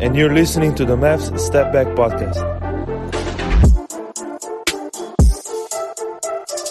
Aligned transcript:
And 0.00 0.16
you're 0.16 0.32
listening 0.32 0.74
to 0.76 0.86
the 0.86 0.96
Mavs 0.96 1.38
Step 1.38 1.74
Back 1.74 1.86
Podcast. 1.88 2.38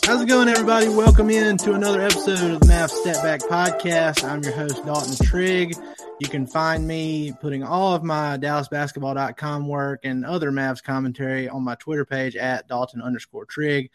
How's 0.03 0.23
it 0.23 0.27
going, 0.27 0.49
everybody? 0.49 0.89
Welcome 0.89 1.29
in 1.29 1.55
to 1.57 1.73
another 1.73 2.01
episode 2.01 2.53
of 2.53 2.59
the 2.59 2.65
Mavs 2.65 2.89
Step 2.89 3.21
Back 3.21 3.41
Podcast. 3.41 4.23
I'm 4.27 4.41
your 4.41 4.53
host, 4.53 4.83
Dalton 4.83 5.23
Trigg. 5.27 5.75
You 6.19 6.27
can 6.27 6.47
find 6.47 6.87
me 6.87 7.31
putting 7.39 7.63
all 7.63 7.93
of 7.93 8.03
my 8.03 8.39
DallasBasketball.com 8.39 9.67
work 9.67 9.99
and 10.05 10.25
other 10.25 10.51
Mavs 10.51 10.81
commentary 10.81 11.47
on 11.47 11.63
my 11.63 11.75
Twitter 11.75 12.05
page 12.05 12.35
at 12.35 12.67
Dalton 12.67 12.99
underscore 12.99 13.45
Trigg. 13.45 13.91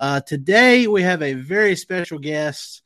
Uh, 0.00 0.22
today, 0.22 0.86
we 0.86 1.02
have 1.02 1.20
a 1.20 1.34
very 1.34 1.76
special 1.76 2.18
guest 2.18 2.80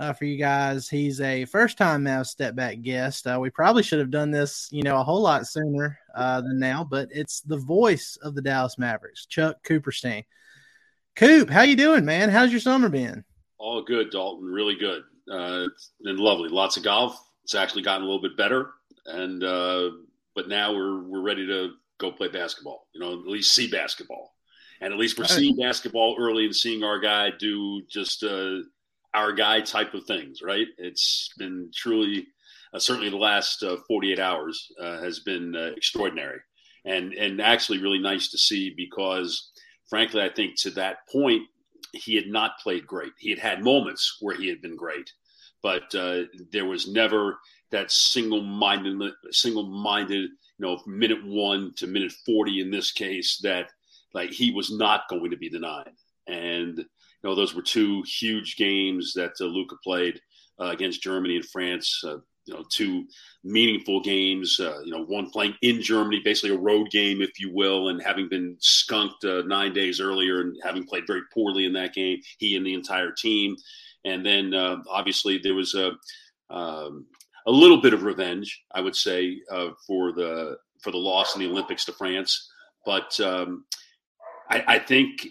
uh, 0.00 0.14
for 0.14 0.24
you 0.24 0.38
guys. 0.38 0.88
He's 0.88 1.20
a 1.20 1.44
first 1.44 1.76
time 1.76 2.04
Mavs 2.04 2.28
step 2.28 2.54
back 2.56 2.80
guest. 2.80 3.26
Uh, 3.26 3.38
we 3.38 3.50
probably 3.50 3.82
should 3.82 3.98
have 3.98 4.10
done 4.10 4.30
this, 4.30 4.68
you 4.72 4.82
know, 4.82 4.98
a 4.98 5.04
whole 5.04 5.20
lot 5.20 5.46
sooner 5.46 5.98
uh, 6.14 6.40
than 6.40 6.58
now, 6.58 6.82
but 6.82 7.08
it's 7.12 7.42
the 7.42 7.58
voice 7.58 8.18
of 8.22 8.34
the 8.34 8.40
Dallas 8.40 8.78
Mavericks, 8.78 9.26
Chuck 9.26 9.62
Cooperstein. 9.62 10.24
Coop, 11.16 11.50
how 11.50 11.62
you 11.62 11.76
doing, 11.76 12.06
man? 12.06 12.30
How's 12.30 12.50
your 12.50 12.60
summer 12.60 12.88
been? 12.88 13.24
All 13.58 13.82
good, 13.82 14.10
Dalton. 14.10 14.46
Really 14.46 14.74
good. 14.74 15.02
Uh, 15.30 15.66
it's 15.70 15.90
been 16.02 16.16
lovely. 16.16 16.48
Lots 16.48 16.78
of 16.78 16.82
golf. 16.82 17.22
It's 17.44 17.54
actually 17.54 17.82
gotten 17.82 18.02
a 18.02 18.06
little 18.06 18.22
bit 18.22 18.38
better, 18.38 18.70
and 19.04 19.44
uh, 19.44 19.90
but 20.34 20.48
now 20.48 20.72
we're 20.72 21.02
we're 21.02 21.20
ready 21.20 21.46
to 21.46 21.72
go 21.98 22.10
play 22.10 22.28
basketball. 22.28 22.86
You 22.94 23.00
know, 23.00 23.12
at 23.12 23.26
least 23.26 23.52
see 23.52 23.68
basketball, 23.68 24.34
and 24.80 24.94
at 24.94 24.98
least 24.98 25.18
we're 25.18 25.24
seeing 25.24 25.56
basketball 25.56 26.16
early 26.18 26.46
and 26.46 26.56
seeing 26.56 26.84
our 26.84 27.00
guy 27.00 27.30
do 27.38 27.82
just 27.88 28.22
uh, 28.22 28.60
our 29.14 29.32
guy 29.32 29.60
type 29.60 29.94
of 29.94 30.04
things. 30.04 30.40
Right? 30.42 30.66
It's 30.78 31.30
been 31.38 31.70
truly, 31.74 32.26
uh, 32.72 32.78
certainly 32.78 33.10
the 33.10 33.16
last 33.16 33.62
uh, 33.62 33.76
48 33.88 34.18
hours 34.18 34.70
uh, 34.80 35.00
has 35.00 35.20
been 35.20 35.54
uh, 35.54 35.70
extraordinary, 35.76 36.40
and 36.84 37.12
and 37.14 37.40
actually 37.40 37.78
really 37.78 38.00
nice 38.00 38.30
to 38.30 38.38
see 38.38 38.74
because, 38.76 39.50
frankly, 39.88 40.22
I 40.22 40.28
think 40.28 40.58
to 40.60 40.70
that 40.72 41.08
point 41.10 41.42
he 41.92 42.14
had 42.14 42.28
not 42.28 42.58
played 42.62 42.86
great. 42.86 43.12
He 43.18 43.30
had 43.30 43.38
had 43.38 43.64
moments 43.64 44.18
where 44.20 44.36
he 44.36 44.48
had 44.48 44.62
been 44.62 44.76
great 44.76 45.10
but 45.62 45.94
uh, 45.94 46.22
there 46.52 46.64
was 46.64 46.88
never 46.88 47.38
that 47.70 47.90
single-minded, 47.90 49.12
single-minded, 49.30 50.22
you 50.22 50.30
know, 50.58 50.80
minute 50.86 51.24
one 51.24 51.72
to 51.76 51.86
minute 51.86 52.12
forty 52.26 52.60
in 52.60 52.70
this 52.70 52.92
case 52.92 53.38
that 53.42 53.70
like 54.12 54.30
he 54.30 54.50
was 54.50 54.76
not 54.76 55.08
going 55.08 55.30
to 55.30 55.36
be 55.36 55.48
denied. 55.48 55.92
And 56.26 56.84
know, 57.28 57.34
those 57.34 57.54
were 57.54 57.62
two 57.62 58.02
huge 58.02 58.56
games 58.56 59.12
that 59.14 59.32
uh, 59.40 59.44
Luka 59.44 59.76
played 59.82 60.20
uh, 60.60 60.66
against 60.66 61.02
Germany 61.02 61.36
and 61.36 61.46
France. 61.46 62.02
Uh, 62.04 62.18
you 62.46 62.54
know, 62.54 62.64
two 62.70 63.04
meaningful 63.44 64.00
games. 64.00 64.58
Uh, 64.58 64.80
you 64.84 64.90
know, 64.90 65.04
one 65.04 65.30
playing 65.30 65.54
in 65.62 65.80
Germany, 65.82 66.20
basically 66.24 66.54
a 66.54 66.58
road 66.58 66.90
game, 66.90 67.20
if 67.20 67.38
you 67.38 67.52
will, 67.52 67.88
and 67.88 68.02
having 68.02 68.28
been 68.28 68.56
skunked 68.58 69.24
uh, 69.24 69.42
nine 69.42 69.72
days 69.72 70.00
earlier 70.00 70.40
and 70.40 70.56
having 70.64 70.84
played 70.84 71.06
very 71.06 71.20
poorly 71.32 71.66
in 71.66 71.72
that 71.74 71.94
game, 71.94 72.18
he 72.38 72.56
and 72.56 72.66
the 72.66 72.74
entire 72.74 73.12
team. 73.12 73.54
And 74.04 74.24
then 74.24 74.54
uh, 74.54 74.78
obviously 74.88 75.38
there 75.38 75.54
was 75.54 75.74
a 75.74 75.92
um, 76.48 77.06
a 77.46 77.50
little 77.50 77.80
bit 77.80 77.94
of 77.94 78.02
revenge, 78.02 78.64
I 78.72 78.80
would 78.80 78.96
say, 78.96 79.38
for 79.86 80.12
the 80.12 80.56
for 80.80 80.90
the 80.90 80.98
loss 80.98 81.34
in 81.34 81.42
the 81.42 81.48
Olympics 81.48 81.84
to 81.84 81.92
France. 81.92 82.50
But 82.84 83.18
um, 83.20 83.64
I, 84.50 84.64
I 84.66 84.78
think 84.78 85.28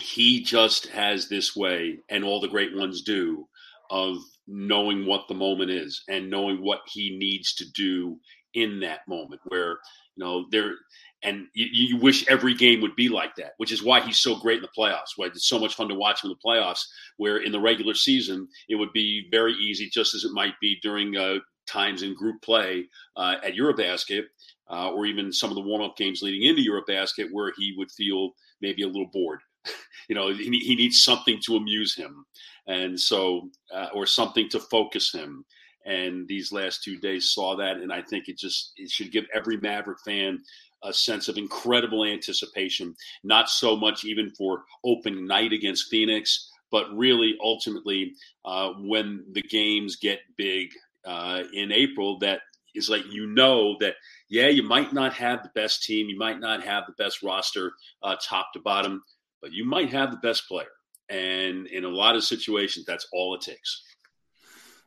he 0.00 0.42
just 0.42 0.86
has 0.88 1.28
this 1.28 1.54
way, 1.54 1.98
and 2.08 2.24
all 2.24 2.40
the 2.40 2.48
great 2.48 2.76
ones 2.76 3.02
do, 3.02 3.46
of 3.90 4.16
knowing 4.46 5.06
what 5.06 5.26
the 5.28 5.34
moment 5.34 5.70
is 5.70 6.02
and 6.08 6.30
knowing 6.30 6.62
what 6.62 6.80
he 6.86 7.16
needs 7.16 7.54
to 7.54 7.70
do 7.72 8.18
in 8.54 8.80
that 8.80 9.00
moment. 9.08 9.40
Where 9.46 9.78
you 10.16 10.24
know 10.24 10.46
there 10.50 10.74
and 11.22 11.46
you, 11.54 11.66
you, 11.72 11.96
wish 11.96 12.26
every 12.28 12.54
game 12.54 12.82
would 12.82 12.94
be 12.96 13.08
like 13.08 13.34
that, 13.36 13.52
which 13.56 13.72
is 13.72 13.82
why 13.82 14.00
he's 14.00 14.18
so 14.18 14.36
great 14.36 14.58
in 14.58 14.62
the 14.62 14.68
playoffs. 14.78 15.12
Why 15.16 15.26
it's 15.26 15.48
so 15.48 15.58
much 15.58 15.74
fun 15.74 15.88
to 15.88 15.94
watch 15.94 16.22
him 16.22 16.30
in 16.30 16.36
the 16.36 16.48
playoffs. 16.48 16.82
Where 17.16 17.38
in 17.38 17.50
the 17.50 17.60
regular 17.60 17.94
season, 17.94 18.46
it 18.68 18.76
would 18.76 18.92
be 18.92 19.26
very 19.30 19.54
easy, 19.54 19.88
just 19.88 20.14
as 20.14 20.24
it 20.24 20.32
might 20.32 20.54
be 20.60 20.78
during 20.82 21.16
uh, 21.16 21.36
times 21.66 22.02
in 22.02 22.14
group 22.14 22.42
play 22.42 22.86
uh, 23.16 23.36
at 23.42 23.54
Eurobasket, 23.54 24.24
uh, 24.70 24.90
or 24.90 25.06
even 25.06 25.32
some 25.32 25.50
of 25.50 25.56
the 25.56 25.62
warm-up 25.62 25.96
games 25.96 26.22
leading 26.22 26.48
into 26.48 26.62
Eurobasket, 26.62 27.28
where 27.32 27.52
he 27.56 27.74
would 27.78 27.90
feel 27.90 28.32
maybe 28.60 28.82
a 28.82 28.86
little 28.86 29.10
bored. 29.12 29.40
you 30.08 30.14
know, 30.14 30.32
he, 30.32 30.58
he, 30.58 30.74
needs 30.74 31.02
something 31.02 31.38
to 31.44 31.56
amuse 31.56 31.94
him, 31.94 32.24
and 32.66 32.98
so 32.98 33.50
uh, 33.74 33.88
or 33.94 34.06
something 34.06 34.48
to 34.50 34.60
focus 34.60 35.12
him. 35.12 35.44
And 35.86 36.26
these 36.26 36.50
last 36.50 36.82
two 36.82 36.98
days 36.98 37.30
saw 37.30 37.56
that, 37.56 37.76
and 37.76 37.92
I 37.92 38.00
think 38.02 38.28
it 38.28 38.38
just 38.38 38.72
it 38.76 38.90
should 38.90 39.12
give 39.12 39.26
every 39.34 39.58
Maverick 39.58 39.98
fan 40.04 40.42
a 40.82 40.92
sense 40.92 41.28
of 41.28 41.38
incredible 41.38 42.04
anticipation, 42.04 42.94
not 43.22 43.48
so 43.48 43.74
much 43.76 44.04
even 44.04 44.30
for 44.30 44.64
opening 44.84 45.26
night 45.26 45.52
against 45.52 45.90
Phoenix, 45.90 46.50
but 46.70 46.94
really 46.94 47.36
ultimately 47.42 48.14
uh, 48.44 48.70
when 48.80 49.24
the 49.32 49.42
games 49.42 49.96
get 49.96 50.20
big 50.36 50.70
uh, 51.04 51.42
in 51.52 51.72
April, 51.72 52.18
that 52.18 52.40
is 52.74 52.88
like 52.88 53.04
you 53.10 53.26
know 53.26 53.76
that 53.80 53.94
yeah, 54.28 54.48
you 54.48 54.62
might 54.62 54.92
not 54.92 55.12
have 55.14 55.42
the 55.42 55.50
best 55.54 55.84
team, 55.84 56.08
you 56.08 56.18
might 56.18 56.40
not 56.40 56.62
have 56.64 56.84
the 56.86 57.02
best 57.02 57.22
roster 57.22 57.72
uh, 58.02 58.16
top 58.22 58.52
to 58.52 58.60
bottom, 58.60 59.02
but 59.44 59.52
you 59.52 59.66
might 59.66 59.90
have 59.90 60.10
the 60.10 60.16
best 60.16 60.48
player. 60.48 60.66
And 61.10 61.66
in 61.66 61.84
a 61.84 61.88
lot 61.88 62.16
of 62.16 62.24
situations, 62.24 62.86
that's 62.86 63.06
all 63.12 63.34
it 63.34 63.42
takes. 63.42 63.84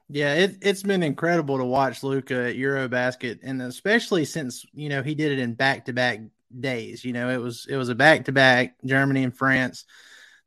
Yeah, 0.10 0.34
it, 0.34 0.58
it's 0.64 0.82
been 0.82 1.04
incredible 1.04 1.60
to 1.60 1.64
watch 1.64 2.02
Luka 2.02 2.50
at 2.50 2.56
Eurobasket, 2.56 3.42
and 3.44 3.62
especially 3.62 4.26
since 4.26 4.66
you 4.74 4.90
know 4.90 5.04
he 5.04 5.14
did 5.14 5.32
it 5.32 5.38
in 5.38 5.54
back 5.54 5.86
to 5.86 5.94
back 5.94 6.22
days. 6.60 7.06
You 7.06 7.14
know, 7.14 7.30
it 7.30 7.38
was 7.38 7.68
it 7.70 7.76
was 7.76 7.90
a 7.90 7.96
back 7.96 8.26
to 8.26 8.32
back 8.32 8.78
Germany 8.84 9.24
and 9.24 9.38
France. 9.38 9.86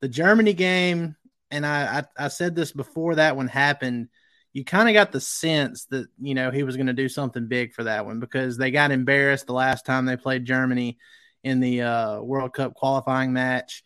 The 0.00 0.08
Germany 0.08 0.54
game, 0.54 1.14
and 1.52 1.64
I, 1.64 2.00
I 2.00 2.24
I 2.24 2.28
said 2.28 2.56
this 2.56 2.72
before 2.72 3.14
that 3.14 3.36
one 3.36 3.48
happened. 3.48 4.08
You 4.52 4.64
kind 4.64 4.88
of 4.88 4.94
got 4.94 5.12
the 5.12 5.20
sense 5.20 5.84
that 5.90 6.08
you 6.18 6.34
know 6.34 6.50
he 6.50 6.64
was 6.64 6.76
going 6.76 6.88
to 6.88 6.92
do 6.94 7.08
something 7.08 7.46
big 7.46 7.74
for 7.74 7.84
that 7.84 8.06
one 8.06 8.18
because 8.18 8.56
they 8.56 8.72
got 8.72 8.90
embarrassed 8.90 9.46
the 9.46 9.52
last 9.52 9.86
time 9.86 10.06
they 10.06 10.16
played 10.16 10.46
Germany 10.46 10.98
in 11.42 11.60
the 11.60 11.82
uh, 11.82 12.20
World 12.20 12.52
Cup 12.52 12.74
qualifying 12.74 13.32
match. 13.32 13.82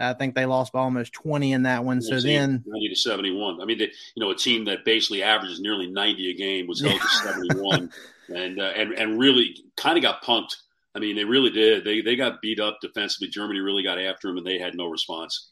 I 0.00 0.12
think 0.12 0.34
they 0.34 0.46
lost 0.46 0.72
by 0.72 0.80
almost 0.80 1.12
20 1.12 1.52
in 1.52 1.64
that 1.64 1.84
one. 1.84 2.00
So 2.00 2.20
then 2.20 2.62
90 2.66 2.88
to 2.88 2.96
71. 2.96 3.60
I 3.60 3.64
mean, 3.64 3.78
they, 3.78 3.90
you 4.14 4.24
know, 4.24 4.30
a 4.30 4.36
team 4.36 4.64
that 4.66 4.84
basically 4.84 5.24
averages 5.24 5.60
nearly 5.60 5.88
90 5.88 6.30
a 6.30 6.34
game 6.34 6.66
was 6.68 6.80
held 6.80 7.00
to 7.00 7.08
71 7.24 7.90
and, 8.28 8.60
uh, 8.60 8.72
and, 8.76 8.92
and 8.92 9.18
really 9.18 9.56
kind 9.76 9.96
of 9.96 10.02
got 10.02 10.22
punked. 10.22 10.54
I 10.94 11.00
mean, 11.00 11.16
they 11.16 11.24
really 11.24 11.50
did. 11.50 11.84
They, 11.84 12.00
they 12.00 12.14
got 12.14 12.40
beat 12.40 12.60
up 12.60 12.78
defensively. 12.80 13.28
Germany 13.28 13.60
really 13.60 13.82
got 13.82 13.98
after 13.98 14.28
them 14.28 14.38
and 14.38 14.46
they 14.46 14.58
had 14.58 14.76
no 14.76 14.86
response. 14.86 15.50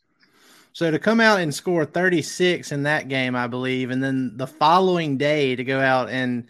So 0.73 0.91
to 0.91 0.99
come 0.99 1.21
out 1.21 1.41
and 1.41 1.55
score 1.55 1.85
36 1.85 2.71
in 2.71 2.85
that 2.85 3.09
game, 3.09 3.35
I 3.35 3.47
believe, 3.47 3.91
and 3.91 4.03
then 4.03 4.37
the 4.37 4.47
following 4.47 5.17
day 5.17 5.57
to 5.57 5.65
go 5.65 5.81
out 5.81 6.11
and 6.11 6.47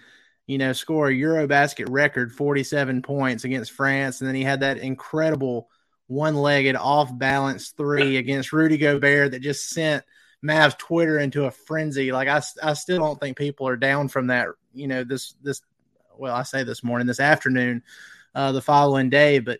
you 0.46 0.58
know 0.58 0.72
score 0.72 1.08
a 1.08 1.12
Eurobasket 1.12 1.86
record 1.88 2.32
47 2.32 3.02
points 3.02 3.44
against 3.44 3.72
France, 3.72 4.20
and 4.20 4.28
then 4.28 4.34
he 4.34 4.44
had 4.44 4.60
that 4.60 4.78
incredible 4.78 5.68
one-legged 6.08 6.76
off-balance 6.76 7.70
three 7.70 8.16
against 8.16 8.52
Rudy 8.52 8.78
Gobert 8.78 9.32
that 9.32 9.42
just 9.42 9.68
sent 9.70 10.04
Mavs 10.44 10.78
Twitter 10.78 11.18
into 11.18 11.46
a 11.46 11.50
frenzy. 11.50 12.12
Like 12.12 12.28
I, 12.28 12.42
I 12.62 12.74
still 12.74 12.98
don't 12.98 13.20
think 13.20 13.36
people 13.36 13.66
are 13.66 13.76
down 13.76 14.08
from 14.08 14.28
that. 14.28 14.48
You 14.72 14.86
know 14.88 15.04
this 15.04 15.34
this 15.42 15.62
well 16.16 16.34
I 16.34 16.42
say 16.42 16.62
this 16.62 16.84
morning, 16.84 17.06
this 17.06 17.20
afternoon, 17.20 17.82
uh, 18.34 18.52
the 18.52 18.62
following 18.62 19.10
day, 19.10 19.40
but 19.40 19.58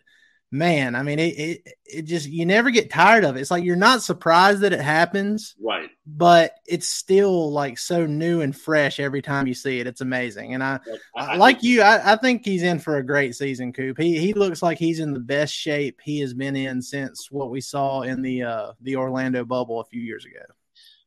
man, 0.51 0.95
I 0.95 1.03
mean, 1.03 1.19
it, 1.19 1.37
it, 1.37 1.73
it 1.85 2.01
just, 2.03 2.27
you 2.27 2.45
never 2.45 2.69
get 2.69 2.89
tired 2.89 3.25
of 3.25 3.35
it. 3.35 3.41
It's 3.41 3.51
like 3.51 3.63
you're 3.63 3.75
not 3.75 4.01
surprised 4.01 4.61
that 4.61 4.73
it 4.73 4.79
happens. 4.79 5.55
Right. 5.61 5.89
But 6.05 6.53
it's 6.65 6.87
still 6.87 7.51
like 7.51 7.77
so 7.77 8.05
new 8.05 8.41
and 8.41 8.55
fresh 8.55 8.99
every 8.99 9.21
time 9.21 9.47
you 9.47 9.53
see 9.53 9.79
it. 9.79 9.87
It's 9.87 10.01
amazing. 10.01 10.53
And 10.53 10.63
I, 10.63 10.79
I, 11.15 11.33
I 11.33 11.35
like 11.35 11.63
you, 11.63 11.81
I, 11.81 12.13
I, 12.13 12.15
think 12.15 12.45
he's 12.45 12.63
in 12.63 12.79
for 12.79 12.97
a 12.97 13.05
great 13.05 13.35
season, 13.35 13.73
Coop. 13.73 13.97
He, 13.97 14.17
he 14.17 14.33
looks 14.33 14.61
like 14.61 14.77
he's 14.77 14.99
in 14.99 15.13
the 15.13 15.19
best 15.19 15.53
shape 15.53 15.99
he 16.01 16.21
has 16.21 16.33
been 16.33 16.55
in 16.55 16.81
since 16.81 17.29
what 17.29 17.49
we 17.49 17.59
saw 17.59 18.01
in 18.01 18.21
the, 18.21 18.43
uh, 18.43 18.71
the 18.81 18.95
Orlando 18.95 19.43
bubble 19.43 19.81
a 19.81 19.85
few 19.85 20.01
years 20.01 20.25
ago. 20.25 20.45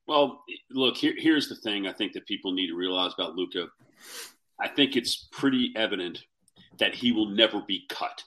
Well, 0.06 0.44
look, 0.70 0.96
here, 0.96 1.14
here's 1.16 1.48
the 1.48 1.56
thing 1.56 1.86
I 1.86 1.92
think 1.92 2.12
that 2.12 2.26
people 2.26 2.52
need 2.52 2.66
to 2.66 2.74
realize 2.74 3.12
about 3.14 3.36
Luka. 3.36 3.68
I 4.60 4.68
think 4.68 4.96
it's 4.96 5.28
pretty 5.30 5.72
evident 5.76 6.24
that 6.78 6.94
he 6.94 7.12
will 7.12 7.28
never 7.28 7.60
be 7.60 7.86
cut 7.88 8.24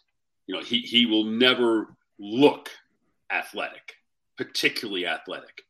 you 0.48 0.56
know, 0.56 0.62
he, 0.62 0.80
he 0.80 1.06
will 1.06 1.24
never 1.24 1.95
look 2.19 2.69
athletic, 3.31 3.94
particularly 4.38 5.07
athletic. 5.07 5.62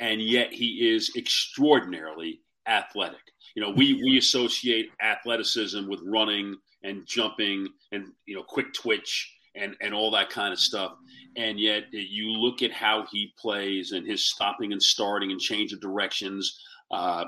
And 0.00 0.20
yet 0.20 0.52
he 0.52 0.92
is 0.92 1.12
extraordinarily 1.16 2.40
athletic. 2.66 3.20
You 3.54 3.62
know, 3.62 3.70
we, 3.70 3.94
we 4.02 4.18
associate 4.18 4.90
athleticism 5.00 5.88
with 5.88 6.00
running 6.04 6.56
and 6.82 7.06
jumping 7.06 7.68
and, 7.92 8.08
you 8.26 8.34
know, 8.34 8.42
quick 8.42 8.72
twitch 8.74 9.32
and, 9.54 9.76
and 9.80 9.94
all 9.94 10.10
that 10.10 10.30
kind 10.30 10.52
of 10.52 10.58
stuff. 10.58 10.92
And 11.36 11.60
yet 11.60 11.84
you 11.92 12.32
look 12.32 12.62
at 12.62 12.72
how 12.72 13.06
he 13.10 13.32
plays 13.38 13.92
and 13.92 14.06
his 14.06 14.24
stopping 14.24 14.72
and 14.72 14.82
starting 14.82 15.30
and 15.30 15.40
change 15.40 15.72
of 15.72 15.80
directions. 15.80 16.60
Uh, 16.90 17.24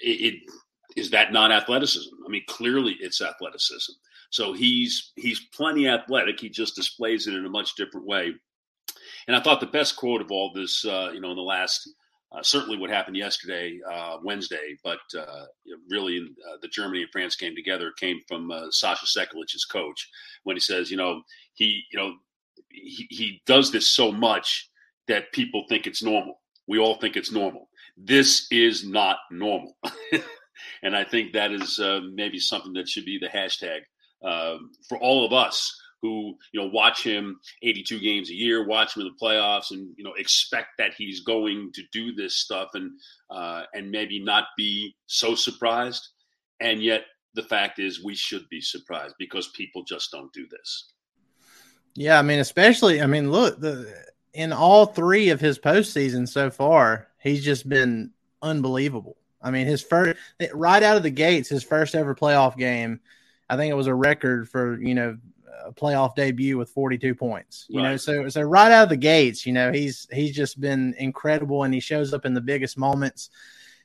it, 0.00 0.34
it 0.34 0.34
is 0.96 1.10
that 1.10 1.32
not 1.32 1.52
athleticism? 1.52 2.14
I 2.26 2.30
mean, 2.30 2.42
clearly 2.48 2.96
it's 3.00 3.20
athleticism. 3.20 3.92
So 4.30 4.52
he's 4.52 5.12
he's 5.16 5.40
plenty 5.54 5.88
athletic. 5.88 6.40
He 6.40 6.48
just 6.48 6.76
displays 6.76 7.26
it 7.26 7.34
in 7.34 7.46
a 7.46 7.50
much 7.50 7.74
different 7.76 8.06
way. 8.06 8.34
And 9.26 9.36
I 9.36 9.40
thought 9.40 9.60
the 9.60 9.66
best 9.66 9.96
quote 9.96 10.20
of 10.20 10.30
all 10.30 10.52
this, 10.52 10.84
uh, 10.84 11.10
you 11.12 11.20
know, 11.20 11.30
in 11.30 11.36
the 11.36 11.42
last, 11.42 11.88
uh, 12.32 12.42
certainly 12.42 12.78
what 12.78 12.90
happened 12.90 13.16
yesterday, 13.16 13.78
uh, 13.90 14.18
Wednesday, 14.22 14.76
but 14.84 15.00
uh, 15.18 15.44
really 15.90 16.28
uh, 16.48 16.56
the 16.60 16.68
Germany 16.68 17.02
and 17.02 17.12
France 17.12 17.36
came 17.36 17.54
together 17.54 17.92
came 17.98 18.20
from 18.26 18.50
uh, 18.50 18.70
Sasha 18.70 19.06
Sekulic's 19.06 19.64
coach 19.64 20.08
when 20.44 20.56
he 20.56 20.60
says, 20.60 20.90
you 20.90 20.96
know, 20.96 21.22
he, 21.54 21.82
you 21.90 21.98
know, 21.98 22.14
he, 22.70 23.06
he 23.10 23.42
does 23.46 23.70
this 23.70 23.88
so 23.88 24.12
much 24.12 24.70
that 25.08 25.32
people 25.32 25.64
think 25.68 25.86
it's 25.86 26.02
normal. 26.02 26.40
We 26.66 26.78
all 26.78 26.96
think 26.96 27.16
it's 27.16 27.32
normal. 27.32 27.68
This 27.96 28.46
is 28.50 28.84
not 28.84 29.18
normal. 29.30 29.76
and 30.82 30.94
I 30.94 31.04
think 31.04 31.32
that 31.32 31.50
is 31.50 31.80
maybe 32.12 32.38
something 32.38 32.74
that 32.74 32.88
should 32.88 33.06
be 33.06 33.18
the 33.18 33.28
hashtag 33.28 33.80
um, 34.22 34.70
for 34.88 34.98
all 34.98 35.24
of 35.24 35.32
us 35.32 35.74
who 36.00 36.36
you 36.52 36.60
know 36.60 36.68
watch 36.68 37.02
him 37.02 37.40
82 37.62 37.98
games 38.00 38.30
a 38.30 38.34
year, 38.34 38.66
watch 38.66 38.96
him 38.96 39.02
in 39.02 39.08
the 39.08 39.24
playoffs, 39.24 39.70
and 39.70 39.92
you 39.96 40.04
know 40.04 40.14
expect 40.14 40.68
that 40.78 40.94
he's 40.94 41.20
going 41.20 41.72
to 41.74 41.82
do 41.92 42.14
this 42.14 42.36
stuff 42.36 42.70
and 42.74 42.92
uh, 43.30 43.64
and 43.74 43.90
maybe 43.90 44.22
not 44.22 44.44
be 44.56 44.94
so 45.06 45.34
surprised. 45.34 46.08
And 46.60 46.82
yet 46.82 47.04
the 47.34 47.42
fact 47.42 47.78
is, 47.78 48.02
we 48.02 48.14
should 48.14 48.48
be 48.48 48.60
surprised 48.60 49.14
because 49.18 49.48
people 49.48 49.84
just 49.84 50.10
don't 50.10 50.32
do 50.32 50.46
this. 50.50 50.92
Yeah, 51.94 52.18
I 52.18 52.22
mean, 52.22 52.38
especially, 52.38 53.02
I 53.02 53.06
mean, 53.06 53.30
look, 53.30 53.60
the 53.60 53.92
in 54.34 54.52
all 54.52 54.86
three 54.86 55.30
of 55.30 55.40
his 55.40 55.58
postseasons 55.58 56.28
so 56.28 56.50
far, 56.50 57.08
he's 57.20 57.44
just 57.44 57.68
been 57.68 58.12
unbelievable. 58.40 59.16
I 59.42 59.50
mean, 59.50 59.66
his 59.66 59.82
first 59.82 60.18
right 60.52 60.82
out 60.82 60.96
of 60.96 61.02
the 61.02 61.10
gates, 61.10 61.48
his 61.48 61.64
first 61.64 61.94
ever 61.94 62.14
playoff 62.14 62.56
game 62.56 63.00
I 63.48 63.56
think 63.56 63.70
it 63.70 63.76
was 63.76 63.86
a 63.86 63.94
record 63.94 64.48
for 64.48 64.80
you 64.80 64.94
know 64.94 65.18
a 65.64 65.72
playoff 65.72 66.14
debut 66.14 66.56
with 66.56 66.70
42 66.70 67.14
points. 67.14 67.66
You 67.68 67.80
right. 67.80 67.90
know, 67.90 67.96
so 67.96 68.28
so 68.28 68.42
right 68.42 68.70
out 68.70 68.84
of 68.84 68.88
the 68.88 68.96
gates, 68.96 69.46
you 69.46 69.52
know, 69.52 69.72
he's 69.72 70.06
he's 70.12 70.34
just 70.34 70.60
been 70.60 70.94
incredible, 70.98 71.64
and 71.64 71.72
he 71.72 71.80
shows 71.80 72.14
up 72.14 72.26
in 72.26 72.34
the 72.34 72.40
biggest 72.40 72.78
moments. 72.78 73.30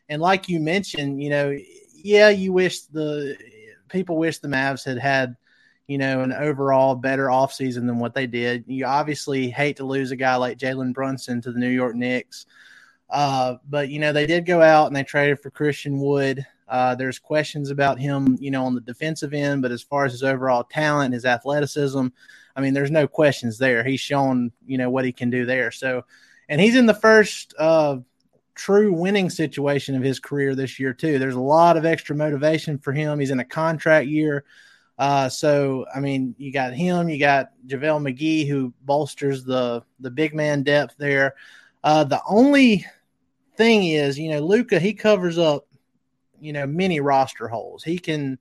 And 0.09 0.21
like 0.21 0.49
you 0.49 0.59
mentioned, 0.59 1.21
you 1.21 1.29
know, 1.29 1.57
yeah, 1.95 2.29
you 2.29 2.51
wish 2.51 2.81
the 2.81 3.37
people 3.89 4.17
wish 4.17 4.39
the 4.39 4.47
Mavs 4.47 4.83
had 4.83 4.97
had 4.97 5.37
you 5.87 5.97
know, 5.97 6.21
an 6.21 6.31
overall 6.31 6.95
better 6.95 7.27
offseason 7.27 7.85
than 7.85 7.99
what 7.99 8.13
they 8.13 8.27
did. 8.27 8.63
You 8.67 8.85
obviously 8.85 9.49
hate 9.49 9.77
to 9.77 9.85
lose 9.85 10.11
a 10.11 10.15
guy 10.15 10.35
like 10.37 10.57
Jalen 10.57 10.93
Brunson 10.93 11.41
to 11.41 11.51
the 11.51 11.59
New 11.59 11.69
York 11.69 11.95
Knicks. 11.95 12.45
Uh, 13.09 13.55
but, 13.69 13.89
you 13.89 13.99
know, 13.99 14.13
they 14.13 14.25
did 14.25 14.45
go 14.45 14.61
out 14.61 14.87
and 14.87 14.95
they 14.95 15.03
traded 15.03 15.39
for 15.39 15.51
Christian 15.51 15.99
Wood. 15.99 16.45
Uh, 16.67 16.95
there's 16.95 17.19
questions 17.19 17.69
about 17.69 17.99
him, 17.99 18.37
you 18.39 18.51
know, 18.51 18.65
on 18.65 18.75
the 18.75 18.81
defensive 18.81 19.33
end, 19.33 19.61
but 19.61 19.71
as 19.71 19.81
far 19.81 20.05
as 20.05 20.11
his 20.11 20.23
overall 20.23 20.63
talent, 20.63 21.13
his 21.13 21.25
athleticism, 21.25 22.07
I 22.55 22.61
mean, 22.61 22.73
there's 22.73 22.91
no 22.91 23.07
questions 23.07 23.57
there. 23.57 23.83
He's 23.83 23.99
shown, 23.99 24.51
you 24.65 24.77
know, 24.77 24.89
what 24.89 25.05
he 25.05 25.11
can 25.11 25.29
do 25.29 25.45
there. 25.45 25.71
So, 25.71 26.05
and 26.49 26.61
he's 26.61 26.75
in 26.75 26.85
the 26.85 26.93
first 26.93 27.53
uh, 27.57 27.97
true 28.55 28.93
winning 28.93 29.29
situation 29.29 29.95
of 29.95 30.03
his 30.03 30.19
career 30.19 30.55
this 30.55 30.79
year 30.79 30.93
too. 30.93 31.19
There's 31.19 31.35
a 31.35 31.39
lot 31.39 31.77
of 31.77 31.85
extra 31.85 32.15
motivation 32.15 32.77
for 32.77 32.93
him. 32.93 33.19
He's 33.19 33.31
in 33.31 33.39
a 33.39 33.45
contract 33.45 34.07
year. 34.07 34.43
Uh, 34.97 35.27
so 35.27 35.85
I 35.93 35.99
mean, 35.99 36.35
you 36.37 36.51
got 36.51 36.73
him, 36.73 37.09
you 37.09 37.19
got 37.19 37.49
JaVale 37.67 38.15
McGee 38.15 38.47
who 38.47 38.73
bolsters 38.83 39.43
the 39.43 39.83
the 39.99 40.11
big 40.11 40.35
man 40.35 40.63
depth 40.63 40.95
there. 40.97 41.35
Uh, 41.83 42.03
the 42.03 42.21
only 42.27 42.85
thing 43.57 43.85
is, 43.85 44.19
you 44.19 44.29
know, 44.29 44.39
Luka 44.39 44.79
he 44.79 44.93
covers 44.93 45.37
up 45.37 45.65
you 46.43 46.53
know 46.53 46.67
many 46.67 46.99
roster 46.99 47.47
holes. 47.47 47.83
He 47.83 47.97
can 47.97 48.37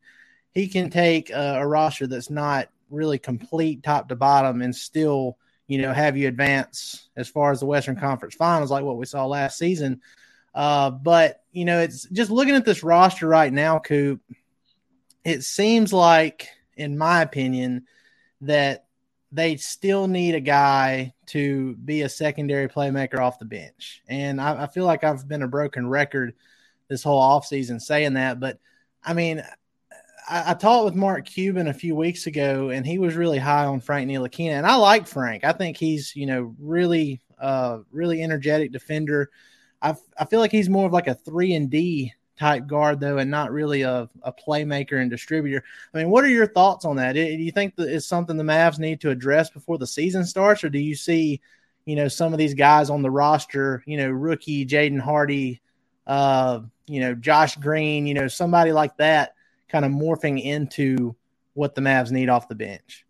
he 0.52 0.69
can 0.69 0.90
take 0.90 1.31
a, 1.31 1.60
a 1.60 1.66
roster 1.66 2.06
that's 2.06 2.31
not 2.31 2.69
really 2.90 3.19
complete 3.19 3.82
top 3.82 4.08
to 4.08 4.16
bottom 4.16 4.60
and 4.60 4.75
still 4.75 5.38
you 5.69 5.81
know 5.81 5.93
have 5.93 6.16
you 6.16 6.28
advance 6.28 7.08
as 7.16 7.28
far 7.28 7.52
as 7.52 7.60
the 7.60 7.66
Western 7.66 7.96
Conference 7.96 8.34
Finals, 8.34 8.70
like 8.70 8.84
what 8.84 8.99
we 8.99 9.06
saw 9.06 9.25
last 9.26 9.56
season. 9.56 10.00
Uh, 10.54 10.90
but 10.90 11.44
you 11.52 11.64
know, 11.64 11.80
it's 11.80 12.04
just 12.11 12.30
looking 12.30 12.54
at 12.54 12.64
this 12.64 12.82
roster 12.82 13.28
right 13.28 13.52
now, 13.52 13.78
Coop. 13.78 14.21
It 15.25 15.44
seems 15.44 15.92
like, 15.92 16.49
in 16.76 16.99
my 16.99 17.23
opinion, 17.23 17.87
that 18.40 18.87
they 19.30 19.56
still 19.56 20.09
need 20.09 20.35
a 20.35 20.40
guy 20.40 21.14
to 21.26 21.75
be 21.76 22.02
a 22.02 22.09
secondary 22.09 22.68
playmaker 22.68 23.18
off 23.18 23.38
the 23.38 23.44
bench. 23.44 24.02
And 24.09 24.40
I, 24.40 24.64
I 24.64 24.66
feel 24.66 24.85
like 24.85 25.04
I've 25.04 25.26
been 25.26 25.42
a 25.42 25.49
broken 25.49 25.88
record 25.88 26.35
this 26.92 27.02
whole 27.02 27.22
offseason 27.22 27.80
saying 27.80 28.14
that. 28.14 28.38
But 28.38 28.58
I 29.02 29.14
mean, 29.14 29.42
I, 30.28 30.50
I, 30.50 30.54
talked 30.54 30.84
with 30.84 30.94
Mark 30.94 31.25
Cuban 31.25 31.68
a 31.68 31.75
few 31.75 31.96
weeks 31.96 32.26
ago, 32.26 32.68
and 32.68 32.87
he 32.87 32.99
was 32.99 33.14
really 33.16 33.38
high 33.38 33.64
on 33.64 33.80
Frank 33.80 34.11
Ntilikina, 34.11 34.52
and 34.52 34.66
I 34.66 34.76
like 34.76 35.06
Frank. 35.06 35.42
I 35.42 35.52
think 35.52 35.78
he's 35.78 36.14
you 36.14 36.26
know 36.26 36.54
really 36.61 37.20
uh 37.40 37.78
really 37.90 38.22
energetic 38.22 38.72
defender. 38.72 39.30
I 39.80 39.96
I 40.18 40.26
feel 40.26 40.40
like 40.40 40.52
he's 40.52 40.68
more 40.68 40.87
of 40.87 40.92
like 40.92 41.08
a 41.08 41.14
three 41.14 41.54
and 41.54 41.70
D 41.70 42.12
type 42.38 42.66
guard 42.66 43.00
though, 43.00 43.18
and 43.18 43.30
not 43.30 43.52
really 43.52 43.82
a, 43.82 44.08
a 44.22 44.32
playmaker 44.32 45.00
and 45.00 45.11
distributor. 45.11 45.64
I 45.94 45.99
mean, 45.99 46.11
what 46.11 46.25
are 46.25 46.28
your 46.28 46.46
thoughts 46.46 46.84
on 46.84 46.96
that? 46.96 47.14
Do 47.14 47.22
you 47.22 47.52
think 47.52 47.76
that 47.76 47.88
it's 47.88 48.06
something 48.06 48.37
the 48.37 48.44
Mavs 48.44 48.78
need 48.78 49.00
to 49.00 49.11
address 49.11 49.49
before 49.49 49.78
the 49.78 49.87
season 49.87 50.26
starts, 50.26 50.62
or 50.62 50.68
do 50.68 50.78
you 50.78 50.94
see, 50.94 51.40
you 51.87 51.96
know, 51.96 52.08
some 52.08 52.32
of 52.32 52.38
these 52.38 52.54
guys 52.54 52.90
on 52.90 53.00
the 53.00 53.11
roster, 53.11 53.82
you 53.87 53.96
know, 53.96 54.11
rookie 54.11 54.66
Jaden 54.66 55.00
Hardy, 55.00 55.62
uh, 56.06 56.61
you 56.86 57.00
know, 57.00 57.14
Josh 57.14 57.56
Green, 57.56 58.06
you 58.06 58.14
know, 58.14 58.28
somebody 58.28 58.72
like 58.72 58.96
that 58.98 59.34
kind 59.68 59.84
of 59.84 59.90
morphing 59.90 60.42
into 60.42 61.16
what 61.54 61.74
the 61.74 61.80
Mavs 61.80 62.10
need 62.10 62.28
off 62.28 62.48
the 62.48 62.54
bench? 62.54 63.06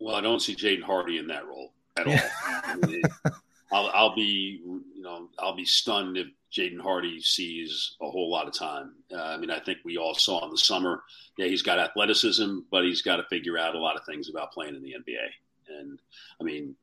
Well, 0.00 0.14
I 0.14 0.20
don't 0.20 0.40
see 0.40 0.54
Jaden 0.54 0.82
Hardy 0.82 1.18
in 1.18 1.26
that 1.28 1.46
role 1.46 1.72
at 1.96 2.06
all. 2.06 3.34
I'll, 3.72 3.90
I'll, 3.92 4.14
be, 4.14 4.60
you 4.64 5.02
know, 5.02 5.28
I'll 5.38 5.56
be 5.56 5.64
stunned 5.64 6.16
if 6.16 6.28
Jaden 6.52 6.80
Hardy 6.80 7.20
sees 7.20 7.96
a 8.00 8.08
whole 8.08 8.30
lot 8.30 8.46
of 8.46 8.54
time. 8.54 8.94
Uh, 9.12 9.22
I 9.22 9.36
mean, 9.36 9.50
I 9.50 9.60
think 9.60 9.78
we 9.84 9.98
all 9.98 10.14
saw 10.14 10.44
in 10.44 10.50
the 10.50 10.58
summer, 10.58 11.02
yeah, 11.36 11.46
he's 11.46 11.62
got 11.62 11.78
athleticism, 11.78 12.60
but 12.70 12.84
he's 12.84 13.02
got 13.02 13.16
to 13.16 13.24
figure 13.24 13.58
out 13.58 13.74
a 13.74 13.78
lot 13.78 13.96
of 13.96 14.04
things 14.06 14.30
about 14.30 14.52
playing 14.52 14.74
in 14.74 14.82
the 14.82 14.94
NBA. 14.94 15.78
And 15.80 15.98
I 16.40 16.44
mean, 16.44 16.74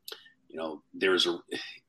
you 0.48 0.58
know, 0.58 0.84
there's 0.94 1.26
a, 1.26 1.40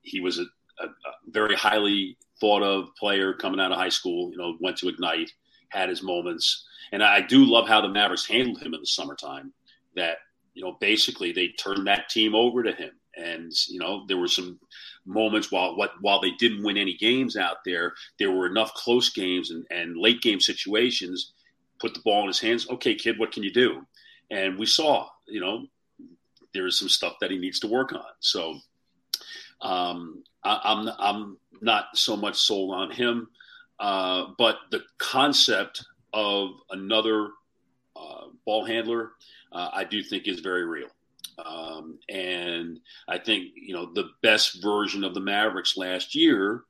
he 0.01 0.21
was 0.21 0.39
a, 0.39 0.45
a, 0.81 0.87
a 0.87 1.13
very 1.29 1.55
highly 1.55 2.17
thought 2.41 2.63
of 2.63 2.95
player 2.99 3.35
coming 3.35 3.61
out 3.61 3.73
of 3.73 3.79
high 3.79 3.89
school. 3.91 4.31
You 4.31 4.39
know, 4.39 4.57
went 4.61 4.79
to 4.79 4.89
Ignite, 4.89 5.33
had 5.71 5.89
his 5.89 6.03
moments, 6.03 6.67
and 6.93 7.03
I 7.03 7.21
do 7.21 7.45
love 7.45 7.69
how 7.69 7.81
the 7.81 7.89
Mavericks 7.89 8.27
handled 8.27 8.61
him 8.63 8.75
in 8.75 8.81
the 8.81 8.87
summertime. 8.87 9.53
That 9.97 10.19
you 10.55 10.65
know, 10.65 10.77
basically 10.81 11.33
they 11.33 11.49
turned 11.49 11.87
that 11.87 12.09
team 12.09 12.35
over 12.35 12.63
to 12.63 12.73
him, 12.73 12.93
And 13.17 13.53
you 13.69 13.79
know, 13.79 14.05
there 14.09 14.19
were 14.19 14.29
some 14.29 14.59
moments 15.07 15.51
while 15.53 15.77
what 15.77 15.93
while 16.01 16.21
they 16.21 16.33
didn't 16.33 16.65
win 16.65 16.77
any 16.77 16.97
games 16.97 17.37
out 17.37 17.59
there, 17.65 17.95
there 18.19 18.31
were 18.33 18.47
enough 18.47 18.75
close 18.75 19.11
games 19.11 19.51
and, 19.51 19.67
and 19.71 19.97
late 19.99 20.21
game 20.23 20.41
situations. 20.41 21.33
Put 21.81 21.95
the 21.95 22.01
ball 22.05 22.23
in 22.23 22.29
his 22.29 22.41
hands. 22.41 22.69
Okay, 22.71 22.95
kid, 22.95 23.19
what 23.19 23.33
can 23.33 23.43
you 23.43 23.53
do? 23.53 23.83
And 24.31 24.59
we 24.59 24.67
saw, 24.67 25.09
you 25.29 25.41
know, 25.41 25.67
there 26.55 26.67
is 26.67 26.79
some 26.79 26.89
stuff 26.89 27.15
that 27.21 27.31
he 27.31 27.39
needs 27.39 27.61
to 27.61 27.69
work 27.69 27.93
on. 27.93 28.05
So 28.21 28.59
um, 29.61 30.25
I, 30.47 30.61
I'm 30.65 30.89
I'm 30.99 31.37
not 31.61 31.87
so 31.95 32.17
much 32.17 32.37
sold 32.37 32.75
on 32.75 32.91
him, 32.91 33.29
uh, 33.81 34.27
but 34.39 34.59
the 34.71 34.83
concept 34.99 35.85
of 36.13 36.51
another 36.71 37.31
uh, 37.97 38.27
ball 38.45 38.65
handler, 38.65 39.13
uh, 39.53 39.71
I 39.73 39.85
do 39.85 40.03
think 40.03 40.29
is 40.29 40.41
very 40.41 40.65
real. 40.65 40.89
Um, 41.45 41.99
and 42.09 42.81
I 43.09 43.19
think 43.19 43.49
you 43.57 43.75
know 43.75 43.93
the 43.93 44.11
best 44.23 44.63
version 44.63 45.05
of 45.05 45.15
the 45.15 45.21
Mavericks 45.21 45.77
last 45.77 46.15
year 46.15 46.63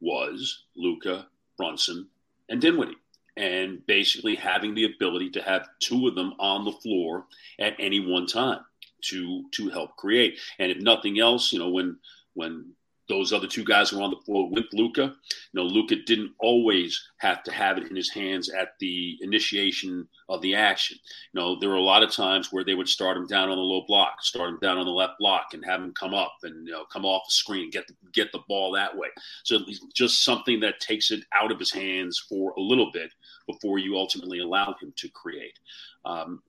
was 0.00 0.64
Luka, 0.76 1.26
Brunson 1.56 2.08
and 2.48 2.60
Dinwiddie, 2.60 2.96
and 3.36 3.84
basically 3.86 4.34
having 4.34 4.74
the 4.74 4.84
ability 4.84 5.30
to 5.30 5.42
have 5.42 5.68
two 5.80 6.06
of 6.06 6.14
them 6.14 6.34
on 6.38 6.64
the 6.64 6.72
floor 6.72 7.26
at 7.58 7.74
any 7.78 7.98
one 7.98 8.26
time 8.26 8.60
to 9.02 9.44
to 9.52 9.70
help 9.70 9.96
create. 9.96 10.38
And 10.58 10.70
if 10.70 10.78
nothing 10.78 11.18
else, 11.18 11.52
you 11.52 11.58
know 11.58 11.70
when 11.70 11.98
when 12.34 12.74
those 13.12 13.30
other 13.30 13.46
two 13.46 13.62
guys 13.62 13.92
were 13.92 14.00
on 14.00 14.10
the 14.10 14.24
floor 14.24 14.48
with 14.48 14.64
Luka. 14.72 15.02
You 15.02 15.52
know, 15.52 15.64
Luka 15.64 15.96
didn't 15.96 16.32
always 16.38 16.98
have 17.18 17.42
to 17.42 17.52
have 17.52 17.76
it 17.76 17.90
in 17.90 17.94
his 17.94 18.08
hands 18.08 18.48
at 18.48 18.70
the 18.80 19.18
initiation 19.20 20.08
of 20.30 20.40
the 20.40 20.54
action. 20.54 20.96
You 21.32 21.40
know, 21.40 21.60
there 21.60 21.68
were 21.68 21.76
a 21.76 21.82
lot 21.82 22.02
of 22.02 22.10
times 22.10 22.50
where 22.50 22.64
they 22.64 22.74
would 22.74 22.88
start 22.88 23.18
him 23.18 23.26
down 23.26 23.50
on 23.50 23.56
the 23.56 23.62
low 23.62 23.84
block, 23.86 24.22
start 24.22 24.48
him 24.48 24.58
down 24.62 24.78
on 24.78 24.86
the 24.86 24.92
left 24.92 25.18
block, 25.18 25.48
and 25.52 25.62
have 25.62 25.82
him 25.82 25.92
come 25.92 26.14
up 26.14 26.36
and 26.42 26.66
you 26.66 26.72
know 26.72 26.86
come 26.90 27.04
off 27.04 27.24
the 27.28 27.32
screen, 27.32 27.68
get 27.68 27.86
the, 27.86 27.94
get 28.14 28.32
the 28.32 28.40
ball 28.48 28.72
that 28.72 28.96
way. 28.96 29.08
So 29.44 29.58
just 29.92 30.24
something 30.24 30.60
that 30.60 30.80
takes 30.80 31.10
it 31.10 31.22
out 31.34 31.52
of 31.52 31.58
his 31.58 31.70
hands 31.70 32.18
for 32.26 32.54
a 32.56 32.60
little 32.60 32.90
bit 32.92 33.12
before 33.46 33.78
you 33.78 33.98
ultimately 33.98 34.38
allow 34.38 34.74
him 34.80 34.94
to 34.96 35.08
create. 35.10 35.58
Um, 36.06 36.42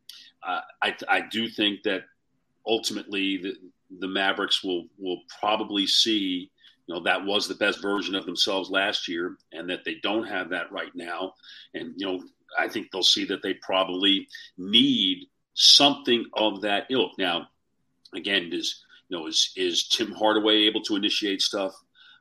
I, 0.82 0.96
I 1.10 1.22
do 1.30 1.50
think 1.50 1.84
that 1.84 2.04
ultimately 2.66 3.38
the 3.38 3.54
the 4.00 4.08
Mavericks 4.08 4.64
will 4.64 4.86
will 4.98 5.22
probably 5.40 5.86
see 5.88 6.50
you 6.88 6.96
know 6.96 7.02
that 7.02 7.24
was 7.24 7.48
the 7.48 7.56
best 7.56 7.82
version 7.82 8.16
of 8.16 8.26
themselves 8.26 8.70
last 8.70 9.08
year 9.08 9.38
and 9.52 9.70
that 9.70 9.84
they 9.86 9.96
don't 10.04 10.28
have 10.28 10.50
that 10.50 10.72
right 10.72 10.94
now 10.96 11.34
and 11.74 11.94
you 11.98 12.06
know 12.06 12.22
i 12.60 12.68
think 12.68 12.90
they'll 12.92 13.04
see 13.04 13.26
that 13.26 13.42
they 13.42 13.54
probably 13.56 14.28
need 14.58 15.28
something 15.54 16.26
of 16.34 16.62
that 16.62 16.86
ilk 16.90 17.12
now 17.18 17.48
again 18.16 18.50
is 18.52 18.84
you 19.10 19.18
know 19.18 19.28
is 19.28 19.52
is 19.56 19.88
tim 19.88 20.12
hardaway 20.12 20.64
able 20.64 20.82
to 20.82 20.96
initiate 20.96 21.42
stuff 21.42 21.74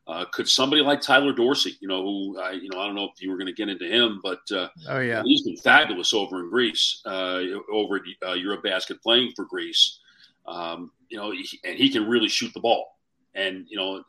uh, 0.09 0.25
could 0.33 0.49
somebody 0.49 0.83
like 0.83 1.01
Tyler 1.01 1.33
Dorsey, 1.33 1.77
you 1.81 1.87
know, 1.87 2.03
who 2.03 2.41
I, 2.41 2.53
you 2.53 2.69
know, 2.69 2.81
I 2.81 2.87
don't 2.87 2.97
know 2.97 3.05
if 3.05 3.23
you 3.23 3.31
were 3.31 3.37
going 3.37 3.47
to 3.47 3.53
get 3.53 3.69
into 3.69 3.87
him, 3.87 4.21
but 4.23 4.41
uh, 4.51 4.69
oh 4.89 4.99
yeah, 4.99 5.23
he's 5.25 5.43
been 5.43 5.57
fabulous 5.57 6.13
over 6.13 6.41
in 6.41 6.51
Greece, 6.51 7.01
uh, 7.07 7.41
over 7.73 7.97
at 7.97 8.03
uh, 8.23 8.35
Eurobasket 8.35 9.01
playing 9.01 9.33
for 9.37 9.45
Greece. 9.45 10.01
Um, 10.45 10.91
you 11.09 11.19
know, 11.19 11.33
and 11.65 11.79
he 11.79 11.89
can 11.89 12.09
really 12.09 12.29
shoot 12.29 12.53
the 12.53 12.61
ball. 12.61 12.99
And 13.35 13.67
you 13.69 13.77
know, 13.77 14.03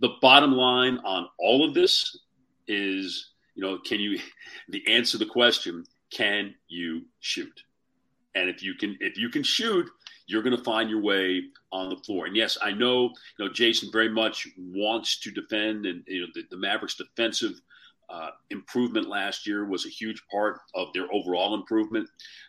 the 0.00 0.10
bottom 0.20 0.52
line 0.52 0.98
on 1.04 1.28
all 1.38 1.64
of 1.64 1.74
this 1.74 2.18
is, 2.66 3.32
you 3.54 3.62
know, 3.62 3.78
can 3.78 4.00
you 4.00 4.18
the 4.68 4.86
answer 4.86 5.12
to 5.12 5.24
the 5.24 5.30
question, 5.30 5.84
can 6.10 6.54
you 6.68 7.02
shoot? 7.20 7.62
And 8.34 8.48
if 8.48 8.62
you 8.62 8.74
can 8.74 8.96
if 9.00 9.16
you 9.16 9.28
can 9.28 9.42
shoot, 9.42 9.88
you're 10.26 10.42
going 10.42 10.56
to 10.56 10.62
find 10.62 10.88
your 10.88 11.02
way 11.02 11.42
on 11.72 11.90
the 11.90 11.96
floor. 11.96 12.26
And 12.26 12.36
yes, 12.36 12.56
I 12.62 12.70
know, 12.70 13.10
you 13.38 13.44
know, 13.44 13.52
Jason 13.52 13.90
very 13.92 14.08
much 14.08 14.46
wants 14.56 15.18
to 15.20 15.30
defend, 15.30 15.86
and 15.86 16.04
you 16.06 16.22
know, 16.22 16.26
the, 16.34 16.42
the 16.50 16.56
Mavericks' 16.56 16.94
defensive 16.94 17.60
uh, 18.08 18.30
improvement 18.50 19.08
last 19.08 19.46
year 19.46 19.64
was 19.64 19.86
a 19.86 19.88
huge 19.88 20.22
part 20.30 20.60
of 20.74 20.92
their 20.92 21.12
overall 21.12 21.54
improvement. 21.54 22.08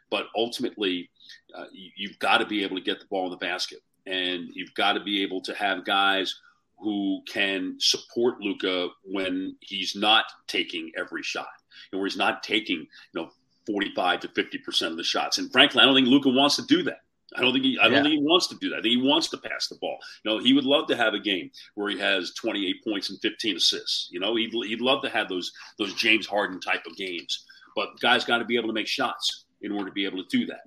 But 0.10 0.28
ultimately, 0.36 1.10
uh, 1.56 1.66
you, 1.72 2.10
have 2.10 2.20
got 2.20 2.38
to 2.40 2.46
be 2.46 2.64
able 2.64 2.78
to 2.78 2.84
get 2.84 3.00
the 3.00 3.06
ball 3.08 3.26
in 3.26 3.32
the 3.32 3.38
basket, 3.38 3.80
and 4.06 4.50
you've 4.54 4.74
got 4.74 4.94
to 4.94 5.00
be 5.00 5.24
able 5.24 5.42
to 5.42 5.54
have 5.56 5.86
guys 5.86 6.40
who 6.82 7.22
can 7.28 7.76
support 7.80 8.42
Luka 8.42 8.90
when 9.04 9.56
he's 9.62 9.96
not 9.96 10.26
taking 10.48 10.92
every 10.98 11.24
shot, 11.24 11.48
and 11.92 12.00
where 12.00 12.08
he's 12.08 12.18
not 12.18 12.44
taking 12.44 12.80
you 12.80 13.22
know 13.22 13.30
45 13.68 14.22
to 14.22 14.28
50 14.30 14.58
percent 14.60 14.92
of 14.92 14.98
the 14.98 15.04
shots. 15.04 15.38
And 15.38 15.52
frankly, 15.52 15.82
I 15.82 15.86
don't 15.86 15.96
think 15.96 16.08
Luka 16.08 16.30
wants 16.30 16.56
to 16.58 16.64
do 16.64 16.84
that. 16.84 17.02
I 17.36 17.42
don't 17.42 17.54
think 17.54 17.64
he. 17.64 17.80
I 17.80 17.86
don't 17.86 17.94
yeah. 17.94 18.02
think 18.04 18.20
he 18.20 18.28
wants 18.28 18.48
to 18.48 18.56
do 18.56 18.70
that. 18.70 18.80
I 18.80 18.82
think 18.82 19.02
he 19.02 19.08
wants 19.08 19.30
to 19.30 19.38
pass 19.38 19.68
the 19.68 19.76
ball. 19.76 19.98
You 20.24 20.32
know, 20.32 20.40
he 20.40 20.54
would 20.54 20.66
love 20.66 20.88
to 20.88 20.98
have 20.98 21.14
a 21.14 21.20
game 21.20 21.50
where 21.76 21.90
he 21.90 21.98
has 21.98 22.34
28 22.34 22.84
points 22.84 23.10
and 23.10 23.20
15 23.22 23.56
assists. 23.56 24.10
You 24.12 24.20
know, 24.20 24.36
he'd, 24.36 24.52
he'd 24.52 24.82
love 24.82 25.02
to 25.04 25.10
have 25.10 25.30
those 25.30 25.52
those 25.78 25.94
James 25.94 26.28
Harden 26.28 26.60
type 26.60 26.86
of 26.86 26.98
games. 26.98 27.46
But 27.76 28.00
guys 28.02 28.26
got 28.26 28.40
to 28.40 28.46
be 28.46 28.58
able 28.58 28.68
to 28.68 28.74
make 28.74 28.88
shots 28.88 29.46
in 29.62 29.72
order 29.72 29.86
to 29.86 29.94
be 29.94 30.06
able 30.06 30.22
to 30.22 30.38
do 30.38 30.46
that. 30.48 30.64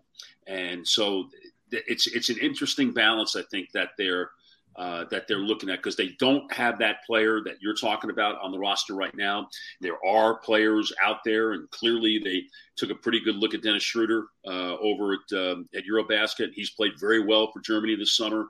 And 0.46 0.86
so 0.86 1.28
it's 1.70 2.06
it's 2.06 2.30
an 2.30 2.38
interesting 2.38 2.92
balance. 2.92 3.36
I 3.36 3.42
think 3.50 3.70
that 3.72 3.90
they're 3.98 4.30
uh, 4.76 5.04
that 5.10 5.28
they're 5.28 5.38
looking 5.38 5.70
at 5.70 5.78
because 5.78 5.96
they 5.96 6.10
don't 6.18 6.50
have 6.52 6.78
that 6.78 7.04
player 7.06 7.40
that 7.44 7.56
you're 7.60 7.74
talking 7.74 8.10
about 8.10 8.40
on 8.40 8.50
the 8.50 8.58
roster 8.58 8.94
right 8.94 9.14
now. 9.16 9.48
There 9.80 10.04
are 10.04 10.38
players 10.38 10.92
out 11.02 11.18
there, 11.24 11.52
and 11.52 11.70
clearly 11.70 12.20
they 12.22 12.44
took 12.76 12.90
a 12.90 12.94
pretty 12.94 13.20
good 13.20 13.36
look 13.36 13.54
at 13.54 13.62
Dennis 13.62 13.84
Schroeder 13.84 14.26
uh, 14.46 14.76
over 14.78 15.14
at 15.14 15.38
um, 15.38 15.68
at 15.74 15.84
EuroBasket. 15.90 16.52
He's 16.54 16.70
played 16.70 16.92
very 16.98 17.24
well 17.24 17.50
for 17.52 17.60
Germany 17.60 17.94
this 17.94 18.16
summer. 18.16 18.48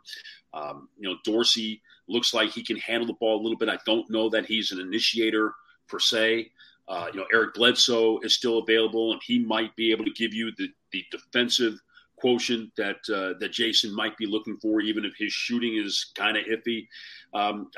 Um, 0.55 0.89
you 0.97 1.09
know, 1.09 1.17
Dorsey 1.25 1.83
looks 2.09 2.33
like 2.33 2.51
he 2.51 2.63
can 2.63 2.77
handle 2.77 3.07
the 3.07 3.15
ball 3.15 3.41
a 3.41 3.43
little 3.43 3.59
bit. 3.59 3.69
I 3.69 3.79
don't 3.85 4.09
know 4.11 4.29
that 4.31 4.47
he's 4.47 4.73
an 4.73 4.81
initiator 4.81 5.55
per 5.89 5.99
se. 5.99 6.51
Uh, 6.87 7.07
you 7.13 7.19
know, 7.19 7.27
Eric 7.33 7.55
Bledsoe 7.55 8.19
is 8.21 8.35
still 8.35 8.59
available, 8.59 9.13
and 9.13 9.21
he 9.25 9.39
might 9.39 9.75
be 9.77 9.91
able 9.91 10.05
to 10.05 10.11
give 10.13 10.33
you 10.33 10.53
the 10.57 10.69
the 10.93 11.05
defensive 11.11 11.79
quotient 12.17 12.71
that 12.77 12.97
uh, 13.13 13.39
that 13.41 13.53
Jason 13.53 13.95
might 13.95 14.17
be 14.17 14.27
looking 14.27 14.57
for, 14.59 14.81
even 14.81 15.05
if 15.05 15.15
his 15.17 15.33
shooting 15.33 15.77
is 15.77 16.13
kind 16.15 16.37
of 16.37 16.45
iffy. 16.45 16.89
Um, 17.33 17.71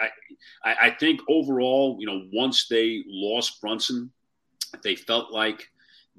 I, 0.65 0.77
I 0.83 0.91
think 0.91 1.21
overall, 1.29 1.97
you 1.99 2.07
know, 2.07 2.27
once 2.33 2.69
they 2.69 3.05
lost 3.07 3.61
Brunson, 3.61 4.11
they 4.83 4.95
felt 4.95 5.33
like 5.33 5.69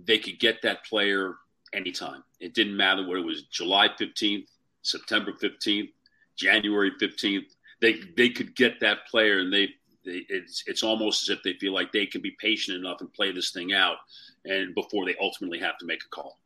they 0.05 0.17
could 0.17 0.39
get 0.39 0.61
that 0.63 0.85
player 0.85 1.35
anytime. 1.73 2.23
It 2.39 2.53
didn't 2.53 2.77
matter 2.77 3.01
whether 3.01 3.19
it 3.19 3.25
was, 3.25 3.43
July 3.43 3.89
fifteenth, 3.97 4.49
September 4.81 5.33
fifteenth, 5.39 5.91
January 6.35 6.91
fifteenth. 6.99 7.55
They 7.81 7.99
they 8.15 8.29
could 8.29 8.55
get 8.55 8.79
that 8.79 9.07
player, 9.09 9.39
and 9.39 9.53
they 9.53 9.69
it's 10.03 10.63
it's 10.67 10.83
almost 10.83 11.23
as 11.23 11.37
if 11.37 11.43
they 11.43 11.53
feel 11.53 11.73
like 11.73 11.91
they 11.91 12.05
can 12.05 12.21
be 12.21 12.31
patient 12.39 12.77
enough 12.77 13.01
and 13.01 13.13
play 13.13 13.31
this 13.31 13.51
thing 13.51 13.73
out, 13.73 13.97
and 14.45 14.73
before 14.73 15.05
they 15.05 15.15
ultimately 15.21 15.59
have 15.59 15.77
to 15.79 15.85
make 15.85 16.03
a 16.03 16.09
call. 16.09 16.39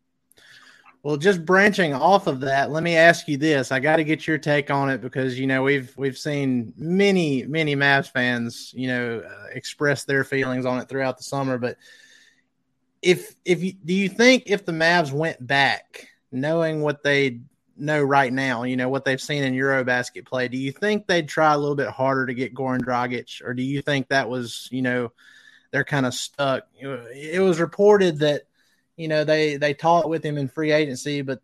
Well, 1.03 1.17
just 1.17 1.43
branching 1.43 1.96
off 1.96 2.27
of 2.27 2.41
that, 2.41 2.70
let 2.70 2.84
me 2.84 2.96
ask 2.96 3.27
you 3.27 3.38
this. 3.38 3.72
I 3.72 3.79
got 3.79 3.96
to 3.96 4.03
get 4.03 4.27
your 4.27 4.38
take 4.38 4.70
on 4.70 4.89
it 4.91 5.01
because 5.01 5.39
you 5.39 5.48
know 5.48 5.63
we've 5.63 5.91
we've 5.98 6.17
seen 6.17 6.74
many 6.77 7.43
many 7.43 7.75
Mavs 7.75 8.12
fans 8.12 8.72
you 8.75 8.88
know 8.88 9.24
uh, 9.25 9.46
express 9.51 10.03
their 10.03 10.24
feelings 10.24 10.65
on 10.65 10.79
it 10.79 10.88
throughout 10.88 11.17
the 11.17 11.24
summer. 11.24 11.58
But 11.58 11.77
if 13.01 13.36
if 13.46 13.63
you 13.63 13.74
do 13.74 13.96
you 13.96 14.10
think 14.10 14.43
if 14.46 14.63
the 14.63 14.74
Mavs 14.74 15.12
went 15.12 15.46
back, 15.46 16.08
knowing 16.31 16.81
what 16.81 17.01
they 17.01 17.39
know 17.75 18.03
right 18.03 18.31
now, 18.31 18.62
you 18.62 18.77
know 18.77 18.89
what 18.89 19.03
they've 19.03 19.20
seen 19.20 19.43
in 19.43 19.55
EuroBasket 19.55 20.27
play, 20.27 20.50
do 20.50 20.58
you 20.58 20.72
think 20.72 21.08
they'd 21.08 21.27
try 21.27 21.51
a 21.53 21.58
little 21.58 21.75
bit 21.75 21.89
harder 21.89 22.27
to 22.27 22.36
get 22.36 22.53
Goran 22.53 22.81
Dragic, 22.81 23.43
or 23.43 23.55
do 23.55 23.63
you 23.63 23.81
think 23.81 24.10
that 24.10 24.29
was 24.29 24.67
you 24.72 24.84
know 24.84 25.12
they're 25.72 25.84
kind 25.84 26.05
of 26.05 26.13
stuck? 26.13 26.67
It 26.79 27.41
was 27.41 27.60
reported 27.60 28.20
that 28.20 28.43
you 29.01 29.08
know, 29.08 29.24
they 29.24 29.58
they 29.58 29.74
talked 29.74 30.08
with 30.08 30.24
him 30.24 30.38
in 30.38 30.48
free 30.48 30.72
agency, 30.72 31.22
but 31.22 31.41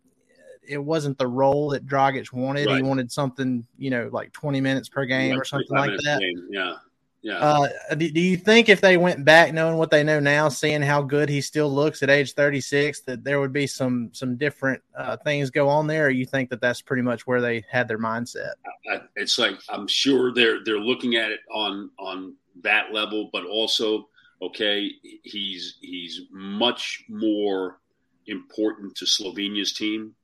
it 0.62 0.78
wasn't 0.78 1.18
the 1.18 1.26
role 1.26 1.70
that 1.70 1.86
Dragic 1.86 2.32
wanted. 2.32 2.66
Right. 2.66 2.76
He 2.76 2.82
wanted 2.82 3.10
something, 3.10 3.66
you 3.78 3.90
know, 3.90 4.08
like 4.12 4.32
20 4.32 4.60
minutes 4.60 4.88
per 4.88 5.06
game 5.06 5.38
or 5.38 5.44
something 5.44 5.76
like 5.76 5.98
that. 6.04 6.20
Yeah. 6.50 6.74
Yeah. 7.20 7.38
Uh, 7.38 7.94
do, 7.96 8.08
do, 8.12 8.20
you 8.20 8.36
think 8.36 8.68
if 8.68 8.80
they 8.80 8.96
went 8.96 9.24
back 9.24 9.52
knowing 9.52 9.76
what 9.76 9.90
they 9.90 10.04
know 10.04 10.20
now, 10.20 10.48
seeing 10.48 10.82
how 10.82 11.02
good 11.02 11.28
he 11.28 11.40
still 11.40 11.68
looks 11.68 12.04
at 12.04 12.10
age 12.10 12.34
36, 12.34 13.00
that 13.02 13.24
there 13.24 13.40
would 13.40 13.52
be 13.52 13.66
some 13.66 14.10
some 14.12 14.36
different 14.36 14.80
uh, 14.96 15.16
things 15.16 15.50
go 15.50 15.68
on 15.68 15.88
there? 15.88 16.06
Or 16.06 16.10
you 16.10 16.24
think 16.24 16.48
that 16.50 16.60
that's 16.60 16.80
pretty 16.80 17.02
much 17.02 17.26
where 17.26 17.40
they 17.40 17.64
had 17.68 17.88
their 17.88 17.98
mindset? 17.98 18.52
I, 18.88 19.00
it's 19.16 19.36
like 19.36 19.58
I'm 19.68 19.88
sure 19.88 20.32
they're 20.32 20.62
they're 20.64 20.78
looking 20.78 21.16
at 21.16 21.32
it 21.32 21.40
on 21.52 21.90
on 21.98 22.36
that 22.62 22.92
level, 22.92 23.30
but 23.32 23.44
also 23.44 24.08
Okay, 24.40 24.92
he's 25.22 25.78
he's 25.80 26.22
much 26.30 27.04
more 27.08 27.80
important 28.26 28.94
to 28.96 29.04
Slovenia's 29.04 29.72
team 29.72 30.14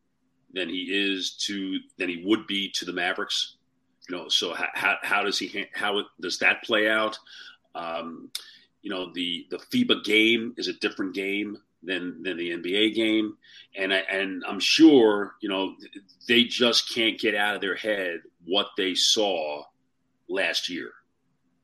than 0.53 0.69
he 0.69 0.83
is 0.91 1.37
to 1.47 1.79
than 1.99 2.09
he 2.09 2.23
would 2.25 2.47
be 2.47 2.71
to 2.77 2.85
the 2.85 2.93
Mavericks. 2.93 3.57
You 4.09 4.17
know, 4.17 4.29
so 4.29 4.55
how, 4.55 4.97
how 5.03 5.23
does 5.23 5.39
he 5.39 5.67
how 5.75 6.03
does 6.21 6.39
that 6.39 6.63
play 6.63 6.89
out? 6.89 7.19
Um, 7.75 8.31
you 8.83 8.91
know, 8.91 9.13
the 9.13 9.47
the 9.51 9.59
FIBA 9.59 10.05
game 10.05 10.55
is 10.57 10.69
a 10.69 10.75
different 10.75 11.15
game 11.15 11.59
than 11.83 12.23
than 12.23 12.37
the 12.37 12.51
NBA 12.51 12.95
game, 12.95 13.37
and 13.77 13.93
I, 13.93 13.99
and 14.11 14.45
I'm 14.47 14.61
sure 14.61 15.35
you 15.41 15.49
know 15.49 15.75
they 16.29 16.45
just 16.45 16.95
can't 16.95 17.19
get 17.19 17.35
out 17.35 17.55
of 17.55 17.61
their 17.61 17.75
head 17.75 18.21
what 18.45 18.69
they 18.77 18.95
saw 18.95 19.65
last 20.29 20.69
year 20.69 20.93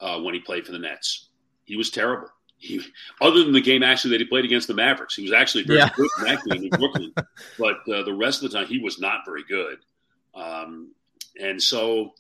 uh, 0.01 0.19
when 0.21 0.35
he 0.35 0.41
played 0.41 0.67
for 0.67 0.73
the 0.73 0.79
Nets. 0.79 1.29
He 1.65 1.77
was 1.77 1.91
terrible. 1.91 2.29
He, 2.63 2.81
other 3.23 3.43
than 3.43 3.53
the 3.53 3.61
game 3.63 3.83
actually 3.83 4.11
that 4.13 4.21
he 4.21 4.27
played 4.27 4.45
against 4.45 4.69
the 4.69 4.75
Mavericks, 4.75 5.17
he 5.17 5.23
was 5.23 5.33
actually 5.33 5.65
very 5.65 5.79
yeah. 5.79 5.91
good 5.97 6.09
in 6.19 6.25
that 6.25 6.45
game 6.45 6.63
in 6.65 6.69
Brooklyn. 6.69 7.13
but 7.59 7.77
uh, 7.89 8.03
the 8.03 8.13
rest 8.15 8.43
of 8.43 8.51
the 8.51 8.59
time, 8.59 8.67
he 8.67 8.79
was 8.79 9.01
not 9.01 9.21
very 9.25 9.45
good. 9.49 9.79
Um, 10.35 10.93
and 11.41 11.61
so, 11.61 12.13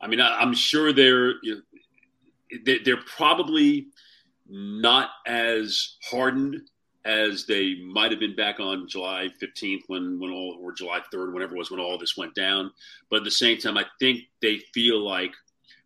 I 0.00 0.08
mean, 0.08 0.20
I, 0.20 0.42
am 0.42 0.52
sure 0.52 0.92
they're 0.92 1.34
you 1.42 1.62
know, 2.64 2.74
they're 2.84 3.02
probably 3.06 3.88
not 4.48 5.10
as 5.26 5.96
hardened 6.02 6.62
as 7.04 7.44
they 7.46 7.74
might 7.76 8.10
have 8.10 8.20
been 8.20 8.34
back 8.34 8.60
on 8.60 8.88
July 8.88 9.28
15th 9.42 9.82
when 9.88 10.18
when 10.18 10.30
all 10.30 10.58
or 10.60 10.72
July 10.72 11.00
3rd, 11.12 11.32
whenever 11.32 11.54
it 11.54 11.58
was 11.58 11.70
when 11.70 11.80
all 11.80 11.98
this 11.98 12.16
went 12.16 12.34
down. 12.34 12.70
But 13.10 13.18
at 13.18 13.24
the 13.24 13.30
same 13.30 13.58
time, 13.58 13.76
I 13.76 13.84
think 14.00 14.22
they 14.40 14.58
feel 14.72 15.04
like 15.04 15.32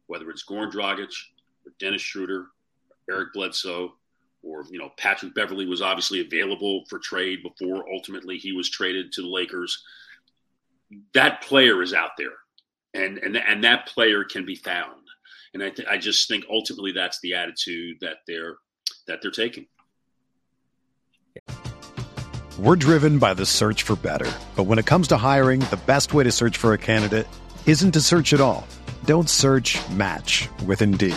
whether 0.07 0.31
it's 0.31 0.45
Goran 0.45 0.73
Dragic 0.73 1.13
or 1.67 1.73
Dennis 1.79 2.03
Schroeder, 2.03 2.47
or 3.09 3.15
Eric 3.15 3.33
Bledsoe, 3.35 3.95
or 4.43 4.65
you 4.71 4.79
know 4.79 4.91
Patrick 4.97 5.35
Beverley 5.35 5.67
was 5.67 5.83
obviously 5.83 6.21
available 6.21 6.85
for 6.89 6.99
trade 6.99 7.41
before 7.43 7.85
ultimately 7.93 8.39
he 8.39 8.53
was 8.53 8.71
traded 8.71 9.13
to 9.13 9.23
the 9.23 9.29
Lakers. 9.29 9.83
That 11.15 11.43
player 11.43 11.83
is 11.83 11.93
out 11.93 12.13
there, 12.17 12.37
and 12.95 13.19
and 13.19 13.37
and 13.37 13.65
that 13.65 13.87
player 13.87 14.25
can 14.25 14.45
be 14.45 14.55
found. 14.55 15.03
And 15.55 15.63
I 15.63 15.71
th- 15.71 15.89
I 15.89 15.99
just 15.99 16.29
think 16.29 16.45
ultimately 16.51 16.93
that's 16.93 17.21
the 17.21 17.35
attitude 17.35 17.99
that 18.01 18.19
they're 18.27 18.57
that 19.07 19.21
they're 19.23 19.31
taking. 19.31 19.67
We're 22.59 22.77
driven 22.77 23.19
by 23.19 23.35
the 23.35 23.47
search 23.47 23.85
for 23.85 23.95
better, 23.97 24.31
but 24.57 24.65
when 24.65 24.79
it 24.79 24.87
comes 24.87 25.09
to 25.09 25.17
hiring, 25.17 25.61
the 25.61 25.79
best 25.87 26.13
way 26.13 26.25
to 26.25 26.33
search 26.33 26.57
for 26.57 26.73
a 26.73 26.79
candidate 26.79 27.29
isn't 27.67 27.93
to 27.93 28.01
search 28.01 28.33
at 28.33 28.41
all. 28.41 28.67
Don't 29.05 29.31
search. 29.31 29.79
Match 29.91 30.49
with 30.67 30.83
Indeed. 30.83 31.17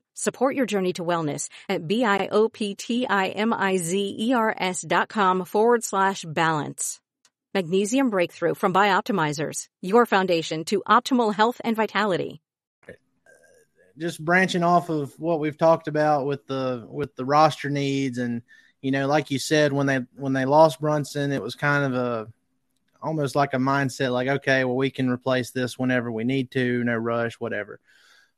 Support 0.21 0.55
your 0.55 0.65
journey 0.67 0.93
to 0.93 1.03
wellness 1.03 1.49
at 1.67 1.87
B-I-O-P-T-I-M-I-Z-E-R-S 1.87 4.85
dot 4.87 5.09
com 5.09 5.45
forward 5.45 5.83
slash 5.83 6.23
balance. 6.27 6.99
Magnesium 7.55 8.11
Breakthrough 8.11 8.53
from 8.53 8.71
Bioptimizers, 8.71 9.65
your 9.81 10.05
foundation 10.05 10.63
to 10.65 10.83
optimal 10.87 11.33
health 11.33 11.59
and 11.63 11.75
vitality. 11.75 12.39
Just 13.97 14.23
branching 14.23 14.61
off 14.61 14.91
of 14.91 15.19
what 15.19 15.39
we've 15.39 15.57
talked 15.57 15.87
about 15.87 16.27
with 16.27 16.45
the 16.45 16.85
with 16.87 17.15
the 17.15 17.25
roster 17.25 17.71
needs 17.71 18.19
and 18.19 18.43
you 18.79 18.91
know 18.91 19.07
like 19.07 19.31
you 19.31 19.39
said 19.39 19.73
when 19.73 19.87
they 19.87 20.01
when 20.17 20.33
they 20.33 20.45
lost 20.45 20.79
Brunson 20.79 21.31
it 21.31 21.41
was 21.41 21.55
kind 21.55 21.83
of 21.83 21.95
a 21.99 22.27
almost 23.01 23.35
like 23.35 23.55
a 23.55 23.57
mindset 23.57 24.13
like 24.13 24.27
okay 24.27 24.65
well 24.65 24.75
we 24.75 24.91
can 24.91 25.09
replace 25.09 25.49
this 25.49 25.79
whenever 25.79 26.11
we 26.11 26.23
need 26.23 26.51
to 26.51 26.83
no 26.83 26.95
rush 26.95 27.39
whatever 27.39 27.79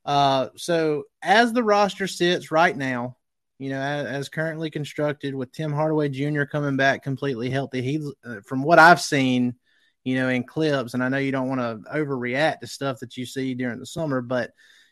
uh, 0.04 0.48
so 0.56 1.04
as 1.22 1.52
the 1.52 1.62
roster 1.62 2.06
sits 2.06 2.50
right 2.50 2.76
now, 2.76 3.16
you 3.58 3.70
know, 3.70 3.80
as, 3.80 4.06
as, 4.06 4.28
currently 4.28 4.70
constructed 4.70 5.34
with 5.34 5.52
Tim 5.52 5.72
Hardaway 5.72 6.08
Jr. 6.08 6.44
coming 6.44 6.76
back 6.76 7.02
completely 7.02 7.50
healthy, 7.50 7.82
he, 7.82 8.10
uh, 8.24 8.40
from 8.46 8.62
what 8.62 8.78
I've 8.78 9.00
seen, 9.00 9.54
you 10.02 10.16
know, 10.16 10.28
in 10.28 10.44
clips, 10.44 10.94
and 10.94 11.02
I 11.02 11.08
know 11.08 11.18
you 11.18 11.32
don't 11.32 11.48
want 11.48 11.60
to 11.60 11.90
overreact 11.90 12.60
to 12.60 12.66
stuff 12.66 13.00
that 13.00 13.16
you 13.16 13.24
see 13.24 13.54
during 13.54 13.78
the 13.78 13.86
summer, 13.86 14.20
but 14.20 14.50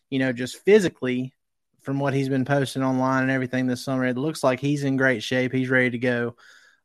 you 0.09 0.19
know, 0.19 0.33
just 0.33 0.63
physically, 0.65 1.35
from 1.81 1.99
what 1.99 2.15
he's 2.15 2.29
been 2.29 2.45
posting 2.45 2.83
online 2.83 3.23
and 3.23 3.31
everything 3.31 3.67
this 3.67 3.85
summer, 3.85 4.05
it 4.05 4.17
looks 4.17 4.45
like 4.45 4.61
he's 4.61 4.85
in 4.85 4.97
great 4.97 5.23
shape. 5.23 5.53
He's 5.53 5.71
ready 5.71 5.91
to 5.91 5.99
go. 5.99 6.37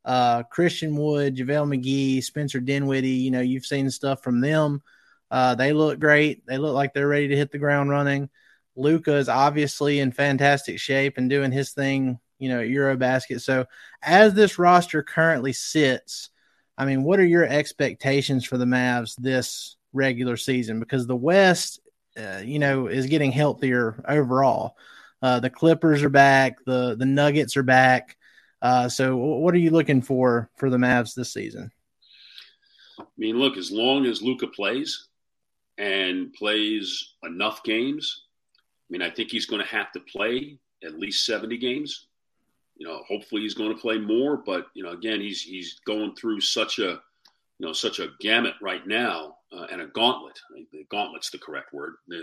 Uh, 0.04 0.42
Christian 0.44 0.96
Wood, 0.96 1.36
JaVale 1.36 1.78
McGee, 1.78 2.24
Spencer 2.24 2.60
Dinwiddie, 2.60 3.08
you 3.08 3.30
know, 3.30 3.40
you've 3.40 3.66
seen 3.66 3.90
stuff 3.90 4.22
from 4.22 4.40
them. 4.40 4.82
Uh, 5.30 5.54
they 5.54 5.72
look 5.72 5.98
great. 5.98 6.46
They 6.46 6.58
look 6.58 6.74
like 6.74 6.94
they're 6.94 7.08
ready 7.08 7.28
to 7.28 7.36
hit 7.36 7.50
the 7.50 7.58
ground 7.58 7.90
running. 7.90 8.30
Luka 8.76 9.16
is 9.16 9.28
obviously 9.28 9.98
in 10.00 10.12
fantastic 10.12 10.78
shape 10.78 11.18
and 11.18 11.28
doing 11.28 11.52
his 11.52 11.72
thing, 11.72 12.18
you 12.38 12.48
know, 12.48 12.60
Eurobasket. 12.60 13.40
So 13.40 13.66
as 14.02 14.34
this 14.34 14.58
roster 14.58 15.02
currently 15.02 15.52
sits, 15.52 16.30
I 16.78 16.84
mean, 16.84 17.02
what 17.02 17.18
are 17.18 17.26
your 17.26 17.44
expectations 17.44 18.44
for 18.44 18.56
the 18.56 18.64
Mavs 18.64 19.16
this 19.16 19.76
regular 19.92 20.36
season? 20.36 20.78
Because 20.78 21.06
the 21.06 21.16
West, 21.16 21.80
uh, 22.16 22.40
you 22.44 22.60
know, 22.60 22.86
is 22.86 23.06
getting 23.06 23.32
healthier 23.32 24.02
overall. 24.08 24.76
Uh, 25.20 25.40
the 25.40 25.50
Clippers 25.50 26.04
are 26.04 26.08
back. 26.08 26.64
The 26.64 26.94
the 26.96 27.04
Nuggets 27.04 27.56
are 27.56 27.64
back. 27.64 28.16
Uh, 28.62 28.88
so, 28.88 29.16
what 29.16 29.54
are 29.54 29.58
you 29.58 29.70
looking 29.70 30.02
for 30.02 30.50
for 30.56 30.70
the 30.70 30.76
Mavs 30.76 31.14
this 31.14 31.32
season? 31.32 31.72
I 33.00 33.04
mean, 33.16 33.38
look, 33.38 33.56
as 33.56 33.72
long 33.72 34.06
as 34.06 34.22
Luka 34.22 34.46
plays, 34.46 35.07
and 35.78 36.32
plays 36.34 37.14
enough 37.22 37.62
games, 37.62 38.24
I 38.88 38.92
mean, 38.92 39.02
I 39.02 39.10
think 39.10 39.30
he's 39.30 39.46
going 39.46 39.62
to 39.62 39.68
have 39.68 39.92
to 39.92 40.00
play 40.00 40.58
at 40.84 40.98
least 40.98 41.24
70 41.26 41.56
games. 41.58 42.06
You 42.76 42.86
know, 42.86 43.02
hopefully 43.08 43.42
he's 43.42 43.54
going 43.54 43.74
to 43.74 43.80
play 43.80 43.98
more, 43.98 44.36
but 44.36 44.68
you 44.74 44.82
know, 44.82 44.90
again, 44.90 45.20
he's 45.20 45.42
he's 45.42 45.80
going 45.84 46.14
through 46.14 46.40
such 46.40 46.78
a 46.78 47.00
you 47.58 47.66
know 47.66 47.72
such 47.72 47.98
a 47.98 48.10
gamut 48.20 48.54
right 48.62 48.86
now 48.86 49.36
uh, 49.52 49.66
and 49.72 49.80
a 49.80 49.86
gauntlet. 49.86 50.38
I 50.56 50.64
the 50.72 50.84
gauntlet's 50.88 51.30
the 51.30 51.38
correct 51.38 51.72
word. 51.72 51.94
Uh, 52.12 52.18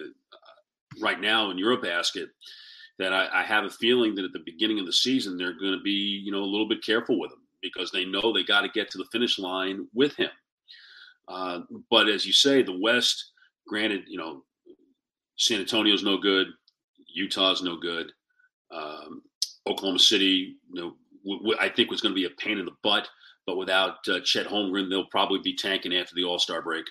right 1.01 1.19
now 1.19 1.51
in 1.51 1.57
Eurobasket, 1.57 2.27
that 2.99 3.11
I, 3.11 3.27
I 3.33 3.43
have 3.43 3.65
a 3.65 3.69
feeling 3.69 4.15
that 4.15 4.23
at 4.23 4.31
the 4.31 4.43
beginning 4.45 4.79
of 4.79 4.85
the 4.85 4.93
season 4.93 5.37
they're 5.37 5.59
going 5.59 5.77
to 5.77 5.83
be 5.83 5.91
you 5.91 6.31
know 6.31 6.41
a 6.41 6.45
little 6.45 6.69
bit 6.69 6.83
careful 6.83 7.19
with 7.19 7.33
him 7.33 7.39
because 7.61 7.91
they 7.91 8.05
know 8.05 8.31
they 8.31 8.43
got 8.43 8.61
to 8.61 8.69
get 8.69 8.89
to 8.91 8.97
the 8.97 9.07
finish 9.11 9.37
line 9.37 9.87
with 9.93 10.15
him. 10.15 10.29
Uh, 11.27 11.61
but 11.89 12.07
as 12.07 12.25
you 12.25 12.31
say, 12.31 12.61
the 12.61 12.79
West 12.79 13.31
granted, 13.67 14.03
you 14.07 14.17
know, 14.17 14.43
San 15.37 15.59
Antonio's 15.59 16.03
no 16.03 16.17
good, 16.17 16.47
Utah's 17.07 17.61
no 17.61 17.77
good, 17.77 18.11
um, 18.71 19.21
Oklahoma 19.67 19.99
City, 19.99 20.55
you 20.71 20.81
know, 20.81 20.95
w- 21.23 21.39
w- 21.39 21.57
I 21.59 21.69
think 21.69 21.89
was 21.89 22.01
going 22.01 22.13
to 22.13 22.19
be 22.19 22.25
a 22.25 22.29
pain 22.41 22.57
in 22.57 22.65
the 22.65 22.75
butt. 22.83 23.07
But 23.45 23.57
without 23.57 24.07
uh, 24.07 24.21
Chet 24.21 24.47
Holmgren, 24.47 24.89
they'll 24.89 25.05
probably 25.05 25.39
be 25.39 25.55
tanking 25.55 25.95
after 25.95 26.15
the 26.15 26.23
All 26.23 26.39
Star 26.39 26.61
break. 26.61 26.85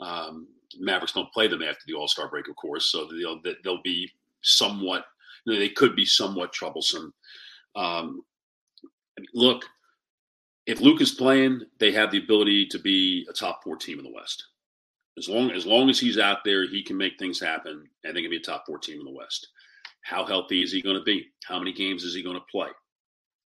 Um, 0.00 0.46
Mavericks 0.78 1.12
don't 1.12 1.32
play 1.32 1.48
them 1.48 1.62
after 1.62 1.82
the 1.86 1.94
All 1.94 2.08
Star 2.08 2.28
break, 2.28 2.48
of 2.48 2.56
course, 2.56 2.86
so 2.86 3.08
they'll 3.08 3.40
they'll 3.64 3.82
be 3.82 4.10
somewhat. 4.42 5.04
You 5.44 5.54
know, 5.54 5.58
they 5.58 5.68
could 5.68 5.96
be 5.96 6.04
somewhat 6.04 6.52
troublesome. 6.52 7.12
Um, 7.74 8.22
look, 9.34 9.64
if 10.66 10.80
Luke 10.80 11.00
is 11.00 11.12
playing, 11.12 11.62
they 11.78 11.92
have 11.92 12.10
the 12.10 12.18
ability 12.18 12.66
to 12.66 12.78
be 12.78 13.26
a 13.28 13.32
top 13.32 13.62
four 13.62 13.76
team 13.76 13.98
in 13.98 14.04
the 14.04 14.12
West. 14.12 14.44
As 15.18 15.28
long 15.28 15.50
as 15.50 15.64
long 15.64 15.88
as 15.88 15.98
he's 15.98 16.18
out 16.18 16.44
there, 16.44 16.68
he 16.68 16.82
can 16.82 16.96
make 16.96 17.18
things 17.18 17.40
happen, 17.40 17.88
and 18.04 18.16
they 18.16 18.20
can 18.20 18.30
be 18.30 18.36
a 18.36 18.40
top 18.40 18.64
four 18.66 18.78
team 18.78 19.00
in 19.00 19.06
the 19.06 19.12
West. 19.12 19.48
How 20.02 20.24
healthy 20.24 20.62
is 20.62 20.70
he 20.70 20.82
going 20.82 20.96
to 20.96 21.02
be? 21.02 21.26
How 21.44 21.58
many 21.58 21.72
games 21.72 22.04
is 22.04 22.14
he 22.14 22.22
going 22.22 22.36
to 22.36 22.44
play? 22.50 22.68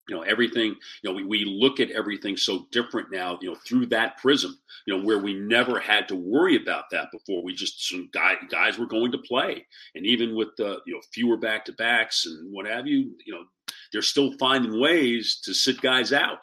You 0.09 0.17
know, 0.17 0.23
everything, 0.23 0.75
you 1.03 1.11
know, 1.11 1.13
we, 1.13 1.25
we 1.25 1.45
look 1.45 1.79
at 1.79 1.93
everything 1.93 2.37
so 2.37 2.67
different 2.73 3.13
now, 3.13 3.39
you 3.41 3.51
know, 3.51 3.57
through 3.65 3.87
that 3.87 4.19
prism, 4.19 4.59
you 4.85 4.97
know, 4.97 5.05
where 5.05 5.21
we 5.21 5.35
never 5.35 5.79
had 5.79 6.09
to 6.09 6.17
worry 6.17 6.57
about 6.57 6.91
that 6.91 7.13
before. 7.13 7.45
We 7.45 7.55
just, 7.55 7.89
some 7.89 8.09
guy, 8.13 8.35
guys 8.51 8.77
were 8.77 8.87
going 8.87 9.13
to 9.13 9.19
play. 9.19 9.65
And 9.95 10.05
even 10.05 10.35
with 10.35 10.49
the, 10.59 10.81
you 10.85 10.95
know, 10.95 11.01
fewer 11.13 11.37
back 11.37 11.65
to 11.67 11.73
backs 11.75 12.27
and 12.27 12.53
what 12.53 12.67
have 12.67 12.89
you, 12.89 13.15
you 13.25 13.33
know, 13.33 13.45
they're 13.93 14.03
still 14.03 14.33
finding 14.39 14.81
ways 14.81 15.41
to 15.45 15.55
sit 15.55 15.81
guys 15.81 16.13
out. 16.13 16.43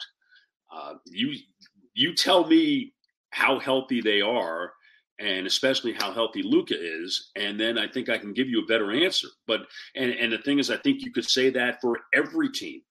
Uh, 0.74 0.94
you, 1.04 1.34
you 1.92 2.14
tell 2.14 2.46
me 2.46 2.94
how 3.30 3.58
healthy 3.58 4.00
they 4.00 4.22
are 4.22 4.72
and 5.18 5.46
especially 5.46 5.92
how 5.92 6.12
healthy 6.12 6.42
Luka 6.42 6.74
is, 6.78 7.30
and 7.36 7.58
then 7.58 7.78
I 7.78 7.88
think 7.88 8.08
I 8.08 8.18
can 8.18 8.32
give 8.32 8.48
you 8.48 8.62
a 8.62 8.66
better 8.66 8.92
answer. 8.92 9.28
But 9.46 9.62
and 9.96 10.12
and 10.12 10.32
the 10.32 10.38
thing 10.38 10.58
is, 10.58 10.70
I 10.70 10.76
think 10.78 11.02
you 11.02 11.12
could 11.12 11.28
say 11.28 11.50
that 11.50 11.80
for 11.80 11.98
every 12.14 12.50
team 12.50 12.82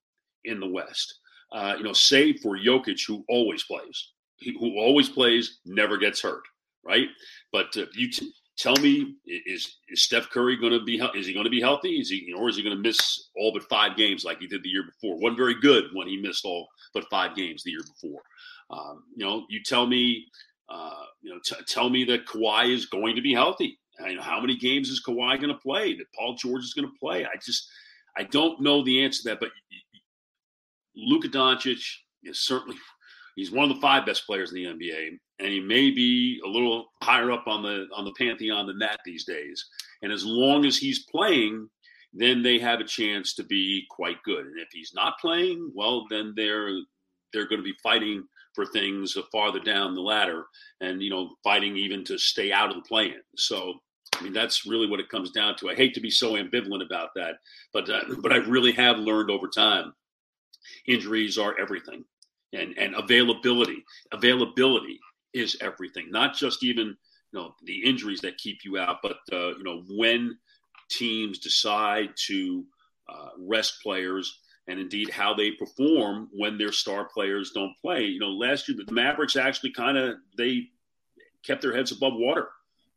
in 0.45 0.59
the 0.59 0.67
West. 0.67 1.19
Uh, 1.51 1.75
you 1.77 1.83
know, 1.83 1.93
save 1.93 2.39
for 2.41 2.57
Jokic, 2.57 3.07
who 3.07 3.23
always 3.29 3.63
plays, 3.63 4.11
he, 4.35 4.51
who 4.59 4.77
always 4.77 5.07
plays, 5.07 5.59
never 5.65 5.97
gets 5.97 6.21
hurt, 6.21 6.43
right? 6.85 7.07
But 7.53 7.67
uh, 7.77 7.85
you 7.93 8.11
t- 8.11 8.33
tell 8.57 8.75
me, 8.75 9.15
is, 9.25 9.77
is 9.87 10.03
Steph 10.03 10.29
Curry 10.29 10.57
going 10.57 10.73
to 10.73 10.83
be? 10.83 11.01
Is 11.15 11.25
he 11.25 11.33
going 11.33 11.45
to 11.45 11.49
be 11.49 11.61
healthy? 11.61 11.99
Is 11.99 12.09
he, 12.09 12.33
or 12.37 12.49
is 12.49 12.57
he 12.57 12.63
going 12.63 12.75
to 12.75 12.81
miss 12.81 13.29
all 13.37 13.53
but 13.53 13.69
five 13.69 13.95
games 13.95 14.25
like 14.25 14.39
he 14.39 14.47
did 14.47 14.63
the 14.63 14.69
year 14.69 14.83
before? 14.83 15.17
wasn't 15.19 15.37
very 15.37 15.59
good 15.61 15.85
when 15.93 16.07
he 16.07 16.17
missed 16.17 16.43
all 16.43 16.67
but 16.93 17.09
five 17.09 17.35
games 17.35 17.63
the 17.63 17.71
year 17.71 17.83
before. 18.01 18.21
Um, 18.69 19.03
you 19.15 19.25
know, 19.25 19.45
you 19.49 19.61
tell 19.63 19.85
me, 19.87 20.25
uh, 20.69 21.03
you 21.21 21.31
know, 21.31 21.39
t- 21.43 21.55
tell 21.67 21.89
me 21.89 22.03
that 22.05 22.25
Kawhi 22.25 22.73
is 22.73 22.85
going 22.85 23.15
to 23.15 23.21
be 23.21 23.33
healthy. 23.33 23.79
I 24.03 24.13
know 24.13 24.21
how 24.21 24.39
many 24.39 24.55
games 24.55 24.89
is 24.89 25.03
Kawhi 25.03 25.37
going 25.37 25.53
to 25.53 25.59
play? 25.59 25.95
That 25.95 26.11
Paul 26.13 26.35
George 26.35 26.63
is 26.63 26.73
going 26.73 26.87
to 26.87 26.99
play? 26.99 27.25
I 27.25 27.35
just, 27.43 27.69
I 28.17 28.23
don't 28.23 28.61
know 28.61 28.83
the 28.83 29.03
answer 29.03 29.23
to 29.23 29.29
that. 29.29 29.39
But 29.39 29.49
Luka 30.95 31.29
Doncic 31.29 31.83
is 32.23 32.39
certainly 32.39 32.77
he's 33.35 33.51
one 33.51 33.69
of 33.69 33.75
the 33.75 33.81
five 33.81 34.05
best 34.05 34.25
players 34.25 34.51
in 34.51 34.55
the 34.55 34.65
NBA, 34.65 35.17
and 35.39 35.47
he 35.47 35.59
may 35.59 35.91
be 35.91 36.39
a 36.45 36.47
little 36.47 36.87
higher 37.01 37.31
up 37.31 37.47
on 37.47 37.63
the 37.63 37.87
on 37.95 38.05
the 38.05 38.13
pantheon 38.17 38.67
than 38.67 38.79
that 38.79 38.99
these 39.05 39.25
days. 39.25 39.65
And 40.01 40.11
as 40.11 40.25
long 40.25 40.65
as 40.65 40.77
he's 40.77 41.05
playing, 41.05 41.69
then 42.13 42.41
they 42.43 42.59
have 42.59 42.79
a 42.79 42.85
chance 42.85 43.33
to 43.35 43.43
be 43.43 43.85
quite 43.89 44.21
good. 44.23 44.45
And 44.45 44.59
if 44.59 44.69
he's 44.71 44.91
not 44.93 45.19
playing, 45.19 45.71
well, 45.73 46.05
then 46.09 46.33
they're 46.35 46.71
they're 47.33 47.47
going 47.47 47.61
to 47.61 47.63
be 47.63 47.75
fighting 47.83 48.23
for 48.57 48.65
things 48.65 49.15
farther 49.31 49.61
down 49.61 49.95
the 49.95 50.01
ladder, 50.01 50.47
and 50.81 51.01
you 51.01 51.09
know, 51.09 51.35
fighting 51.45 51.77
even 51.77 52.03
to 52.05 52.17
stay 52.17 52.51
out 52.51 52.69
of 52.69 52.75
the 52.75 52.81
play-in. 52.81 53.21
So. 53.37 53.75
I 54.15 54.23
mean, 54.23 54.33
that's 54.33 54.65
really 54.65 54.87
what 54.87 55.01
it 55.01 55.09
comes 55.09 55.29
down 55.29 55.57
to. 55.57 55.69
I 55.69 55.75
hate 55.75 55.93
to 55.93 55.99
be 55.99 56.09
so 56.09 56.33
ambivalent 56.33 56.83
about 56.83 57.09
that, 57.15 57.35
but 57.71 57.87
uh, 57.87 58.01
but 58.19 58.33
I 58.33 58.37
really 58.37 58.71
have 58.71 58.97
learned 58.97 59.29
over 59.29 59.47
time 59.47 59.93
injuries 60.87 61.37
are 61.37 61.59
everything 61.59 62.03
and 62.53 62.77
and 62.77 62.95
availability 62.95 63.83
availability 64.11 64.99
is 65.33 65.57
everything 65.61 66.09
not 66.11 66.35
just 66.35 66.63
even 66.63 66.87
you 66.87 67.39
know 67.39 67.53
the 67.63 67.83
injuries 67.83 68.21
that 68.21 68.37
keep 68.37 68.59
you 68.63 68.77
out 68.77 68.97
but 69.03 69.17
uh, 69.31 69.49
you 69.57 69.63
know 69.63 69.83
when 69.89 70.37
teams 70.89 71.39
decide 71.39 72.09
to 72.15 72.63
uh, 73.09 73.29
rest 73.39 73.81
players 73.83 74.39
and 74.67 74.79
indeed 74.79 75.09
how 75.09 75.33
they 75.33 75.51
perform 75.51 76.29
when 76.33 76.57
their 76.57 76.71
star 76.71 77.05
players 77.05 77.51
don't 77.51 77.75
play 77.81 78.03
you 78.03 78.19
know 78.19 78.29
last 78.29 78.67
year 78.67 78.77
the 78.85 78.93
mavericks 78.93 79.35
actually 79.35 79.71
kind 79.71 79.97
of 79.97 80.15
they 80.37 80.67
kept 81.43 81.61
their 81.61 81.75
heads 81.75 81.91
above 81.91 82.13
water 82.15 82.49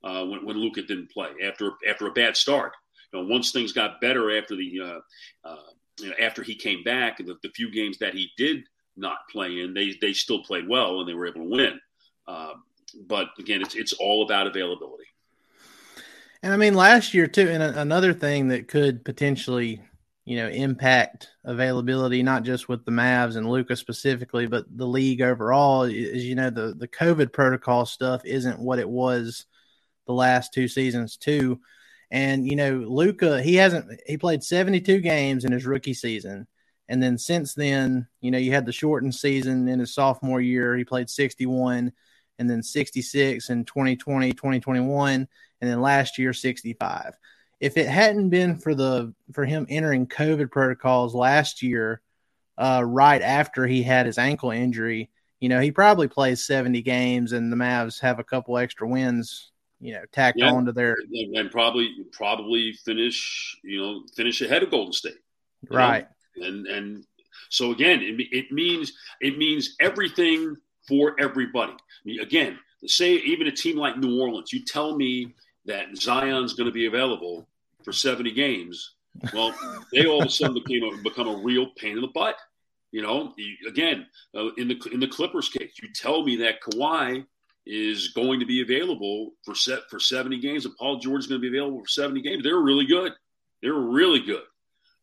uh, 0.02 0.24
when, 0.24 0.44
when 0.44 0.56
Luka 0.56 0.83
didn't 0.83 1.11
play 1.11 1.30
after 1.44 1.72
after 1.88 2.06
a 2.06 2.12
bad 2.12 2.37
start 2.37 2.72
you 3.12 3.20
know 3.20 3.26
once 3.26 3.52
things 3.52 3.72
got 3.72 4.00
better 4.00 4.37
after 4.37 4.56
the 4.56 4.80
uh, 4.83 5.48
uh, 5.48 5.70
you 6.00 6.09
know, 6.09 6.14
after 6.20 6.42
he 6.42 6.54
came 6.54 6.83
back, 6.83 7.18
the, 7.18 7.37
the 7.42 7.50
few 7.50 7.70
games 7.70 7.98
that 7.98 8.14
he 8.14 8.30
did 8.37 8.64
not 8.96 9.28
play 9.30 9.61
in, 9.61 9.74
they 9.74 9.96
they 10.00 10.12
still 10.12 10.42
played 10.42 10.68
well 10.68 11.00
and 11.00 11.09
they 11.09 11.14
were 11.14 11.26
able 11.26 11.42
to 11.42 11.50
win. 11.50 11.80
Um, 12.26 12.64
but 13.06 13.28
again, 13.38 13.62
it's 13.62 13.74
it's 13.74 13.92
all 13.94 14.24
about 14.24 14.46
availability. 14.46 15.04
And 16.42 16.52
I 16.52 16.56
mean, 16.56 16.74
last 16.74 17.12
year 17.12 17.26
too, 17.26 17.48
and 17.48 17.62
another 17.62 18.14
thing 18.14 18.48
that 18.48 18.66
could 18.66 19.04
potentially, 19.04 19.83
you 20.31 20.37
know, 20.37 20.49
impact 20.49 21.29
availability, 21.45 22.23
not 22.23 22.45
just 22.45 22.69
with 22.69 22.85
the 22.85 22.93
Mavs 22.93 23.35
and 23.35 23.51
Luka 23.51 23.75
specifically, 23.75 24.47
but 24.47 24.64
the 24.71 24.87
league 24.87 25.23
overall, 25.23 25.83
is 25.83 26.25
you 26.25 26.37
know 26.37 26.51
the 26.51 26.73
the 26.73 26.87
COVID 26.87 27.33
protocol 27.33 27.85
stuff 27.85 28.25
isn't 28.25 28.61
what 28.61 28.79
it 28.79 28.88
was 28.88 29.47
the 30.07 30.12
last 30.12 30.55
two 30.55 30.69
seasons 30.69 31.16
too. 31.16 31.59
And 32.12 32.47
you 32.47 32.55
know, 32.55 32.75
Luka, 32.87 33.43
he 33.43 33.57
hasn't 33.57 34.01
he 34.07 34.16
played 34.19 34.45
72 34.45 35.01
games 35.01 35.45
in 35.45 35.51
his 35.51 35.66
rookie 35.66 35.95
season. 35.95 36.47
And 36.88 37.03
then 37.03 37.19
since 37.19 37.55
then, 37.55 38.07
you 38.21 38.31
know, 38.31 38.38
you 38.38 38.53
had 38.53 38.66
the 38.66 38.73
shortened 38.73 39.16
season 39.16 39.66
in 39.66 39.81
his 39.81 39.93
sophomore 39.93 40.40
year. 40.40 40.77
He 40.77 40.85
played 40.85 41.11
61 41.11 41.90
and 42.38 42.49
then 42.49 42.62
66 42.62 43.51
in 43.51 43.64
2020, 43.64 44.33
2021, 44.33 45.29
and 45.61 45.71
then 45.71 45.81
last 45.81 46.19
year 46.19 46.33
65. 46.33 47.14
If 47.61 47.77
it 47.77 47.88
hadn't 47.88 48.31
been 48.31 48.59
for 48.59 48.75
the 48.75 49.14
for 49.33 49.44
him 49.44 49.66
entering 49.68 50.07
COVID 50.07 50.51
protocols 50.51 51.14
last 51.14 51.62
year, 51.62 52.01
uh, 52.57 52.83
right 52.85 53.20
after 53.20 53.66
he 53.66 53.83
had 53.83 54.07
his 54.07 54.18
ankle 54.18 54.51
injury, 54.51 55.11
you 55.40 55.49
know, 55.49 55.61
he 55.61 55.70
probably 55.70 56.09
plays 56.09 56.44
70 56.46 56.83
games 56.83 57.33
and 57.33 57.53
the 57.53 57.57
Mavs 57.57 58.01
have 58.01 58.18
a 58.18 58.25
couple 58.25 58.57
extra 58.57 58.88
wins 58.88 59.51
you 59.81 59.94
know 59.94 60.03
tacked 60.12 60.38
yeah. 60.38 60.53
on 60.53 60.66
to 60.66 60.73
their 60.73 60.96
and 61.35 61.51
probably 61.51 61.90
probably 62.12 62.73
finish 62.85 63.57
you 63.64 63.81
know 63.81 64.03
finish 64.14 64.40
ahead 64.42 64.62
of 64.62 64.70
Golden 64.70 64.92
State, 64.92 65.18
right? 65.70 66.07
Know? 66.37 66.46
And 66.46 66.66
and 66.66 67.05
so 67.49 67.73
again, 67.73 68.01
it, 68.03 68.20
it 68.31 68.53
means 68.53 68.92
it 69.20 69.38
means 69.38 69.77
everything 69.81 70.57
for 70.87 71.16
everybody. 71.18 71.73
I 71.73 72.03
mean, 72.05 72.20
again, 72.20 72.59
say 72.87 73.14
even 73.14 73.46
a 73.46 73.53
team 73.53 73.77
like 73.77 73.99
New 73.99 74.20
Orleans, 74.20 74.53
you 74.53 74.64
tell 74.64 74.96
me 74.96 75.35
that 75.66 75.96
Zion's 75.96 76.55
going 76.55 76.68
to 76.68 76.73
be 76.73 76.87
available 76.87 77.46
for 77.85 77.93
seventy 77.93 78.33
games. 78.33 78.95
Well, 79.35 79.55
they 79.93 80.07
all 80.07 80.23
of 80.23 80.29
a 80.29 80.31
sudden 80.31 80.55
became 80.55 80.85
a, 80.85 81.03
become 81.03 81.29
a 81.29 81.43
real 81.43 81.66
pain 81.77 81.97
in 81.97 82.01
the 82.01 82.09
butt. 82.09 82.37
You 82.93 83.03
know, 83.03 83.35
again, 83.69 84.07
uh, 84.37 84.53
in 84.57 84.69
the 84.69 84.81
in 84.93 85.01
the 85.01 85.07
Clippers 85.07 85.49
case, 85.49 85.73
you 85.83 85.88
tell 85.93 86.25
me 86.25 86.37
that 86.37 86.61
Kawhi 86.61 87.25
is 87.66 88.09
going 88.09 88.40
to 88.40 88.47
be 88.47 88.62
available 88.62 89.33
for 89.45 89.55
set 89.55 89.81
for 89.90 90.01
70 90.01 90.40
games, 90.40 90.64
and 90.64 90.77
Paul 90.77 90.99
George 90.99 91.21
is 91.21 91.27
going 91.27 91.40
to 91.40 91.51
be 91.51 91.57
available 91.57 91.81
for 91.81 91.88
70 91.88 92.21
games. 92.23 92.43
They're 92.43 92.59
really 92.59 92.87
good. 92.87 93.12
They're 93.62 93.75
really 93.75 94.21
good. 94.21 94.43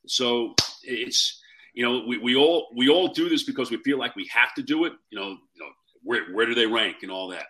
So 0.05 0.55
it's 0.83 1.41
you 1.73 1.83
know 1.83 2.03
we, 2.07 2.17
we 2.17 2.35
all 2.35 2.67
we 2.75 2.89
all 2.89 3.09
do 3.09 3.29
this 3.29 3.43
because 3.43 3.71
we 3.71 3.77
feel 3.77 3.99
like 3.99 4.15
we 4.15 4.29
have 4.33 4.53
to 4.55 4.63
do 4.63 4.85
it. 4.85 4.93
You 5.09 5.19
know, 5.19 5.29
you 5.29 5.61
know 5.61 5.69
where 6.03 6.33
where 6.33 6.45
do 6.45 6.55
they 6.55 6.65
rank 6.65 6.97
and 7.03 7.11
all 7.11 7.29
that, 7.29 7.45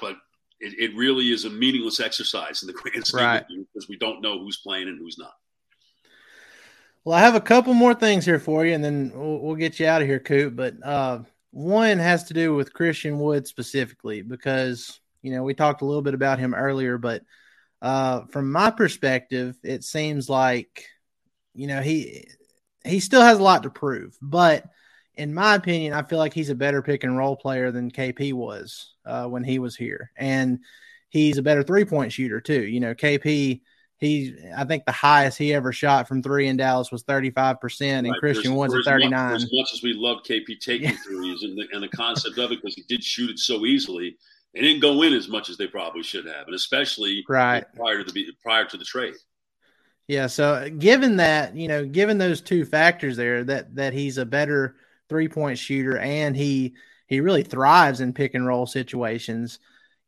but 0.00 0.16
it, 0.62 0.78
it 0.78 0.96
really 0.96 1.32
is 1.32 1.44
a 1.44 1.50
meaningless 1.50 2.00
exercise 2.00 2.62
in 2.62 2.68
the 2.68 2.72
grand 2.72 3.06
scheme 3.06 3.20
right. 3.20 3.44
because 3.48 3.88
we 3.88 3.96
don't 3.96 4.22
know 4.22 4.38
who's 4.38 4.58
playing 4.58 4.88
and 4.88 4.98
who's 4.98 5.18
not. 5.18 5.34
Well, 7.04 7.18
I 7.18 7.20
have 7.20 7.34
a 7.34 7.40
couple 7.40 7.74
more 7.74 7.94
things 7.94 8.24
here 8.24 8.38
for 8.38 8.64
you, 8.64 8.74
and 8.74 8.84
then 8.84 9.10
we'll, 9.12 9.40
we'll 9.40 9.56
get 9.56 9.80
you 9.80 9.88
out 9.88 10.02
of 10.02 10.08
here, 10.08 10.20
Coop. 10.20 10.54
But 10.54 10.74
uh, 10.84 11.20
one 11.50 11.98
has 11.98 12.24
to 12.24 12.34
do 12.34 12.54
with 12.54 12.72
Christian 12.72 13.18
Wood 13.18 13.48
specifically 13.48 14.22
because 14.22 15.00
you 15.20 15.32
know 15.32 15.42
we 15.42 15.52
talked 15.52 15.82
a 15.82 15.84
little 15.84 16.02
bit 16.02 16.14
about 16.14 16.38
him 16.38 16.54
earlier, 16.54 16.98
but 16.98 17.22
uh, 17.82 18.26
from 18.26 18.52
my 18.52 18.70
perspective, 18.70 19.56
it 19.64 19.82
seems 19.82 20.28
like 20.28 20.86
you 21.54 21.66
know 21.66 21.80
he 21.80 22.28
he 22.84 23.00
still 23.00 23.22
has 23.22 23.40
a 23.40 23.42
lot 23.42 23.64
to 23.64 23.70
prove, 23.70 24.16
but 24.22 24.64
in 25.14 25.34
my 25.34 25.54
opinion, 25.54 25.92
I 25.92 26.02
feel 26.02 26.18
like 26.18 26.32
he's 26.32 26.50
a 26.50 26.54
better 26.54 26.82
pick 26.82 27.04
and 27.04 27.16
roll 27.16 27.36
player 27.36 27.70
than 27.70 27.90
KP 27.90 28.32
was 28.32 28.94
uh, 29.04 29.26
when 29.26 29.44
he 29.44 29.58
was 29.58 29.76
here, 29.76 30.10
and 30.16 30.60
he's 31.08 31.38
a 31.38 31.42
better 31.42 31.62
three 31.62 31.84
point 31.84 32.12
shooter 32.12 32.40
too. 32.40 32.62
You 32.62 32.80
know, 32.80 32.94
KP 32.94 33.60
he 34.02 34.34
I 34.56 34.64
think 34.64 34.84
the 34.84 34.90
highest 34.90 35.38
he 35.38 35.54
ever 35.54 35.72
shot 35.72 36.08
from 36.08 36.24
three 36.24 36.48
in 36.48 36.56
Dallas 36.56 36.90
was 36.90 37.04
35 37.04 37.60
percent, 37.60 38.06
and 38.06 38.12
right. 38.12 38.18
Christian 38.18 38.56
was 38.56 38.74
at 38.74 38.84
39. 38.84 39.34
as 39.36 39.48
much 39.52 39.72
as 39.72 39.80
we 39.80 39.92
love 39.92 40.24
KP 40.24 40.58
taking 40.58 40.88
yeah. 40.90 40.96
threes 41.06 41.44
and 41.44 41.56
the, 41.56 41.68
and 41.72 41.82
the 41.82 41.88
concept 41.88 42.36
of 42.36 42.50
it 42.50 42.60
because 42.60 42.74
he 42.74 42.82
did 42.88 43.04
shoot 43.04 43.30
it 43.30 43.38
so 43.38 43.64
easily, 43.64 44.16
they 44.54 44.60
didn't 44.60 44.80
go 44.80 45.02
in 45.02 45.12
as 45.12 45.28
much 45.28 45.48
as 45.48 45.56
they 45.56 45.68
probably 45.68 46.02
should 46.02 46.26
have, 46.26 46.46
and 46.46 46.54
especially 46.56 47.24
right 47.28 47.64
prior 47.76 48.02
to 48.02 48.10
the 48.10 48.26
prior 48.42 48.64
to 48.64 48.76
the 48.76 48.84
trade. 48.84 49.14
Yeah, 50.08 50.26
so 50.26 50.68
given 50.68 51.18
that 51.18 51.54
you 51.54 51.68
know, 51.68 51.86
given 51.86 52.18
those 52.18 52.40
two 52.40 52.64
factors 52.64 53.16
there, 53.16 53.44
that 53.44 53.76
that 53.76 53.92
he's 53.92 54.18
a 54.18 54.26
better 54.26 54.74
three 55.08 55.28
point 55.28 55.58
shooter, 55.58 55.98
and 55.98 56.36
he 56.36 56.74
he 57.06 57.20
really 57.20 57.42
thrives 57.42 58.00
in 58.00 58.12
pick 58.12 58.34
and 58.34 58.46
roll 58.46 58.66
situations. 58.66 59.58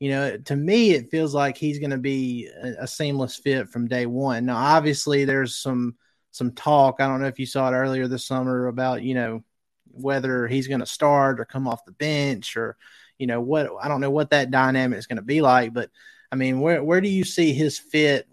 You 0.00 0.11
know, 0.11 0.37
to 0.38 0.57
me, 0.57 0.92
it 0.92 1.11
feels 1.11 1.35
like 1.35 1.57
he's 1.57 1.78
going 1.78 1.90
to 1.90 1.98
be 1.98 2.48
a, 2.62 2.85
a 2.85 2.87
seamless 2.87 3.37
fit 3.37 3.68
from 3.68 3.88
day 3.88 4.07
one. 4.07 4.46
Now, 4.46 4.57
obviously, 4.57 5.24
there's 5.24 5.57
some 5.57 5.96
some 6.30 6.52
talk. 6.52 6.96
I 7.00 7.07
don't 7.07 7.20
know 7.20 7.28
if 7.28 7.38
you 7.38 7.46
saw 7.46 7.68
it 7.68 7.74
earlier 7.74 8.09
this 8.09 8.26
summer 8.26 8.66
about 8.66 9.02
you 9.02 9.14
know 9.14 9.44
whether 9.90 10.48
he's 10.48 10.66
going 10.66 10.80
to 10.80 10.87
start 10.87 11.38
or 11.38 11.44
come 11.44 11.68
off 11.68 11.85
the 11.85 11.92
bench 11.92 12.57
or 12.57 12.76
you 13.18 13.26
know 13.26 13.40
what 13.40 13.70
I 13.80 13.88
don't 13.88 14.00
know 14.00 14.11
what 14.11 14.30
that 14.30 14.50
dynamic 14.50 14.98
is 14.98 15.07
going 15.07 15.16
to 15.16 15.22
be 15.22 15.40
like, 15.40 15.72
but 15.72 15.90
I 16.33 16.37
mean, 16.37 16.61
where 16.61 16.83
where 16.83 17.00
do 17.00 17.09
you 17.09 17.24
see 17.24 17.52
his 17.52 17.78
fit 17.78 18.28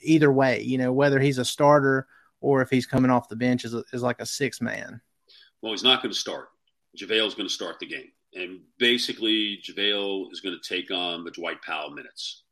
either 0.00 0.30
way? 0.30 0.62
You 0.62 0.78
know, 0.78 0.92
whether 0.92 1.18
he's 1.18 1.38
a 1.38 1.44
starter 1.44 2.06
or 2.40 2.62
if 2.62 2.70
he's 2.70 2.86
coming 2.86 3.10
off 3.10 3.28
the 3.28 3.36
bench 3.36 3.64
a, 3.64 3.82
as 3.92 4.02
like 4.02 4.20
a 4.20 4.26
six 4.26 4.60
man. 4.60 5.00
Well, 5.62 5.72
he's 5.72 5.84
not 5.84 6.02
going 6.02 6.12
to 6.12 6.18
start. 6.18 6.48
JaVale 6.98 7.26
is 7.26 7.34
going 7.34 7.48
to 7.48 7.54
start 7.54 7.78
the 7.78 7.86
game, 7.86 8.10
and 8.34 8.60
basically 8.78 9.60
JaVale 9.62 10.30
is 10.32 10.40
going 10.40 10.58
to 10.60 10.68
take 10.68 10.90
on 10.90 11.24
the 11.24 11.30
Dwight 11.30 11.62
Powell 11.62 11.90
minutes. 11.90 12.42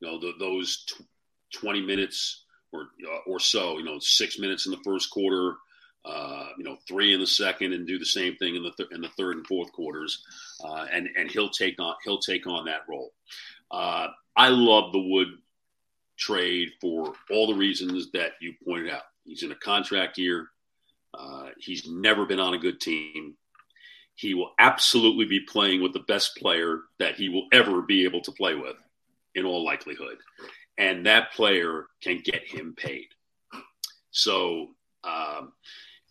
You 0.00 0.08
know, 0.08 0.18
the, 0.18 0.32
those 0.38 0.84
t- 0.86 1.04
twenty 1.52 1.82
minutes 1.82 2.44
or 2.72 2.82
uh, 3.06 3.30
or 3.30 3.40
so. 3.40 3.76
You 3.76 3.84
know, 3.84 3.98
six 3.98 4.38
minutes 4.38 4.66
in 4.66 4.72
the 4.72 4.80
first 4.84 5.10
quarter 5.10 5.56
uh, 6.04 6.46
you 6.56 6.64
know, 6.64 6.78
three 6.88 7.12
in 7.12 7.20
the 7.20 7.26
second, 7.26 7.72
and 7.72 7.86
do 7.86 7.98
the 7.98 8.06
same 8.06 8.34
thing 8.36 8.56
in 8.56 8.62
the 8.62 8.72
th- 8.72 8.88
in 8.92 9.00
the 9.00 9.10
third 9.10 9.36
and 9.36 9.46
fourth 9.46 9.70
quarters, 9.72 10.24
uh, 10.64 10.86
and 10.90 11.08
and 11.16 11.30
he'll 11.30 11.50
take 11.50 11.78
on 11.78 11.94
he'll 12.04 12.18
take 12.18 12.46
on 12.46 12.64
that 12.64 12.82
role. 12.88 13.12
Uh, 13.70 14.08
I 14.34 14.48
love 14.48 14.92
the 14.92 15.00
Wood 15.00 15.28
trade 16.18 16.70
for 16.80 17.12
all 17.30 17.46
the 17.46 17.54
reasons 17.54 18.10
that 18.12 18.32
you 18.40 18.54
pointed 18.66 18.90
out. 18.90 19.02
He's 19.24 19.42
in 19.42 19.52
a 19.52 19.56
contract 19.56 20.16
year. 20.16 20.48
Uh, 21.12 21.48
he's 21.58 21.88
never 21.88 22.26
been 22.26 22.40
on 22.40 22.54
a 22.54 22.58
good 22.58 22.80
team. 22.80 23.34
He 24.14 24.34
will 24.34 24.52
absolutely 24.58 25.24
be 25.24 25.40
playing 25.40 25.82
with 25.82 25.92
the 25.92 26.00
best 26.00 26.36
player 26.36 26.80
that 26.98 27.16
he 27.16 27.28
will 27.28 27.46
ever 27.52 27.82
be 27.82 28.04
able 28.04 28.20
to 28.22 28.32
play 28.32 28.54
with, 28.54 28.76
in 29.34 29.44
all 29.44 29.64
likelihood, 29.64 30.18
and 30.76 31.06
that 31.06 31.32
player 31.32 31.86
can 32.02 32.20
get 32.24 32.46
him 32.46 32.74
paid. 32.76 33.08
So. 34.10 34.68
Um, 35.02 35.52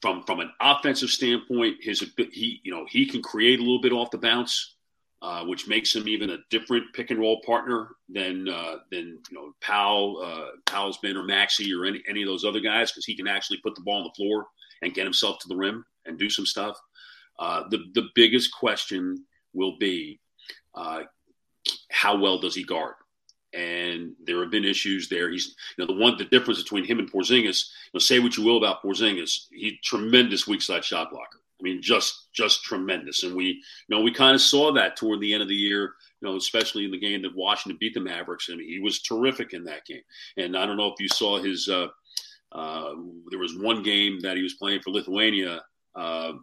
from 0.01 0.23
from 0.23 0.39
an 0.39 0.51
offensive 0.61 1.09
standpoint, 1.09 1.77
his 1.81 2.03
he 2.31 2.61
you 2.63 2.71
know 2.71 2.85
he 2.89 3.05
can 3.05 3.21
create 3.21 3.59
a 3.59 3.61
little 3.61 3.81
bit 3.81 3.91
off 3.91 4.11
the 4.11 4.17
bounce, 4.17 4.75
uh, 5.21 5.43
which 5.43 5.67
makes 5.67 5.95
him 5.95 6.07
even 6.07 6.29
a 6.29 6.37
different 6.49 6.85
pick 6.93 7.11
and 7.11 7.19
roll 7.19 7.41
partner 7.45 7.89
than 8.07 8.47
uh, 8.47 8.77
than 8.91 9.19
you 9.29 9.37
know 9.37 9.53
Powell, 9.61 10.21
uh, 10.23 10.55
Powell's 10.65 10.97
been 10.97 11.17
or 11.17 11.23
Maxi 11.23 11.77
or 11.77 11.85
any 11.85 12.01
any 12.07 12.21
of 12.21 12.27
those 12.27 12.45
other 12.45 12.61
guys 12.61 12.91
because 12.91 13.05
he 13.05 13.15
can 13.15 13.27
actually 13.27 13.57
put 13.57 13.75
the 13.75 13.81
ball 13.81 13.97
on 13.97 14.03
the 14.03 14.15
floor 14.15 14.47
and 14.81 14.93
get 14.93 15.05
himself 15.05 15.39
to 15.39 15.47
the 15.47 15.55
rim 15.55 15.85
and 16.05 16.17
do 16.17 16.29
some 16.29 16.45
stuff. 16.45 16.79
Uh, 17.37 17.63
the 17.69 17.85
the 17.93 18.09
biggest 18.15 18.53
question 18.53 19.25
will 19.53 19.77
be 19.77 20.19
uh, 20.75 21.01
how 21.89 22.17
well 22.17 22.39
does 22.39 22.55
he 22.55 22.63
guard? 22.63 22.95
and 23.53 24.13
there 24.23 24.41
have 24.41 24.51
been 24.51 24.65
issues 24.65 25.09
there. 25.09 25.29
He's 25.29 25.55
you 25.77 25.85
know 25.85 25.93
the 25.93 25.99
one 25.99 26.17
the 26.17 26.25
difference 26.25 26.61
between 26.61 26.85
him 26.85 26.99
and 26.99 27.11
Porzingis. 27.11 27.69
You 27.85 27.91
know, 27.93 27.99
say 27.99 28.19
what 28.19 28.37
you 28.37 28.43
will 28.43 28.57
about 28.57 28.83
Porzingis, 28.83 29.47
he 29.51 29.79
tremendous 29.83 30.47
weak 30.47 30.61
side 30.61 30.85
shot 30.85 31.09
blocker. 31.11 31.39
I 31.59 31.63
mean, 31.63 31.81
just 31.81 32.31
just 32.31 32.63
tremendous. 32.63 33.23
And 33.23 33.35
we 33.35 33.45
you 33.45 33.61
know 33.89 34.01
we 34.01 34.13
kind 34.13 34.35
of 34.35 34.41
saw 34.41 34.71
that 34.73 34.95
toward 34.95 35.19
the 35.19 35.33
end 35.33 35.41
of 35.41 35.49
the 35.49 35.55
year. 35.55 35.93
You 36.21 36.27
know, 36.27 36.35
especially 36.35 36.85
in 36.85 36.91
the 36.91 36.99
game 36.99 37.21
that 37.21 37.35
Washington 37.35 37.77
beat 37.79 37.93
the 37.93 38.01
Mavericks. 38.01 38.49
Mean, 38.49 38.59
he 38.59 38.79
was 38.79 39.01
terrific 39.01 39.53
in 39.53 39.63
that 39.63 39.85
game. 39.85 40.01
And 40.35 40.57
I 40.57 40.65
don't 40.65 40.77
know 40.77 40.91
if 40.91 40.99
you 40.99 41.07
saw 41.07 41.39
his. 41.39 41.67
Uh, 41.67 41.87
uh, 42.51 42.93
there 43.29 43.39
was 43.39 43.57
one 43.57 43.83
game 43.83 44.19
that 44.21 44.37
he 44.37 44.43
was 44.43 44.55
playing 44.55 44.81
for 44.81 44.91
Lithuania. 44.91 45.61
Uh, 45.95 46.33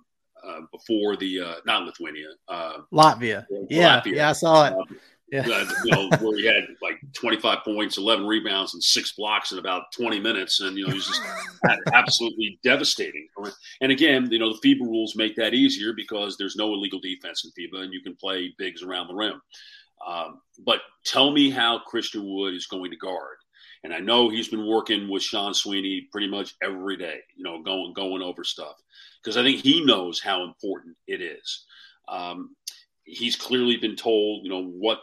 uh, 0.47 0.61
before 0.71 1.17
the 1.17 1.41
uh, 1.41 1.55
not 1.65 1.85
Lithuania, 1.85 2.29
uh, 2.47 2.79
Latvia. 2.93 3.45
Yeah, 3.69 4.01
Latvia. 4.01 4.15
yeah, 4.15 4.29
I 4.29 4.33
saw 4.33 4.67
it. 4.67 4.75
Uh, 4.75 4.95
yeah. 5.33 5.65
You 5.85 5.91
know, 5.91 6.09
where 6.21 6.37
he 6.37 6.47
had 6.47 6.65
like 6.81 7.01
25 7.15 7.59
points, 7.65 7.99
11 7.99 8.27
rebounds, 8.27 8.75
and 8.75 8.83
six 8.83 9.13
blocks 9.13 9.51
in 9.51 9.59
about 9.59 9.91
20 9.93 10.21
minutes. 10.21 10.61
And, 10.61 10.77
you 10.77 10.87
know, 10.87 10.93
he's 10.93 11.07
just 11.07 11.21
absolutely 11.93 12.61
devastating. 12.63 13.27
And 13.81 13.91
again, 13.91 14.29
you 14.31 14.39
know, 14.39 14.53
the 14.53 14.61
FIBA 14.65 14.81
rules 14.81 15.17
make 15.17 15.35
that 15.37 15.53
easier 15.53 15.93
because 15.95 16.37
there's 16.37 16.57
no 16.57 16.73
illegal 16.75 17.01
defense 17.01 17.45
in 17.45 17.51
FIBA 17.51 17.83
and 17.83 17.93
you 17.93 18.03
can 18.03 18.15
play 18.15 18.55
bigs 18.57 18.83
around 18.83 19.09
the 19.09 19.15
rim. 19.15 19.41
Um, 20.07 20.41
but 20.65 20.81
tell 21.05 21.33
me 21.33 21.51
how 21.51 21.81
Christian 21.81 22.25
Wood 22.25 22.55
is 22.55 22.67
going 22.67 22.91
to 22.93 22.97
guard. 22.97 23.39
And 23.85 23.93
I 23.95 23.99
know 23.99 24.29
he's 24.29 24.49
been 24.49 24.67
working 24.67 25.09
with 25.09 25.23
Sean 25.23 25.55
Sweeney 25.55 26.09
pretty 26.11 26.29
much 26.29 26.55
every 26.63 26.97
day, 26.97 27.21
you 27.37 27.45
know, 27.45 27.63
going 27.63 27.93
going 27.93 28.23
over 28.23 28.45
stuff 28.45 28.77
because 29.23 29.37
I 29.37 29.43
think 29.43 29.61
he 29.61 29.85
knows 29.85 30.21
how 30.21 30.45
important 30.45 30.97
it 31.07 31.21
is. 31.21 31.65
Um, 32.09 32.55
he's 33.05 33.37
clearly 33.37 33.77
been 33.77 33.97
told, 33.97 34.45
you 34.45 34.51
know, 34.51 34.65
what 34.65 35.01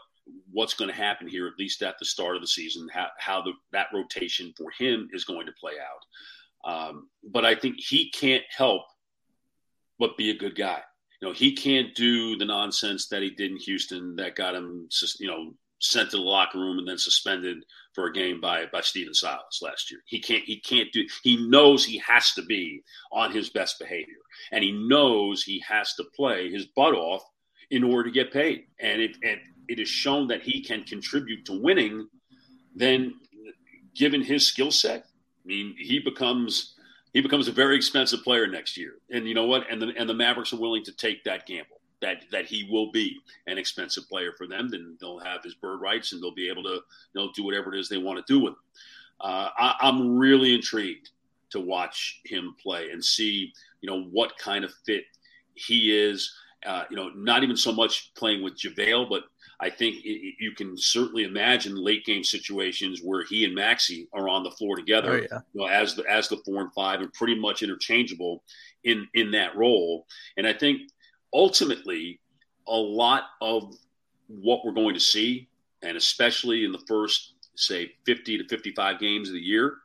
what's 0.51 0.73
going 0.73 0.89
to 0.89 0.95
happen 0.95 1.27
here, 1.27 1.47
at 1.47 1.59
least 1.59 1.81
at 1.83 1.95
the 1.99 2.05
start 2.05 2.35
of 2.35 2.41
the 2.41 2.47
season, 2.47 2.87
how, 2.93 3.07
how 3.17 3.41
the, 3.41 3.51
that 3.73 3.87
rotation 3.93 4.53
for 4.55 4.71
him 4.77 5.09
is 5.11 5.25
going 5.25 5.45
to 5.45 5.51
play 5.59 5.73
out. 5.73 6.89
Um, 6.89 7.09
but 7.29 7.43
I 7.45 7.55
think 7.55 7.75
he 7.77 8.09
can't 8.09 8.43
help 8.55 8.83
but 9.99 10.17
be 10.17 10.29
a 10.29 10.37
good 10.37 10.55
guy. 10.55 10.81
You 11.21 11.27
know, 11.27 11.33
he 11.33 11.53
can't 11.53 11.93
do 11.95 12.37
the 12.37 12.45
nonsense 12.45 13.07
that 13.09 13.21
he 13.21 13.31
did 13.31 13.51
in 13.51 13.57
Houston 13.57 14.15
that 14.15 14.35
got 14.35 14.55
him, 14.55 14.87
you 15.19 15.27
know, 15.27 15.53
sent 15.83 16.11
to 16.11 16.17
the 16.17 16.23
locker 16.23 16.57
room 16.57 16.79
and 16.79 16.87
then 16.87 16.97
suspended 16.97 17.57
for 17.93 18.07
a 18.07 18.13
game 18.13 18.39
by 18.39 18.65
by 18.71 18.81
Stephen 18.81 19.13
Silas 19.13 19.59
last 19.61 19.91
year. 19.91 19.99
He 20.05 20.19
can't 20.19 20.43
he 20.43 20.59
can't 20.59 20.91
do 20.91 21.05
he 21.23 21.47
knows 21.47 21.85
he 21.85 21.97
has 21.99 22.33
to 22.33 22.41
be 22.41 22.81
on 23.11 23.31
his 23.31 23.49
best 23.49 23.79
behavior 23.79 24.15
and 24.51 24.63
he 24.63 24.71
knows 24.71 25.43
he 25.43 25.63
has 25.67 25.93
to 25.95 26.05
play 26.15 26.49
his 26.49 26.65
butt 26.67 26.93
off 26.93 27.23
in 27.69 27.83
order 27.83 28.09
to 28.09 28.13
get 28.13 28.31
paid. 28.31 28.65
And 28.79 29.01
it 29.01 29.17
and 29.23 29.39
it 29.67 29.79
is 29.79 29.89
shown 29.89 30.27
that 30.29 30.41
he 30.41 30.63
can 30.63 30.83
contribute 30.83 31.45
to 31.45 31.61
winning, 31.61 32.07
then 32.75 33.15
given 33.95 34.21
his 34.21 34.47
skill 34.47 34.71
set, 34.71 35.01
I 35.01 35.45
mean, 35.45 35.75
he 35.77 35.99
becomes 35.99 36.75
he 37.13 37.21
becomes 37.21 37.47
a 37.47 37.51
very 37.51 37.75
expensive 37.75 38.23
player 38.23 38.47
next 38.47 38.77
year. 38.77 38.93
And 39.11 39.27
you 39.27 39.33
know 39.33 39.45
what? 39.45 39.69
And 39.69 39.81
the 39.81 39.93
and 39.97 40.09
the 40.09 40.13
Mavericks 40.13 40.53
are 40.53 40.59
willing 40.59 40.83
to 40.85 40.93
take 40.93 41.25
that 41.25 41.45
gamble 41.45 41.81
that 42.03 42.25
that 42.31 42.45
he 42.45 42.67
will 42.69 42.91
be 42.91 43.17
an 43.47 43.57
expensive 43.57 44.07
player 44.09 44.33
for 44.37 44.47
them. 44.47 44.69
Then 44.69 44.97
they'll 44.99 45.19
have 45.19 45.43
his 45.43 45.55
bird 45.55 45.81
rights 45.81 46.13
and 46.13 46.21
they'll 46.21 46.33
be 46.33 46.49
able 46.49 46.63
to 46.63 46.73
you 46.75 46.81
know 47.15 47.31
do 47.35 47.43
whatever 47.43 47.73
it 47.73 47.79
is 47.79 47.89
they 47.89 47.97
want 47.97 48.25
to 48.25 48.33
do 48.33 48.43
with 48.43 48.53
him. 48.53 48.59
Uh, 49.21 49.49
I, 49.57 49.75
I'm 49.81 50.17
really 50.17 50.53
intrigued 50.53 51.09
to 51.51 51.59
watch 51.59 52.21
him 52.25 52.55
play 52.61 52.89
and 52.91 53.03
see 53.03 53.53
you 53.81 53.89
know 53.89 54.03
what 54.11 54.37
kind 54.37 54.63
of 54.63 54.73
fit 54.85 55.05
he 55.55 55.97
is. 55.97 56.33
Uh, 56.65 56.85
you 56.89 56.95
know, 56.95 57.09
not 57.09 57.43
even 57.43 57.57
so 57.57 57.73
much 57.73 58.13
playing 58.15 58.41
with 58.41 58.57
JaVale, 58.57 59.09
but 59.09 59.23
I 59.59 59.69
think 59.69 59.97
it, 60.03 60.35
you 60.39 60.51
can 60.51 60.77
certainly 60.77 61.23
imagine 61.23 61.75
late 61.75 62.05
game 62.05 62.23
situations 62.23 63.01
where 63.03 63.23
he 63.23 63.45
and 63.45 63.57
Maxi 63.57 64.07
are 64.13 64.29
on 64.29 64.43
the 64.43 64.51
floor 64.51 64.75
together, 64.75 65.11
oh, 65.11 65.27
yeah. 65.29 65.39
you 65.53 65.61
know, 65.61 65.67
as 65.67 65.95
the 65.95 66.03
as 66.09 66.27
the 66.27 66.37
four 66.45 66.61
and 66.61 66.73
five, 66.73 67.01
and 67.01 67.11
pretty 67.13 67.39
much 67.39 67.63
interchangeable 67.63 68.43
in 68.83 69.07
in 69.13 69.31
that 69.31 69.55
role. 69.55 70.05
And 70.37 70.47
I 70.47 70.53
think 70.53 70.81
ultimately, 71.33 72.19
a 72.67 72.75
lot 72.75 73.23
of 73.41 73.75
what 74.27 74.65
we're 74.65 74.71
going 74.71 74.93
to 74.93 74.99
see, 74.99 75.49
and 75.81 75.97
especially 75.97 76.65
in 76.65 76.71
the 76.71 76.83
first 76.87 77.33
say 77.55 77.91
50 78.05 78.39
to 78.39 78.47
55 78.47 78.99
games 78.99 79.29
of 79.29 79.35
the 79.35 79.41
year, 79.41 79.77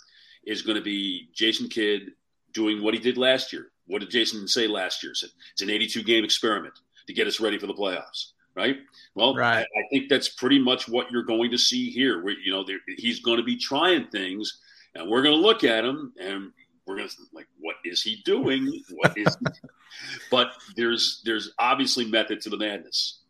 is 0.45 0.63
going 0.63 0.77
to 0.77 0.83
be 0.83 1.29
Jason 1.35 1.69
Kidd 1.69 2.13
doing 2.53 2.83
what 2.83 2.95
he 2.95 3.01
did 3.01 3.19
last 3.19 3.53
year. 3.53 3.69
What 3.87 4.01
did 4.01 4.11
Jason 4.11 4.47
say 4.49 4.67
last 4.67 5.03
year? 5.03 5.13
It's 5.13 5.63
an 5.63 5.71
82 5.71 6.03
game 6.03 6.25
experiment 6.25 6.75
to 7.07 7.13
get 7.13 7.27
us 7.27 7.41
ready 7.41 7.59
for 7.59 7.67
the 7.67 7.75
playoffs 7.75 8.33
right? 8.59 8.79
Well, 9.15 9.35
right. 9.35 9.59
I, 9.59 9.61
I, 9.61 9.83
think 9.91 10.09
that's 10.09 10.31
pretty 10.31 10.59
much 10.59 10.89
what 10.89 11.11
you're 11.13 11.23
going 11.23 11.53
to 11.53 11.59
see 11.59 11.91
here. 11.91 12.23
Where 12.23 12.35
you 12.35 12.51
know 12.51 12.65
he's 12.97 13.21
going 13.21 13.39
to 13.39 13.45
be 13.45 13.57
trying 13.57 14.09
things, 14.09 14.61
and 14.95 15.09
we're 15.09 15.23
going 15.23 15.37
to 15.37 15.41
look 15.41 15.63
at 15.65 15.85
him, 15.85 16.13
and 16.21 16.53
we're 16.89 16.97
to 16.97 17.09
like, 17.33 17.47
what 17.61 17.77
is 17.85 18.03
he 18.03 18.23
doing? 18.25 18.83
What 18.93 19.17
is? 19.17 19.37
but 20.31 20.53
there's 20.77 21.23
there's 21.25 21.53
obviously 21.59 22.07
method 22.07 22.41
to 22.43 22.51
the 22.51 22.57
madness 22.57 23.21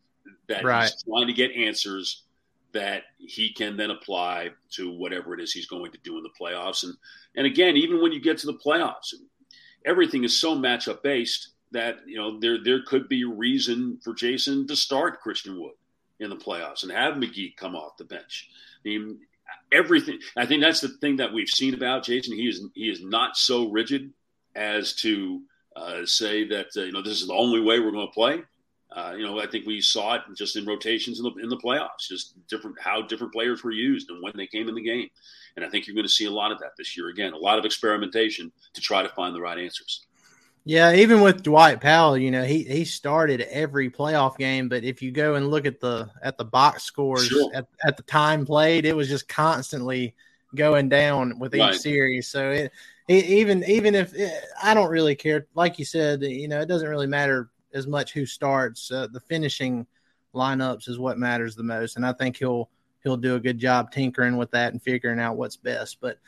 that 0.47 0.63
right. 0.63 0.83
he's 0.83 1.03
trying 1.03 1.27
to 1.27 1.33
get 1.33 1.51
answers 1.51 2.23
that 2.71 3.03
he 3.17 3.51
can 3.51 3.75
then 3.75 3.91
apply 3.91 4.49
to 4.71 4.91
whatever 4.91 5.33
it 5.33 5.41
is 5.41 5.51
he's 5.51 5.67
going 5.67 5.91
to 5.91 5.97
do 6.03 6.17
in 6.17 6.23
the 6.23 6.29
playoffs. 6.39 6.83
And 6.83 6.93
and 7.35 7.45
again, 7.45 7.75
even 7.77 8.01
when 8.01 8.11
you 8.11 8.21
get 8.21 8.37
to 8.39 8.47
the 8.47 8.59
playoffs, 8.65 9.13
everything 9.85 10.23
is 10.23 10.39
so 10.39 10.55
matchup 10.55 11.03
based 11.03 11.49
that 11.71 11.97
you 12.05 12.17
know 12.17 12.39
there 12.39 12.63
there 12.63 12.81
could 12.83 13.07
be 13.09 13.23
a 13.23 13.27
reason 13.27 13.99
for 14.03 14.13
Jason 14.13 14.67
to 14.67 14.75
start 14.75 15.21
Christian 15.21 15.59
Wood 15.59 15.73
in 16.19 16.29
the 16.29 16.35
playoffs 16.35 16.83
and 16.83 16.91
have 16.91 17.15
McGee 17.15 17.55
come 17.55 17.75
off 17.75 17.97
the 17.97 18.05
bench. 18.05 18.49
I 18.85 18.89
mean, 18.89 19.19
everything. 19.71 20.19
I 20.37 20.45
think 20.45 20.61
that's 20.61 20.81
the 20.81 20.89
thing 20.89 21.17
that 21.17 21.33
we've 21.33 21.49
seen 21.49 21.73
about 21.73 22.03
Jason. 22.03 22.35
He 22.35 22.47
is 22.47 22.63
he 22.73 22.89
is 22.89 23.03
not 23.03 23.37
so 23.37 23.69
rigid 23.69 24.13
as 24.55 24.93
to 24.95 25.41
uh, 25.75 26.05
say 26.05 26.47
that 26.47 26.67
uh, 26.75 26.81
you 26.81 26.91
know 26.91 27.01
this 27.01 27.21
is 27.21 27.27
the 27.27 27.33
only 27.33 27.61
way 27.61 27.79
we're 27.79 27.91
going 27.91 28.07
to 28.07 28.13
play. 28.13 28.43
Uh, 28.91 29.13
you 29.15 29.23
know, 29.23 29.39
I 29.39 29.45
think 29.45 29.67
we 29.67 29.81
saw 29.81 30.15
it 30.15 30.21
just 30.35 30.55
in 30.55 30.65
rotations 30.65 31.19
in 31.19 31.23
the 31.23 31.33
in 31.43 31.49
the 31.49 31.57
playoffs, 31.57 32.07
just 32.09 32.35
different 32.47 32.79
how 32.79 33.01
different 33.03 33.33
players 33.33 33.63
were 33.63 33.71
used 33.71 34.09
and 34.09 34.21
when 34.21 34.33
they 34.35 34.47
came 34.47 34.67
in 34.67 34.75
the 34.75 34.81
game. 34.81 35.09
And 35.55 35.65
I 35.65 35.69
think 35.69 35.85
you're 35.85 35.95
going 35.95 36.07
to 36.07 36.11
see 36.11 36.25
a 36.25 36.31
lot 36.31 36.51
of 36.51 36.59
that 36.59 36.71
this 36.77 36.97
year 36.97 37.09
again, 37.09 37.33
a 37.33 37.37
lot 37.37 37.59
of 37.59 37.65
experimentation 37.65 38.51
to 38.73 38.81
try 38.81 39.03
to 39.03 39.09
find 39.09 39.35
the 39.35 39.41
right 39.41 39.57
answers. 39.57 40.05
Yeah, 40.69 40.93
even 40.93 41.21
with 41.21 41.41
Dwight 41.41 41.81
Powell, 41.81 42.15
you 42.15 42.29
know, 42.29 42.43
he 42.43 42.63
he 42.63 42.85
started 42.85 43.41
every 43.41 43.89
playoff 43.89 44.37
game, 44.37 44.69
but 44.69 44.83
if 44.83 45.01
you 45.01 45.09
go 45.09 45.33
and 45.33 45.49
look 45.49 45.65
at 45.65 45.79
the 45.79 46.11
at 46.21 46.37
the 46.37 46.45
box 46.45 46.83
scores 46.83 47.27
Sure. 47.27 47.51
at, 47.55 47.65
at 47.83 47.97
the 47.97 48.03
time 48.03 48.45
played, 48.45 48.85
it 48.85 48.95
was 48.95 49.07
just 49.09 49.27
constantly 49.27 50.13
going 50.53 50.87
down 50.87 51.39
with 51.39 51.55
each 51.55 51.61
Right. 51.61 51.73
series. 51.73 52.27
So 52.27 52.51
it, 52.51 52.71
it 53.07 53.25
even 53.25 53.63
even 53.63 53.95
if 53.95 54.13
eh, 54.15 54.29
I 54.61 54.75
don't 54.75 54.91
really 54.91 55.15
care, 55.15 55.47
like 55.55 55.79
you 55.79 55.85
said, 55.85 56.21
you 56.21 56.47
know, 56.47 56.61
it 56.61 56.67
doesn't 56.67 56.87
really 56.87 57.07
matter 57.07 57.49
as 57.73 57.87
much 57.87 58.13
who 58.13 58.27
starts. 58.27 58.91
Uh, 58.91 59.07
the 59.11 59.21
finishing 59.21 59.87
lineups 60.35 60.87
is 60.87 60.99
what 60.99 61.17
matters 61.17 61.55
the 61.55 61.63
most, 61.63 61.95
and 61.95 62.05
I 62.05 62.13
think 62.13 62.37
he'll 62.37 62.69
he'll 63.01 63.17
do 63.17 63.33
a 63.33 63.39
good 63.39 63.57
job 63.57 63.91
tinkering 63.91 64.37
with 64.37 64.51
that 64.51 64.73
and 64.73 64.79
figuring 64.83 65.19
out 65.19 65.35
what's 65.35 65.57
best. 65.57 65.97
But 65.99 66.19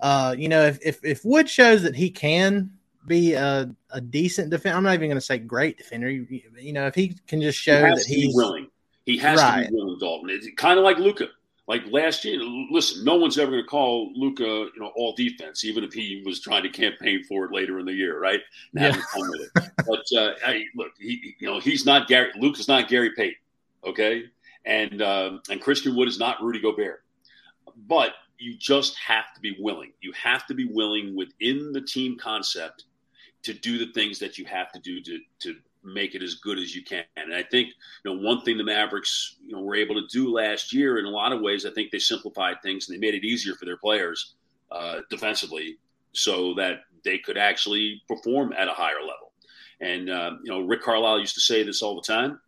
uh, 0.00 0.34
you 0.38 0.48
know, 0.48 0.62
if 0.62 0.78
if 0.82 1.04
if 1.04 1.26
Wood 1.26 1.50
shows 1.50 1.82
that 1.82 1.94
he 1.94 2.08
can 2.08 2.70
be 3.06 3.34
a, 3.34 3.70
a 3.90 4.00
decent 4.00 4.50
defender, 4.50 4.76
I'm 4.76 4.82
not 4.84 4.94
even 4.94 5.08
going 5.08 5.16
to 5.16 5.24
say 5.24 5.38
great 5.38 5.78
defender. 5.78 6.10
You, 6.10 6.26
you 6.58 6.72
know, 6.72 6.86
if 6.86 6.94
he 6.94 7.16
can 7.26 7.40
just 7.40 7.58
show 7.58 7.84
he 7.84 7.94
that 7.94 8.04
he's 8.06 8.34
willing. 8.34 8.68
He 9.04 9.16
has 9.18 9.38
Right. 9.40 9.64
to 9.64 9.70
be 9.70 9.76
willing, 9.76 9.98
Dalton. 10.00 10.30
It's 10.30 10.48
kind 10.56 10.78
of 10.78 10.84
like 10.84 10.98
Luka. 10.98 11.28
Like 11.68 11.82
last 11.90 12.24
year, 12.24 12.38
listen, 12.70 13.04
no 13.04 13.16
one's 13.16 13.38
ever 13.38 13.50
going 13.50 13.62
to 13.62 13.68
call 13.68 14.12
Luka, 14.14 14.44
you 14.44 14.72
know, 14.78 14.92
all 14.94 15.14
defense, 15.14 15.64
even 15.64 15.82
if 15.82 15.92
he 15.92 16.22
was 16.24 16.40
trying 16.40 16.62
to 16.62 16.68
campaign 16.68 17.24
for 17.24 17.44
it 17.44 17.52
later 17.52 17.80
in 17.80 17.86
the 17.86 17.92
year, 17.92 18.20
right? 18.20 18.40
And 18.72 18.84
having 18.84 19.00
fun 19.00 19.30
with 19.30 19.50
it. 19.56 19.72
But 19.84 20.04
uh, 20.16 20.34
I, 20.46 20.64
look, 20.76 20.92
he, 20.98 21.34
you 21.40 21.48
know, 21.48 21.58
he's 21.58 21.84
not 21.84 22.06
Gary. 22.06 22.30
Luka's 22.38 22.68
not 22.68 22.88
Gary 22.88 23.10
Payton, 23.16 23.38
okay? 23.84 24.24
And 24.64 25.02
uh, 25.02 25.38
and 25.50 25.60
Christian 25.60 25.96
Wood 25.96 26.08
is 26.08 26.20
not 26.20 26.40
Rudy 26.40 26.60
Gobert. 26.60 27.02
But 27.88 28.12
you 28.38 28.56
just 28.56 28.96
have 28.98 29.34
to 29.34 29.40
be 29.40 29.56
willing. 29.58 29.92
You 30.00 30.12
have 30.12 30.46
to 30.46 30.54
be 30.54 30.66
willing 30.66 31.16
within 31.16 31.72
the 31.72 31.80
team 31.80 32.16
concept 32.16 32.84
to 33.46 33.54
do 33.54 33.78
the 33.78 33.92
things 33.92 34.18
that 34.18 34.38
you 34.38 34.44
have 34.44 34.72
to 34.72 34.80
do 34.80 35.00
to 35.00 35.20
to 35.38 35.54
make 35.84 36.16
it 36.16 36.22
as 36.22 36.34
good 36.34 36.58
as 36.58 36.74
you 36.74 36.82
can. 36.82 37.04
And 37.16 37.32
I 37.32 37.44
think 37.44 37.68
you 38.04 38.12
know 38.12 38.20
one 38.20 38.42
thing 38.42 38.58
the 38.58 38.64
Mavericks 38.64 39.36
you 39.44 39.52
know 39.52 39.62
were 39.62 39.76
able 39.76 39.94
to 39.94 40.06
do 40.08 40.32
last 40.32 40.72
year 40.72 40.98
in 40.98 41.04
a 41.04 41.10
lot 41.10 41.32
of 41.32 41.40
ways. 41.40 41.64
I 41.64 41.70
think 41.70 41.92
they 41.92 42.00
simplified 42.00 42.56
things 42.60 42.88
and 42.88 42.94
they 42.94 43.00
made 43.00 43.14
it 43.14 43.24
easier 43.24 43.54
for 43.54 43.64
their 43.64 43.76
players 43.76 44.34
uh, 44.72 45.00
defensively, 45.08 45.78
so 46.12 46.54
that 46.54 46.80
they 47.04 47.18
could 47.18 47.38
actually 47.38 48.02
perform 48.08 48.52
at 48.52 48.66
a 48.66 48.72
higher 48.72 49.00
level. 49.00 49.32
And 49.80 50.10
uh, 50.10 50.32
you 50.42 50.50
know 50.50 50.60
Rick 50.62 50.82
Carlisle 50.82 51.20
used 51.20 51.34
to 51.34 51.40
say 51.40 51.62
this 51.62 51.82
all 51.82 51.94
the 51.94 52.02
time. 52.02 52.40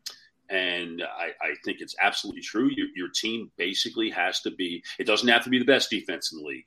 And 0.50 1.02
I, 1.02 1.26
I 1.42 1.54
think 1.62 1.82
it's 1.82 1.94
absolutely 2.00 2.40
true. 2.40 2.70
Your, 2.74 2.86
your 2.96 3.08
team 3.10 3.50
basically 3.58 4.08
has 4.08 4.40
to 4.40 4.50
be, 4.50 4.82
it 4.98 5.06
doesn't 5.06 5.28
have 5.28 5.44
to 5.44 5.50
be 5.50 5.58
the 5.58 5.66
best 5.66 5.90
defense 5.90 6.32
in 6.32 6.38
the 6.38 6.44
league, 6.46 6.64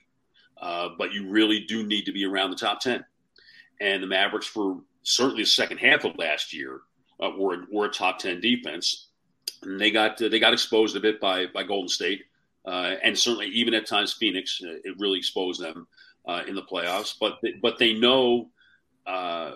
uh, 0.61 0.89
but 0.99 1.13
you 1.13 1.27
really 1.27 1.61
do 1.61 1.81
need 1.81 2.05
to 2.05 2.11
be 2.11 2.23
around 2.23 2.51
the 2.51 2.57
top 2.57 2.79
10 2.79 3.03
and 3.81 4.01
the 4.01 4.07
Mavericks 4.07 4.47
for 4.47 4.79
certainly 5.03 5.41
the 5.41 5.47
second 5.47 5.77
half 5.77 6.05
of 6.05 6.17
last 6.17 6.53
year 6.53 6.81
uh, 7.19 7.31
were 7.37 7.65
were 7.71 7.85
a 7.85 7.91
top 7.91 8.19
ten 8.19 8.39
defense, 8.39 9.07
and 9.63 9.81
they 9.81 9.91
got 9.91 10.17
they 10.17 10.39
got 10.39 10.53
exposed 10.53 10.95
a 10.95 10.99
bit 10.99 11.19
by 11.19 11.47
by 11.47 11.63
Golden 11.63 11.89
State, 11.89 12.23
uh, 12.65 12.95
and 13.03 13.17
certainly 13.17 13.47
even 13.47 13.73
at 13.73 13.87
times 13.87 14.13
Phoenix, 14.13 14.61
uh, 14.63 14.75
it 14.83 14.95
really 14.99 15.17
exposed 15.17 15.61
them 15.61 15.87
uh, 16.25 16.43
in 16.47 16.55
the 16.55 16.61
playoffs. 16.61 17.15
But 17.19 17.39
they, 17.41 17.53
but 17.61 17.79
they 17.79 17.93
know 17.93 18.49
uh, 19.05 19.53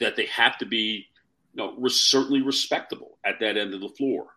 that 0.00 0.16
they 0.16 0.26
have 0.26 0.58
to 0.58 0.66
be 0.66 1.06
you 1.54 1.56
know 1.56 1.74
res- 1.76 2.00
certainly 2.00 2.42
respectable 2.42 3.18
at 3.24 3.40
that 3.40 3.56
end 3.56 3.74
of 3.74 3.80
the 3.80 3.90
floor 3.90 4.28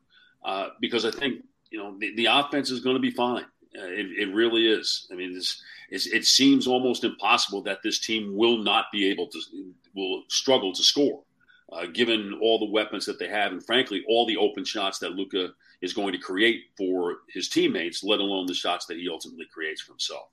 uh, 0.43 0.69
because 0.81 1.05
I 1.05 1.11
think 1.11 1.43
you 1.69 1.79
know 1.79 1.97
the, 1.97 2.13
the 2.15 2.25
offense 2.25 2.71
is 2.71 2.81
going 2.81 2.95
to 2.95 3.01
be 3.01 3.11
fine. 3.11 3.45
It, 3.75 4.27
it 4.27 4.35
really 4.35 4.67
is. 4.67 5.07
I 5.11 5.15
mean, 5.15 5.35
it's, 5.35 5.63
it's, 5.93 6.07
it 6.07 6.25
seems 6.25 6.65
almost 6.65 7.03
impossible 7.03 7.61
that 7.61 7.83
this 7.83 7.99
team 7.99 8.35
will 8.35 8.57
not 8.57 8.85
be 8.91 9.05
able 9.11 9.27
to 9.27 9.39
will 9.93 10.23
struggle 10.27 10.73
to 10.73 10.81
score, 10.81 11.21
uh, 11.71 11.85
given 11.85 12.39
all 12.41 12.57
the 12.57 12.71
weapons 12.71 13.05
that 13.05 13.19
they 13.19 13.27
have, 13.27 13.51
and 13.51 13.63
frankly, 13.63 14.03
all 14.09 14.25
the 14.25 14.35
open 14.35 14.65
shots 14.65 14.97
that 14.97 15.11
Luka 15.11 15.49
is 15.83 15.93
going 15.93 16.11
to 16.11 16.17
create 16.17 16.63
for 16.75 17.17
his 17.29 17.47
teammates, 17.47 18.03
let 18.03 18.19
alone 18.19 18.47
the 18.47 18.55
shots 18.55 18.87
that 18.87 18.97
he 18.97 19.07
ultimately 19.07 19.45
creates 19.53 19.81
for 19.81 19.91
himself. 19.91 20.29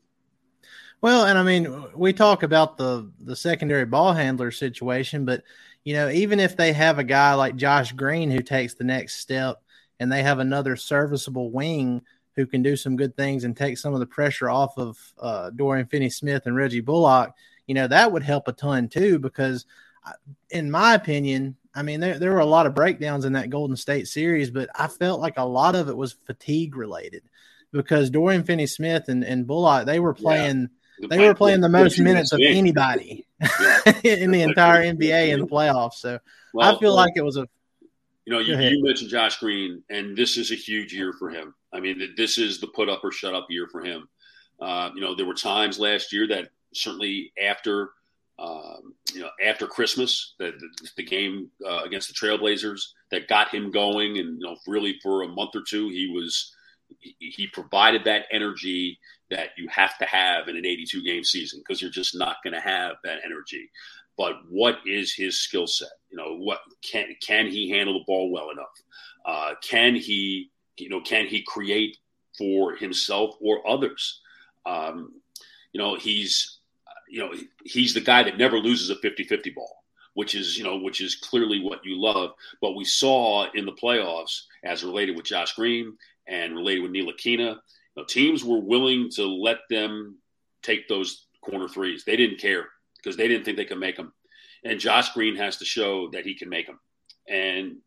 Well, 1.03 1.27
and 1.27 1.39
I 1.39 1.43
mean, 1.43 1.85
we 1.95 2.15
talk 2.15 2.43
about 2.43 2.79
the 2.79 3.11
the 3.21 3.37
secondary 3.37 3.85
ball 3.85 4.15
handler 4.15 4.51
situation, 4.51 5.27
but 5.27 5.43
you 5.85 5.93
know, 5.93 6.09
even 6.09 6.41
if 6.41 6.57
they 6.57 6.73
have 6.73 6.99
a 6.99 7.05
guy 7.05 7.35
like 7.35 7.57
Josh 7.57 7.93
Green 7.93 8.31
who 8.31 8.41
takes 8.41 8.75
the 8.75 8.85
next 8.85 9.17
step, 9.17 9.63
and 9.99 10.11
they 10.11 10.23
have 10.23 10.39
another 10.39 10.75
serviceable 10.75 11.51
wing 11.51 12.01
who 12.37 12.47
can 12.47 12.63
do 12.63 12.77
some 12.77 12.97
good 12.97 13.17
things 13.17 13.45
and 13.45 13.57
take 13.57 13.77
some 13.79 13.93
of 13.95 14.01
the 14.01 14.07
pressure 14.07 14.49
off 14.49 14.79
of 14.79 14.97
uh, 15.19 15.51
Dorian 15.51 15.87
Finney-Smith 15.87 16.47
and 16.47 16.57
Reggie 16.57 16.81
Bullock, 16.81 17.35
you 17.67 17.75
know, 17.75 17.87
that 17.89 18.13
would 18.13 18.23
help 18.23 18.49
a 18.49 18.53
ton 18.53 18.89
too. 18.89 19.19
Because, 19.19 19.67
I- 20.05 20.13
in 20.51 20.71
my 20.71 20.95
opinion, 20.95 21.57
I 21.75 21.83
mean, 21.83 22.01
there 22.01 22.19
there 22.19 22.33
were 22.33 22.41
a 22.41 22.47
lot 22.47 22.67
of 22.67 22.75
breakdowns 22.75 23.25
in 23.25 23.35
that 23.35 23.51
Golden 23.51 23.77
State 23.77 24.09
series, 24.09 24.51
but 24.51 24.69
I 24.75 24.89
felt 24.89 25.21
like 25.21 25.39
a 25.39 25.45
lot 25.45 25.75
of 25.77 25.89
it 25.89 25.97
was 25.97 26.13
fatigue 26.27 26.77
related 26.77 27.23
because 27.73 28.11
Dorian 28.11 28.43
Finney-Smith 28.43 29.09
and, 29.09 29.23
and 29.25 29.47
Bullock 29.47 29.87
they 29.87 30.01
were 30.01 30.15
playing 30.15 30.69
they 31.09 31.19
were 31.19 31.35
playing 31.35 31.61
the 31.61 31.69
most 31.69 31.99
minutes 32.05 32.33
of 32.33 32.41
anybody 32.59 33.27
in 34.05 34.31
the 34.33 34.43
entire 34.43 34.83
NBA 34.83 35.29
in 35.33 35.41
the 35.41 35.47
playoffs. 35.47 35.95
So 35.95 36.19
I 36.61 36.77
feel 36.81 36.95
like 36.95 37.13
it 37.17 37.23
was 37.23 37.37
a 37.37 37.47
You 38.27 38.33
know, 38.35 38.39
you, 38.41 38.55
you 38.71 38.83
mentioned 38.85 39.11
Josh 39.11 39.39
Green, 39.39 39.83
and 39.89 40.17
this 40.17 40.37
is 40.37 40.51
a 40.51 40.57
huge 40.57 40.93
year 40.93 41.13
for 41.13 41.31
him. 41.31 41.55
I 41.73 41.81
mean, 41.81 42.15
this 42.17 42.39
is 42.39 42.61
the 42.61 42.67
put 42.69 42.89
up 42.89 43.05
or 43.05 43.13
shut 43.13 43.35
up 43.35 43.47
year 43.51 43.69
for 43.71 43.83
him. 43.83 44.09
Uh, 44.61 44.91
you 44.95 45.01
know, 45.01 45.15
there 45.15 45.27
were 45.27 45.35
times 45.35 45.79
last 45.79 46.13
year 46.13 46.27
that 46.29 46.49
certainly 46.75 47.33
after, 47.43 47.91
um, 48.39 48.95
you 49.13 49.21
know, 49.21 49.31
after 49.45 49.67
Christmas, 49.67 50.35
the, 50.39 50.53
the, 50.59 50.89
the 50.97 51.05
game 51.05 51.51
uh, 51.67 51.83
against 51.85 52.09
the 52.09 52.15
Trailblazers 52.15 52.81
that 53.11 53.29
got 53.29 53.55
him 53.55 53.71
going, 53.71 54.19
and 54.19 54.41
you 54.41 54.47
know, 54.47 54.57
really 54.67 54.99
for 55.03 55.23
a 55.23 55.29
month 55.29 55.51
or 55.55 55.63
two, 55.67 55.89
he 55.89 56.11
was 56.15 56.55
he, 56.99 57.15
he 57.21 57.47
provided 57.47 58.05
that 58.05 58.27
energy 58.33 58.99
that 59.31 59.51
you 59.57 59.69
have 59.69 59.97
to 59.99 60.05
have 60.07 60.49
in 60.49 60.57
an 60.57 60.67
82 60.67 61.05
game 61.05 61.23
season 61.23 61.61
because 61.61 61.81
you're 61.81 61.91
just 61.91 62.19
not 62.19 62.39
going 62.43 62.55
to 62.55 62.61
have 62.61 62.97
that 63.05 63.19
energy 63.25 63.71
but 64.21 64.35
what 64.51 64.81
is 64.85 65.15
his 65.15 65.41
skill 65.41 65.67
set? 65.67 65.89
You 66.11 66.19
know, 66.19 66.37
what 66.37 66.59
can 66.83 67.07
can 67.23 67.47
he 67.47 67.71
handle 67.71 67.95
the 67.95 68.05
ball 68.07 68.31
well 68.31 68.51
enough? 68.51 68.67
Uh, 69.25 69.55
can 69.63 69.95
he, 69.95 70.51
you 70.81 70.89
know, 70.89 71.01
can 71.01 71.27
he 71.27 71.43
create 71.43 71.99
for 72.37 72.75
himself 72.75 73.37
or 73.41 73.67
others? 73.69 74.21
Um, 74.67 75.13
you 75.73 75.81
know, 75.81 75.97
he's, 75.97 76.59
you 77.09 77.21
know, 77.21 77.33
he's 77.65 77.95
the 77.95 78.01
guy 78.01 78.23
that 78.23 78.39
never 78.39 78.59
loses 78.59 78.91
a 78.91 78.97
50-50 78.97 79.55
ball, 79.55 79.85
which 80.15 80.35
is, 80.35 80.57
you 80.57 80.65
know, 80.65 80.79
which 80.79 81.01
is 81.01 81.17
clearly 81.17 81.61
what 81.61 81.85
you 81.85 82.01
love. 82.01 82.33
But 82.61 82.75
we 82.75 82.85
saw 82.85 83.51
in 83.53 83.67
the 83.67 83.73
playoffs, 83.73 84.43
as 84.65 84.85
related 84.85 85.17
with 85.17 85.27
Josh 85.27 85.55
Green 85.55 85.97
and 86.27 86.55
related 86.55 86.83
with 86.83 86.93
Ntilikina, 86.93 87.55
you 87.55 87.57
know, 87.97 88.05
teams 88.05 88.45
were 88.45 88.61
willing 88.61 89.11
to 89.11 89.27
let 89.27 89.59
them 89.69 90.19
take 90.63 90.89
those 90.89 91.27
corner 91.43 91.69
threes. 91.69 92.05
They 92.05 92.17
didn't 92.17 92.41
care 92.41 92.67
because 92.97 93.17
they 93.17 93.29
didn't 93.29 93.45
think 93.45 93.57
they 93.57 93.65
could 93.65 93.79
make 93.79 93.97
them. 93.97 94.13
And 94.65 94.79
Josh 94.79 95.13
Green 95.15 95.37
has 95.37 95.57
to 95.59 95.65
show 95.65 96.11
that 96.11 96.27
he 96.27 96.35
can 96.35 96.49
make 96.49 96.67
them. 96.67 96.79
And 97.27 97.79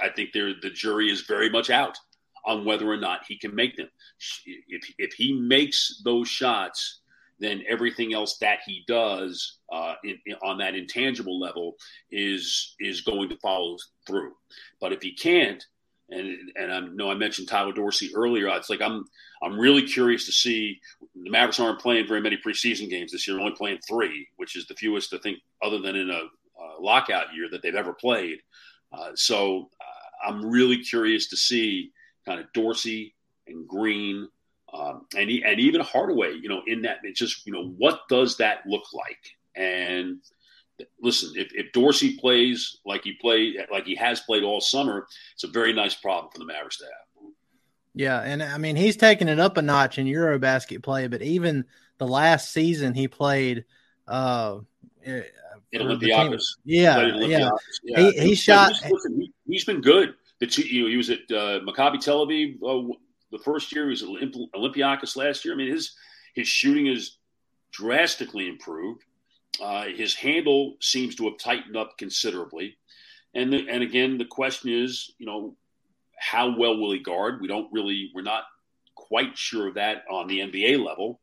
I 0.00 0.10
think 0.10 0.32
the 0.32 0.70
jury 0.74 1.10
is 1.10 1.22
very 1.22 1.48
much 1.48 1.70
out 1.70 1.98
on 2.44 2.64
whether 2.64 2.90
or 2.90 2.96
not 2.96 3.20
he 3.26 3.36
can 3.38 3.54
make 3.54 3.76
them. 3.76 3.88
If, 4.46 4.92
if 4.98 5.12
he 5.14 5.32
makes 5.32 6.00
those 6.04 6.28
shots, 6.28 7.00
then 7.38 7.62
everything 7.68 8.14
else 8.14 8.38
that 8.38 8.60
he 8.64 8.84
does 8.86 9.58
uh, 9.72 9.94
in, 10.04 10.18
in- 10.26 10.36
on 10.42 10.58
that 10.58 10.74
intangible 10.74 11.38
level 11.40 11.74
is 12.10 12.74
is 12.80 13.00
going 13.00 13.28
to 13.28 13.36
follow 13.38 13.76
through. 14.06 14.32
But 14.80 14.92
if 14.92 15.02
he 15.02 15.12
can't, 15.12 15.64
and 16.08 16.36
and 16.56 16.72
I 16.72 16.80
know 16.80 17.10
I 17.10 17.14
mentioned 17.14 17.48
Tyler 17.48 17.72
Dorsey 17.72 18.10
earlier, 18.14 18.48
it's 18.48 18.70
like 18.70 18.80
I'm 18.80 19.04
I'm 19.42 19.58
really 19.58 19.82
curious 19.82 20.26
to 20.26 20.32
see 20.32 20.80
the 21.14 21.30
Mavericks 21.30 21.58
aren't 21.58 21.80
playing 21.80 22.06
very 22.06 22.20
many 22.20 22.36
preseason 22.36 22.88
games 22.88 23.12
this 23.12 23.26
year. 23.26 23.40
Only 23.40 23.54
playing 23.56 23.78
three, 23.88 24.28
which 24.36 24.56
is 24.56 24.66
the 24.66 24.74
fewest 24.74 25.12
I 25.12 25.18
think, 25.18 25.38
other 25.62 25.80
than 25.80 25.96
in 25.96 26.10
a, 26.10 26.14
uh 26.14 26.80
lockout 26.80 27.34
year 27.34 27.48
that 27.50 27.62
they've 27.62 27.74
ever 27.74 27.92
played. 27.92 28.38
Uh, 28.92 29.10
so 29.14 29.70
uh, 29.80 30.28
I'm 30.28 30.44
really 30.44 30.78
curious 30.78 31.28
to 31.28 31.36
see 31.36 31.90
kind 32.26 32.40
of 32.40 32.46
Dorsey 32.52 33.14
and 33.46 33.66
Green 33.66 34.28
um, 34.72 35.06
and 35.16 35.28
he, 35.28 35.42
and 35.44 35.60
even 35.60 35.80
Hardaway. 35.82 36.34
You 36.34 36.48
know, 36.48 36.62
in 36.66 36.82
that 36.82 36.98
it's 37.02 37.18
just 37.18 37.46
you 37.46 37.52
know 37.52 37.68
what 37.76 38.00
does 38.08 38.36
that 38.38 38.66
look 38.66 38.84
like? 38.92 39.18
And 39.54 40.18
listen, 41.00 41.32
if, 41.36 41.52
if 41.54 41.72
Dorsey 41.72 42.16
plays 42.16 42.78
like 42.86 43.04
he 43.04 43.12
played 43.20 43.56
like 43.70 43.84
he 43.84 43.94
has 43.96 44.20
played 44.20 44.42
all 44.42 44.60
summer, 44.60 45.06
it's 45.34 45.44
a 45.44 45.48
very 45.48 45.72
nice 45.72 45.94
problem 45.94 46.32
for 46.32 46.38
the 46.38 46.46
Mavericks 46.46 46.78
to 46.78 46.84
have. 46.84 46.92
Yeah, 47.94 48.20
and 48.20 48.42
I 48.42 48.56
mean 48.56 48.76
he's 48.76 48.96
taking 48.96 49.28
it 49.28 49.38
up 49.38 49.58
a 49.58 49.62
notch 49.62 49.98
in 49.98 50.06
Eurobasket 50.06 50.82
play, 50.82 51.08
but 51.08 51.20
even 51.20 51.66
the 51.98 52.06
last 52.06 52.50
season 52.52 52.94
he 52.94 53.06
played 53.08 53.64
uh 54.08 54.60
In 55.04 55.22
for 55.72 55.96
the 55.96 56.10
Olympiacos. 56.10 56.42
Yeah, 56.64 57.00
in 57.00 57.30
yeah. 57.30 57.50
Yeah. 57.84 58.10
He- 58.10 58.20
he 58.28 58.34
shot- 58.34 58.72
he's- 58.72 58.90
listen, 58.90 59.20
he, 59.46 59.54
has 59.54 59.64
been 59.64 59.82
good. 59.82 60.14
The 60.42 60.48
two, 60.48 60.62
you 60.62 60.82
know, 60.82 60.88
he 60.88 60.96
was 60.96 61.08
at 61.08 61.20
uh, 61.30 61.60
Maccabi 61.60 62.00
Tel 62.00 62.26
Aviv 62.26 62.56
uh, 62.56 62.96
the 63.30 63.38
first 63.38 63.72
year. 63.72 63.84
He 63.84 63.90
was 63.90 64.02
at 64.02 64.08
Olymp- 64.08 64.50
Olympiacos 64.56 65.14
last 65.14 65.44
year. 65.44 65.54
I 65.54 65.56
mean, 65.56 65.70
his 65.70 65.94
his 66.34 66.48
shooting 66.48 66.88
is 66.88 67.18
drastically 67.70 68.48
improved. 68.48 69.04
Uh, 69.62 69.84
his 69.84 70.16
handle 70.16 70.74
seems 70.80 71.14
to 71.14 71.26
have 71.26 71.38
tightened 71.38 71.76
up 71.76 71.96
considerably. 71.96 72.76
And 73.34 73.52
the, 73.52 73.68
and 73.68 73.84
again, 73.84 74.18
the 74.18 74.24
question 74.24 74.70
is, 74.70 75.12
you 75.18 75.26
know, 75.26 75.54
how 76.18 76.58
well 76.58 76.76
will 76.76 76.90
he 76.90 76.98
guard? 76.98 77.40
We 77.40 77.46
don't 77.46 77.72
really, 77.72 78.10
we're 78.12 78.22
not 78.22 78.42
quite 78.96 79.38
sure 79.38 79.68
of 79.68 79.74
that 79.74 80.02
on 80.10 80.26
the 80.26 80.40
NBA 80.40 80.84
level. 80.84 81.20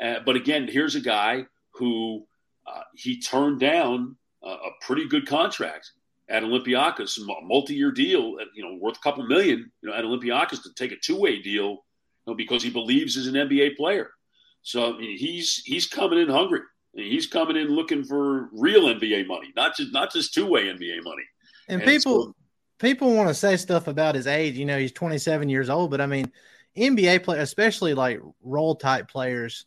Uh, 0.00 0.20
but 0.24 0.36
again, 0.36 0.68
here's 0.70 0.94
a 0.94 1.00
guy 1.00 1.44
who 1.72 2.24
uh, 2.68 2.82
he 2.94 3.20
turned 3.20 3.58
down 3.58 4.14
a, 4.44 4.48
a 4.48 4.70
pretty 4.80 5.08
good 5.08 5.26
contract 5.26 5.90
at 6.30 6.44
Olympiacos, 6.44 7.18
a 7.18 7.44
multi-year 7.44 7.90
deal, 7.90 8.36
you 8.54 8.62
know, 8.62 8.78
worth 8.80 8.96
a 8.96 9.00
couple 9.00 9.26
million, 9.26 9.70
you 9.82 9.88
know, 9.88 9.94
at 9.94 10.04
Olympiacos 10.04 10.62
to 10.62 10.72
take 10.76 10.92
a 10.92 10.96
two-way 10.96 11.42
deal, 11.42 11.70
you 11.70 11.78
know, 12.28 12.34
because 12.34 12.62
he 12.62 12.70
believes 12.70 13.16
he's 13.16 13.26
an 13.26 13.34
NBA 13.34 13.76
player. 13.76 14.10
So 14.62 14.94
I 14.94 14.98
mean, 14.98 15.18
he's 15.18 15.56
he's 15.64 15.86
coming 15.86 16.20
in 16.20 16.28
hungry. 16.28 16.60
He's 16.92 17.26
coming 17.26 17.56
in 17.56 17.68
looking 17.68 18.04
for 18.04 18.48
real 18.52 18.82
NBA 18.82 19.26
money, 19.26 19.52
not 19.56 19.76
just 19.76 19.92
not 19.92 20.12
just 20.12 20.32
two-way 20.32 20.64
NBA 20.64 21.02
money. 21.02 21.22
And, 21.68 21.82
and 21.82 21.90
people 21.90 22.26
so, 22.26 22.34
people 22.78 23.14
want 23.14 23.28
to 23.28 23.34
say 23.34 23.56
stuff 23.56 23.88
about 23.88 24.14
his 24.14 24.26
age. 24.26 24.56
You 24.56 24.66
know, 24.66 24.78
he's 24.78 24.92
27 24.92 25.48
years 25.48 25.68
old, 25.68 25.90
but 25.90 26.00
I 26.00 26.06
mean, 26.06 26.30
NBA 26.76 27.24
players, 27.24 27.42
especially 27.42 27.94
like 27.94 28.20
role 28.42 28.76
type 28.76 29.08
players, 29.08 29.66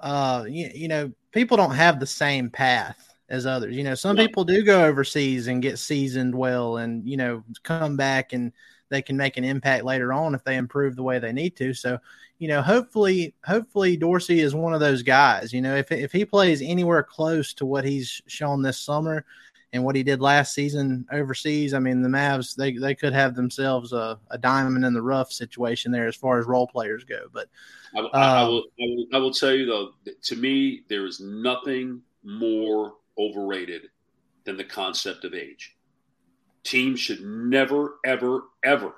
uh, 0.00 0.44
you, 0.46 0.70
you 0.74 0.88
know, 0.88 1.12
people 1.32 1.56
don't 1.56 1.74
have 1.74 1.98
the 1.98 2.06
same 2.06 2.50
path 2.50 3.13
as 3.34 3.46
others. 3.46 3.76
You 3.76 3.84
know, 3.84 3.94
some 3.94 4.16
yeah. 4.16 4.26
people 4.26 4.44
do 4.44 4.62
go 4.62 4.84
overseas 4.84 5.48
and 5.48 5.60
get 5.60 5.78
seasoned 5.78 6.34
well 6.34 6.78
and, 6.78 7.06
you 7.06 7.16
know, 7.16 7.42
come 7.62 7.96
back 7.96 8.32
and 8.32 8.52
they 8.88 9.02
can 9.02 9.16
make 9.16 9.36
an 9.36 9.44
impact 9.44 9.84
later 9.84 10.12
on 10.12 10.34
if 10.34 10.44
they 10.44 10.56
improve 10.56 10.96
the 10.96 11.02
way 11.02 11.18
they 11.18 11.32
need 11.32 11.56
to. 11.56 11.74
So, 11.74 11.98
you 12.38 12.48
know, 12.48 12.62
hopefully, 12.62 13.34
hopefully 13.44 13.96
Dorsey 13.96 14.40
is 14.40 14.54
one 14.54 14.74
of 14.74 14.80
those 14.80 15.02
guys. 15.02 15.52
You 15.52 15.62
know, 15.62 15.76
if 15.76 15.90
if 15.90 16.12
he 16.12 16.24
plays 16.24 16.62
anywhere 16.62 17.02
close 17.02 17.54
to 17.54 17.66
what 17.66 17.84
he's 17.84 18.22
shown 18.26 18.62
this 18.62 18.78
summer 18.78 19.24
and 19.72 19.82
what 19.84 19.96
he 19.96 20.02
did 20.02 20.20
last 20.20 20.54
season 20.54 21.06
overseas, 21.10 21.74
I 21.74 21.78
mean, 21.78 22.02
the 22.02 22.08
Mavs 22.08 22.54
they 22.54 22.72
they 22.72 22.94
could 22.94 23.12
have 23.12 23.34
themselves 23.34 23.92
a, 23.92 24.18
a 24.30 24.38
diamond 24.38 24.84
in 24.84 24.94
the 24.94 25.02
rough 25.02 25.32
situation 25.32 25.90
there 25.90 26.06
as 26.06 26.16
far 26.16 26.38
as 26.38 26.46
role 26.46 26.66
players 26.66 27.04
go. 27.04 27.26
But 27.32 27.48
I, 27.96 28.00
I, 28.00 28.02
I, 28.02 28.42
um, 28.42 28.48
will, 28.48 28.64
I 28.80 28.82
will 28.82 29.06
I 29.14 29.18
will 29.18 29.32
tell 29.32 29.54
you 29.54 29.66
though, 29.66 29.94
to 30.22 30.36
me, 30.36 30.82
there 30.88 31.06
is 31.06 31.20
nothing 31.20 32.02
more 32.24 32.94
overrated 33.18 33.88
than 34.44 34.56
the 34.56 34.64
concept 34.64 35.24
of 35.24 35.34
age. 35.34 35.76
Teams 36.62 37.00
should 37.00 37.20
never, 37.20 37.96
ever, 38.04 38.44
ever 38.64 38.94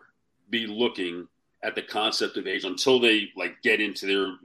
be 0.51 0.67
looking 0.67 1.27
at 1.63 1.75
the 1.75 1.83
concept 1.83 2.37
of 2.37 2.47
age 2.47 2.65
until 2.65 3.01
they 3.01 3.29
like 3.37 3.61
get 3.63 3.81
into 3.81 4.07
their 4.07 4.37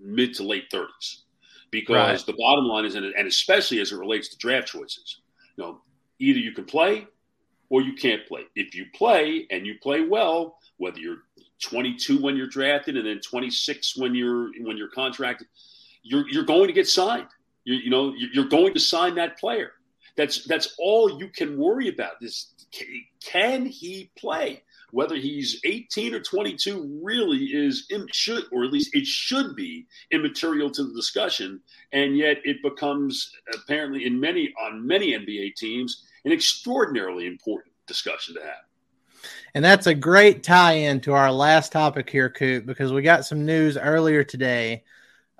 mid 0.00 0.34
to 0.34 0.42
late 0.42 0.64
thirties, 0.70 1.24
because 1.70 1.94
right. 1.96 2.26
the 2.26 2.32
bottom 2.38 2.64
line 2.64 2.84
is, 2.84 2.94
and 2.94 3.14
especially 3.14 3.80
as 3.80 3.92
it 3.92 3.98
relates 3.98 4.28
to 4.28 4.38
draft 4.38 4.68
choices, 4.68 5.20
you 5.56 5.64
know, 5.64 5.80
either 6.18 6.38
you 6.38 6.52
can 6.52 6.64
play 6.64 7.06
or 7.68 7.82
you 7.82 7.94
can't 7.94 8.26
play. 8.26 8.42
If 8.54 8.74
you 8.74 8.86
play 8.94 9.46
and 9.50 9.66
you 9.66 9.74
play 9.82 10.06
well, 10.06 10.58
whether 10.78 10.98
you're 10.98 11.24
22 11.62 12.20
when 12.20 12.36
you're 12.36 12.46
drafted 12.46 12.96
and 12.96 13.06
then 13.06 13.20
26 13.20 13.96
when 13.96 14.14
you're 14.14 14.50
when 14.60 14.76
you're 14.76 14.90
contracted, 14.90 15.46
you're 16.02 16.28
you're 16.28 16.44
going 16.44 16.66
to 16.66 16.72
get 16.72 16.88
signed. 16.88 17.28
You, 17.64 17.74
you 17.74 17.90
know, 17.90 18.14
you're 18.16 18.46
going 18.46 18.74
to 18.74 18.80
sign 18.80 19.14
that 19.16 19.38
player. 19.38 19.72
That's 20.16 20.44
that's 20.44 20.74
all 20.78 21.18
you 21.18 21.28
can 21.28 21.56
worry 21.56 21.88
about. 21.88 22.20
This 22.20 22.52
can 23.24 23.66
he 23.66 24.10
play? 24.16 24.62
Whether 24.90 25.16
he's 25.16 25.58
18 25.64 26.14
or 26.14 26.20
22 26.20 27.00
really 27.02 27.44
is 27.44 27.88
should 28.12 28.44
or 28.52 28.64
at 28.64 28.72
least 28.72 28.94
it 28.94 29.06
should 29.06 29.56
be 29.56 29.86
immaterial 30.10 30.70
to 30.70 30.84
the 30.84 30.92
discussion, 30.94 31.60
and 31.92 32.16
yet 32.16 32.38
it 32.44 32.62
becomes 32.62 33.32
apparently 33.54 34.04
in 34.04 34.20
many 34.20 34.52
on 34.62 34.86
many 34.86 35.12
NBA 35.12 35.54
teams 35.56 36.04
an 36.24 36.32
extraordinarily 36.32 37.26
important 37.26 37.74
discussion 37.86 38.34
to 38.34 38.42
have. 38.42 38.64
And 39.54 39.64
that's 39.64 39.86
a 39.86 39.94
great 39.94 40.42
tie 40.42 40.72
in 40.72 41.00
to 41.02 41.12
our 41.14 41.32
last 41.32 41.72
topic 41.72 42.10
here, 42.10 42.28
Coop, 42.28 42.66
because 42.66 42.92
we 42.92 43.02
got 43.02 43.24
some 43.24 43.46
news 43.46 43.76
earlier 43.76 44.24
today 44.24 44.82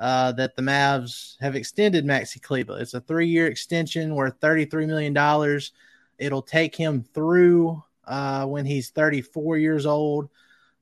uh, 0.03 0.33
that 0.33 0.57
the 0.57 0.63
Mavs 0.63 1.37
have 1.41 1.55
extended 1.55 2.05
Maxi 2.05 2.43
Kleber. 2.43 2.77
It's 2.81 2.95
a 2.95 3.01
three 3.01 3.29
year 3.29 3.47
extension 3.47 4.17
worth 4.17 4.41
$33 4.41 4.89
million. 4.89 5.61
It'll 6.19 6.43
take 6.43 6.75
him 6.75 7.05
through 7.15 7.81
uh, 8.09 8.45
when 8.47 8.67
he's 8.67 8.91
34 8.91 9.59
years 9.59 9.87
old. 9.87 10.29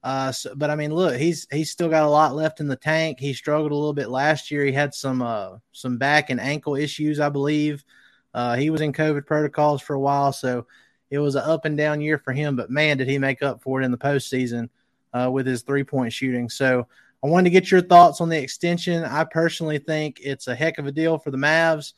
Uh, 0.02 0.32
so, 0.32 0.54
but 0.56 0.70
I 0.70 0.74
mean, 0.74 0.94
look, 0.94 1.16
he's 1.16 1.46
he's 1.52 1.70
still 1.70 1.90
got 1.90 2.04
a 2.04 2.08
lot 2.08 2.34
left 2.34 2.60
in 2.60 2.66
the 2.66 2.76
tank. 2.76 3.20
He 3.20 3.34
struggled 3.34 3.72
a 3.72 3.74
little 3.74 3.92
bit 3.92 4.08
last 4.08 4.50
year. 4.50 4.64
He 4.64 4.72
had 4.72 4.94
some 4.94 5.20
uh, 5.20 5.58
some 5.72 5.98
back 5.98 6.30
and 6.30 6.40
ankle 6.40 6.74
issues, 6.74 7.20
I 7.20 7.28
believe. 7.28 7.84
Uh, 8.32 8.56
he 8.56 8.70
was 8.70 8.80
in 8.80 8.94
COVID 8.94 9.26
protocols 9.26 9.82
for 9.82 9.92
a 9.92 10.00
while, 10.00 10.32
so 10.32 10.66
it 11.10 11.18
was 11.18 11.34
an 11.34 11.42
up 11.42 11.66
and 11.66 11.76
down 11.76 12.00
year 12.00 12.16
for 12.16 12.32
him. 12.32 12.56
But 12.56 12.70
man, 12.70 12.96
did 12.96 13.08
he 13.08 13.18
make 13.18 13.42
up 13.42 13.62
for 13.62 13.82
it 13.82 13.84
in 13.84 13.90
the 13.90 13.98
postseason 13.98 14.70
uh, 15.12 15.28
with 15.30 15.46
his 15.46 15.60
three 15.60 15.84
point 15.84 16.14
shooting. 16.14 16.48
So 16.48 16.86
I 17.22 17.26
wanted 17.26 17.44
to 17.44 17.50
get 17.50 17.70
your 17.70 17.82
thoughts 17.82 18.20
on 18.20 18.30
the 18.30 18.40
extension. 18.40 19.04
I 19.04 19.24
personally 19.24 19.78
think 19.78 20.20
it's 20.22 20.48
a 20.48 20.54
heck 20.54 20.78
of 20.78 20.86
a 20.86 20.92
deal 20.92 21.18
for 21.18 21.30
the 21.30 21.36
Mavs. 21.36 21.92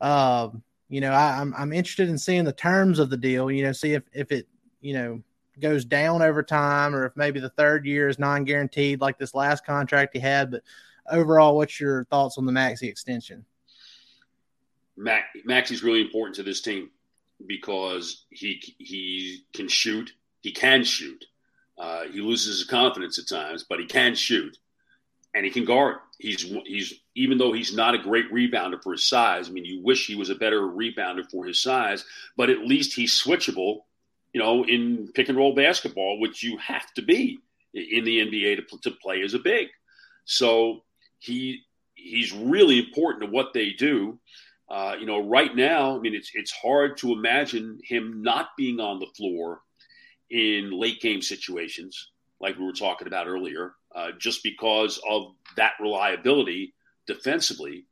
Uh, 0.00 0.50
you 0.88 1.00
know, 1.00 1.10
I, 1.10 1.40
am 1.40 1.52
I'm, 1.54 1.62
I'm 1.62 1.72
interested 1.72 2.08
in 2.08 2.16
seeing 2.16 2.44
the 2.44 2.52
terms 2.52 2.98
of 2.98 3.10
the 3.10 3.16
deal. 3.16 3.50
You 3.50 3.64
know, 3.64 3.72
see 3.72 3.94
if 3.94 4.04
if 4.12 4.30
it 4.30 4.46
you 4.80 4.94
know 4.94 5.22
goes 5.60 5.84
down 5.84 6.22
over 6.22 6.42
time, 6.42 6.94
or 6.94 7.06
if 7.06 7.16
maybe 7.16 7.40
the 7.40 7.50
third 7.50 7.86
year 7.86 8.08
is 8.08 8.18
non 8.18 8.44
guaranteed 8.44 9.00
like 9.00 9.18
this 9.18 9.34
last 9.34 9.66
contract 9.66 10.14
he 10.14 10.20
had. 10.20 10.52
But 10.52 10.62
overall, 11.10 11.56
what's 11.56 11.80
your 11.80 12.04
thoughts 12.04 12.38
on 12.38 12.46
the 12.46 12.52
Maxi 12.52 12.84
extension? 12.84 13.44
Max, 14.96 15.26
Maxi's 15.46 15.82
really 15.82 16.00
important 16.00 16.36
to 16.36 16.44
this 16.44 16.60
team 16.60 16.90
because 17.46 18.26
he 18.30 18.62
he 18.78 19.44
can 19.52 19.66
shoot. 19.66 20.12
He 20.40 20.52
can 20.52 20.84
shoot. 20.84 21.24
Uh, 21.76 22.04
he 22.04 22.20
loses 22.20 22.58
his 22.58 22.68
confidence 22.68 23.18
at 23.18 23.28
times, 23.28 23.64
but 23.68 23.80
he 23.80 23.86
can 23.86 24.14
shoot 24.14 24.56
and 25.38 25.44
he 25.44 25.52
can 25.52 25.64
guard. 25.64 25.98
He's 26.18 26.42
he's 26.66 26.94
even 27.14 27.38
though 27.38 27.52
he's 27.52 27.72
not 27.72 27.94
a 27.94 27.98
great 27.98 28.30
rebounder 28.32 28.82
for 28.82 28.92
his 28.92 29.08
size. 29.08 29.48
I 29.48 29.52
mean, 29.52 29.64
you 29.64 29.80
wish 29.80 30.06
he 30.06 30.16
was 30.16 30.30
a 30.30 30.34
better 30.34 30.62
rebounder 30.62 31.30
for 31.30 31.46
his 31.46 31.62
size, 31.62 32.04
but 32.36 32.50
at 32.50 32.58
least 32.58 32.94
he's 32.94 33.22
switchable. 33.22 33.82
You 34.34 34.40
know, 34.40 34.64
in 34.64 35.10
pick 35.14 35.28
and 35.28 35.38
roll 35.38 35.54
basketball, 35.54 36.18
which 36.18 36.42
you 36.42 36.58
have 36.58 36.92
to 36.94 37.02
be 37.02 37.38
in 37.72 38.04
the 38.04 38.18
NBA 38.18 38.68
to, 38.68 38.78
to 38.78 38.90
play 38.90 39.22
as 39.22 39.34
a 39.34 39.38
big. 39.38 39.68
So 40.24 40.82
he 41.20 41.62
he's 41.94 42.32
really 42.32 42.80
important 42.80 43.24
to 43.24 43.30
what 43.30 43.52
they 43.54 43.70
do. 43.70 44.18
Uh, 44.68 44.96
you 44.98 45.06
know, 45.06 45.26
right 45.26 45.54
now, 45.54 45.96
I 45.96 46.00
mean, 46.00 46.16
it's 46.16 46.32
it's 46.34 46.50
hard 46.50 46.96
to 46.98 47.12
imagine 47.12 47.78
him 47.84 48.22
not 48.22 48.48
being 48.56 48.80
on 48.80 48.98
the 48.98 49.06
floor 49.16 49.60
in 50.30 50.72
late 50.72 51.00
game 51.00 51.22
situations, 51.22 52.10
like 52.40 52.58
we 52.58 52.64
were 52.64 52.72
talking 52.72 53.06
about 53.06 53.28
earlier. 53.28 53.74
Uh, 53.94 54.10
just 54.18 54.42
because 54.42 55.00
of 55.08 55.34
that 55.56 55.72
reliability 55.80 56.74
defensively. 57.06 57.86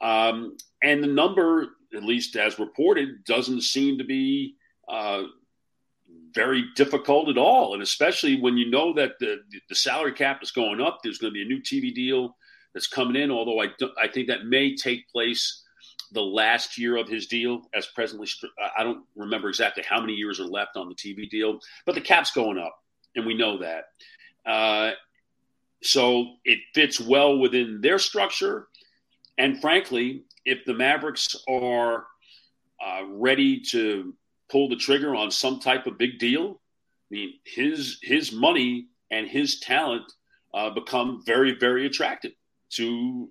Um, 0.00 0.56
and 0.82 1.02
the 1.02 1.08
number, 1.08 1.66
at 1.94 2.04
least 2.04 2.36
as 2.36 2.58
reported, 2.58 3.24
doesn't 3.24 3.62
seem 3.62 3.98
to 3.98 4.04
be 4.04 4.54
uh, 4.88 5.24
very 6.32 6.64
difficult 6.76 7.28
at 7.28 7.36
all. 7.36 7.74
And 7.74 7.82
especially 7.82 8.40
when 8.40 8.56
you 8.56 8.70
know 8.70 8.94
that 8.94 9.18
the, 9.18 9.40
the 9.68 9.74
salary 9.74 10.12
cap 10.12 10.40
is 10.42 10.52
going 10.52 10.80
up, 10.80 11.00
there's 11.02 11.18
going 11.18 11.32
to 11.32 11.34
be 11.34 11.42
a 11.42 11.46
new 11.46 11.60
TV 11.60 11.92
deal 11.92 12.36
that's 12.72 12.86
coming 12.86 13.20
in, 13.20 13.30
although 13.30 13.60
I, 13.60 13.68
I 14.00 14.08
think 14.08 14.28
that 14.28 14.46
may 14.46 14.74
take 14.76 15.08
place 15.08 15.62
the 16.12 16.22
last 16.22 16.78
year 16.78 16.96
of 16.96 17.08
his 17.08 17.26
deal 17.26 17.62
as 17.74 17.86
presently 17.86 18.28
i 18.78 18.84
don't 18.84 19.04
remember 19.16 19.48
exactly 19.48 19.82
how 19.88 20.00
many 20.00 20.12
years 20.12 20.38
are 20.38 20.46
left 20.46 20.76
on 20.76 20.88
the 20.88 20.94
tv 20.94 21.28
deal 21.28 21.58
but 21.86 21.94
the 21.94 22.00
cap's 22.00 22.30
going 22.30 22.56
up 22.56 22.76
and 23.16 23.26
we 23.26 23.34
know 23.34 23.58
that 23.58 23.86
uh, 24.46 24.92
so 25.84 26.36
it 26.44 26.58
fits 26.74 27.00
well 27.00 27.38
within 27.38 27.80
their 27.80 27.98
structure. 27.98 28.68
And 29.38 29.60
frankly, 29.60 30.24
if 30.44 30.64
the 30.64 30.74
Mavericks 30.74 31.36
are 31.48 32.06
uh, 32.84 33.02
ready 33.08 33.60
to 33.70 34.14
pull 34.50 34.68
the 34.68 34.76
trigger 34.76 35.14
on 35.14 35.30
some 35.30 35.60
type 35.60 35.86
of 35.86 35.98
big 35.98 36.18
deal, 36.18 36.60
I 37.10 37.14
mean, 37.14 37.34
his 37.44 37.98
his 38.02 38.32
money 38.32 38.88
and 39.10 39.28
his 39.28 39.60
talent 39.60 40.10
uh, 40.54 40.70
become 40.70 41.22
very, 41.24 41.56
very 41.58 41.86
attractive 41.86 42.32
to 42.70 43.28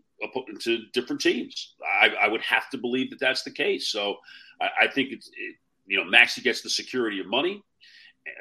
to 0.59 0.77
different 0.93 1.21
teams. 1.21 1.73
I, 2.01 2.09
I, 2.21 2.27
would 2.29 2.39
have 2.41 2.69
to 2.69 2.77
believe 2.77 3.09
that 3.09 3.19
that's 3.19 3.43
the 3.43 3.51
case. 3.51 3.89
So 3.89 4.15
I, 4.61 4.69
I 4.83 4.87
think 4.87 5.11
it's 5.11 5.27
it, 5.27 5.55
you 5.85 5.97
know 5.97 6.09
Maxi 6.09 6.41
gets 6.41 6.61
the 6.61 6.69
security 6.69 7.19
of 7.19 7.27
money 7.27 7.61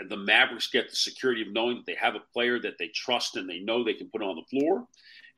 the 0.09 0.17
Mavericks 0.17 0.69
get 0.69 0.91
the 0.91 0.97
security 0.97 1.43
of 1.43 1.53
knowing 1.53 1.77
that 1.77 1.87
they 1.87 1.95
have 1.95 2.15
a 2.15 2.23
player 2.33 2.59
that 2.61 2.79
they 2.79 2.89
trust 2.89 3.37
and 3.37 3.49
they 3.49 3.59
know 3.59 3.83
they 3.83 3.95
can 3.95 4.09
put 4.09 4.23
on 4.23 4.37
the 4.37 4.59
floor, 4.59 4.87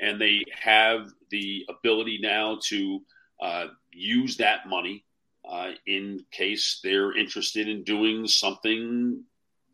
and 0.00 0.20
they 0.20 0.44
have 0.58 1.08
the 1.30 1.64
ability 1.68 2.18
now 2.20 2.58
to 2.64 3.02
uh, 3.42 3.66
use 3.92 4.36
that 4.36 4.68
money 4.68 5.04
uh, 5.48 5.72
in 5.86 6.24
case 6.30 6.80
they're 6.82 7.16
interested 7.16 7.68
in 7.68 7.84
doing 7.84 8.26
something 8.26 9.22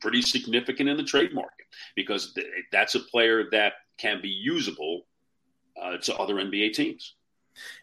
pretty 0.01 0.23
significant 0.23 0.89
in 0.89 0.97
the 0.97 1.05
trade 1.05 1.35
market, 1.35 1.67
because 1.95 2.33
th- 2.33 2.47
that's 2.73 2.95
a 2.95 3.01
player 3.01 3.49
that 3.51 3.75
can 3.99 4.21
be 4.21 4.29
usable 4.29 5.03
uh, 5.81 5.97
to 5.99 6.17
other 6.17 6.35
NBA 6.35 6.73
teams. 6.73 7.15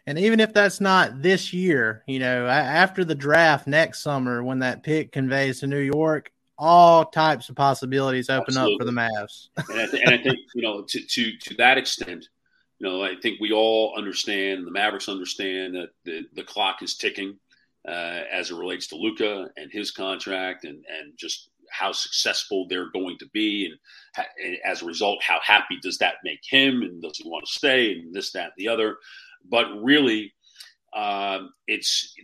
And 0.06 0.18
even 0.18 0.40
if 0.40 0.52
that's 0.52 0.80
not 0.80 1.22
this 1.22 1.52
year, 1.52 2.02
you 2.06 2.18
know, 2.18 2.46
after 2.46 3.04
the 3.04 3.14
draft 3.14 3.66
next 3.66 4.02
summer, 4.02 4.42
when 4.42 4.60
that 4.60 4.82
pick 4.82 5.12
conveys 5.12 5.60
to 5.60 5.66
New 5.66 5.78
York, 5.78 6.32
all 6.58 7.04
types 7.04 7.48
of 7.48 7.56
possibilities 7.56 8.28
open 8.28 8.56
Absolutely. 8.56 8.74
up 8.74 8.80
for 8.80 8.84
the 8.84 8.92
Mavs. 8.92 9.48
and, 9.70 9.80
I 9.80 9.86
th- 9.86 10.02
and 10.04 10.14
I 10.14 10.22
think 10.22 10.38
you 10.54 10.62
know 10.62 10.82
to 10.82 11.00
to 11.00 11.36
to 11.36 11.54
that 11.54 11.78
extent, 11.78 12.28
you 12.78 12.88
know, 12.88 13.02
I 13.02 13.14
think 13.20 13.40
we 13.40 13.52
all 13.52 13.94
understand 13.96 14.66
the 14.66 14.70
Mavericks 14.70 15.08
understand 15.08 15.74
that 15.76 15.90
the 16.04 16.24
the 16.34 16.42
clock 16.42 16.82
is 16.82 16.96
ticking 16.96 17.38
uh, 17.86 18.22
as 18.32 18.50
it 18.50 18.56
relates 18.56 18.88
to 18.88 18.96
Luka 18.96 19.48
and 19.56 19.70
his 19.70 19.90
contract, 19.90 20.64
and 20.64 20.84
and 20.88 21.16
just 21.16 21.50
how 21.70 21.92
successful 21.92 22.66
they're 22.68 22.90
going 22.90 23.18
to 23.18 23.28
be, 23.32 23.66
and, 23.66 23.78
ha- 24.16 24.32
and, 24.44 24.56
as 24.64 24.82
a 24.82 24.86
result, 24.86 25.22
how 25.22 25.38
happy 25.42 25.78
does 25.82 25.98
that 25.98 26.14
make 26.24 26.40
him, 26.42 26.82
and 26.82 27.02
does 27.02 27.18
he 27.18 27.28
want 27.28 27.46
to 27.46 27.52
stay, 27.52 27.92
and 27.92 28.14
this, 28.14 28.32
that, 28.32 28.44
and 28.44 28.52
the 28.56 28.68
other. 28.68 28.96
But 29.48 29.66
really, 29.82 30.32
uh, 30.92 31.40
it's 31.66 32.14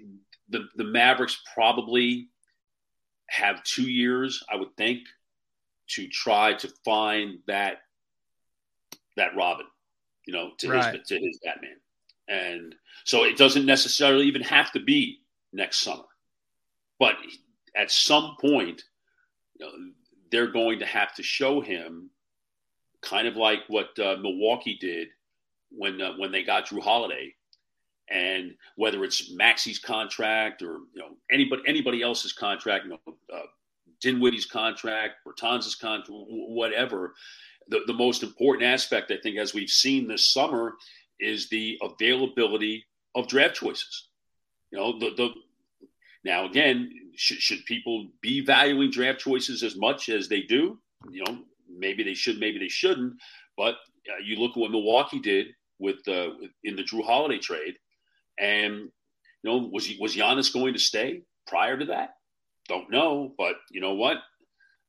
the 0.49 0.67
the 0.77 0.85
Mavericks 0.85 1.41
probably 1.55 2.29
have 3.35 3.63
two 3.65 3.91
years, 3.91 4.43
I 4.51 4.57
would 4.57 4.77
think, 4.77 5.01
to 5.89 6.09
try 6.09 6.55
to 6.55 6.73
find 6.85 7.39
that 7.47 7.79
that 9.17 9.37
Robin, 9.37 9.67
you 10.27 10.33
know, 10.33 10.53
to 10.59 10.71
right. 10.71 10.95
his 10.95 11.09
to 11.09 11.19
his 11.19 11.41
Batman. 11.45 11.77
And 12.27 12.75
so 13.05 13.25
it 13.25 13.37
doesn't 13.37 13.67
necessarily 13.67 14.27
even 14.27 14.43
have 14.43 14.73
to 14.73 14.81
be 14.81 15.21
next 15.53 15.81
summer. 15.81 16.05
But 16.99 17.17
at 17.77 17.91
some 17.91 18.37
point, 18.41 18.83
you 19.59 19.67
know, 19.67 19.73
they're 20.31 20.51
going 20.51 20.79
to 20.79 20.87
have 20.87 21.15
to 21.17 21.23
show 21.23 21.61
him 21.61 22.11
kind 23.03 23.29
of 23.29 23.37
like 23.37 23.61
what 23.69 23.99
uh, 23.99 24.17
Milwaukee 24.21 24.79
did 24.81 25.09
when 25.71 26.01
uh, 26.01 26.15
when 26.17 26.33
they 26.33 26.43
got 26.43 26.69
Jrue 26.69 26.83
Holiday 26.83 27.35
and 28.11 28.55
whether 28.77 29.03
it's 29.05 29.33
Maxi's 29.33 29.79
contract 29.79 30.63
or 30.63 30.81
you 30.95 31.01
know 31.01 31.17
anybody 31.31 31.63
anybody 31.67 32.03
else's 32.03 32.33
contract, 32.33 32.85
you 32.85 32.91
know, 32.91 33.15
uh, 33.33 33.47
Dinwiddie's 34.01 34.47
contract, 34.47 35.17
Bertans' 35.27 35.79
contract, 35.79 36.11
whatever. 36.11 37.15
The, 37.69 37.81
the 37.87 37.95
most 37.95 38.23
important 38.23 38.65
aspect, 38.65 39.11
I 39.11 39.17
think, 39.23 39.39
as 39.39 39.55
we've 39.55 39.71
seen 39.71 40.07
this 40.07 40.27
summer, 40.27 40.75
is 41.19 41.49
the 41.49 41.79
availability 41.81 42.85
of 43.15 43.27
draft 43.27 43.55
choices. 43.55 44.09
You 44.71 44.79
know, 44.79 44.99
the, 44.99 45.15
the 45.17 45.31
now 46.25 46.45
again, 46.45 46.91
should, 47.17 47.39
should 47.39 47.65
people 47.65 48.09
be 48.21 48.41
valuing 48.41 48.91
draft 48.91 49.21
choices 49.21 49.63
as 49.63 49.77
much 49.77 50.11
as 50.11 50.29
they 50.29 50.43
do? 50.43 50.79
You 51.11 51.25
know, 51.25 51.39
maybe 51.71 52.03
they 52.03 52.15
should, 52.15 52.39
maybe 52.39 52.59
they 52.59 52.69
shouldn't. 52.69 53.15
But 53.57 53.77
uh, 54.11 54.21
you 54.23 54.37
look 54.37 54.53
at 54.53 54.57
what 54.59 54.71
Milwaukee 54.71 55.21
did 55.21 55.49
with 55.79 56.07
uh, 56.09 56.31
in 56.65 56.77
the 56.77 56.83
Jrue 56.83 57.05
Holiday 57.05 57.39
trade 57.39 57.77
and 58.39 58.91
you 59.43 59.51
know, 59.51 59.69
was 59.73 59.85
he 59.85 59.99
was 60.01 60.17
Giannis 60.17 60.53
going 60.53 60.73
to 60.73 60.79
stay 60.79 61.23
prior 61.47 61.79
to 61.79 61.87
that? 61.87 62.17
Don't 62.69 62.91
know, 62.91 63.33
but 63.37 63.57
you 63.71 63.81
know 63.81 63.95
what? 63.95 64.19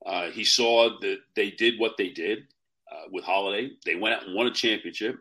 Uh, 0.05 0.29
he 0.29 0.43
saw 0.43 0.97
that 1.01 1.17
they 1.35 1.51
did 1.51 1.79
what 1.79 1.97
they 1.97 2.09
did 2.09 2.39
uh, 2.91 3.07
with 3.11 3.23
Holiday. 3.23 3.71
They 3.85 3.95
went 3.95 4.15
out 4.15 4.25
and 4.25 4.35
won 4.35 4.47
a 4.47 4.51
championship. 4.51 5.17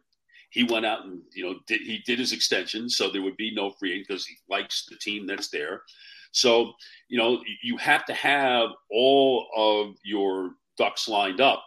He 0.51 0.63
went 0.63 0.87
out 0.87 1.05
and 1.05 1.21
you 1.33 1.45
know 1.45 1.59
did, 1.67 1.81
he 1.81 1.99
did 2.07 2.19
his 2.19 2.33
extension, 2.33 2.89
so 2.89 3.11
there 3.11 3.23
would 3.23 3.37
be 3.37 3.53
no 3.53 3.71
free 3.73 4.05
because 4.07 4.25
he 4.25 4.37
likes 4.49 4.87
the 4.89 4.97
team 4.97 5.27
that's 5.27 5.49
there. 5.49 5.83
So 6.31 6.75
you 7.09 7.19
know 7.19 7.43
you 7.63 7.77
have 7.79 8.05
to 8.07 8.15
have 8.15 8.71
all 8.91 9.49
of 9.57 9.97
your 10.05 10.53
ducks 10.79 11.09
lined 11.09 11.41
up 11.41 11.65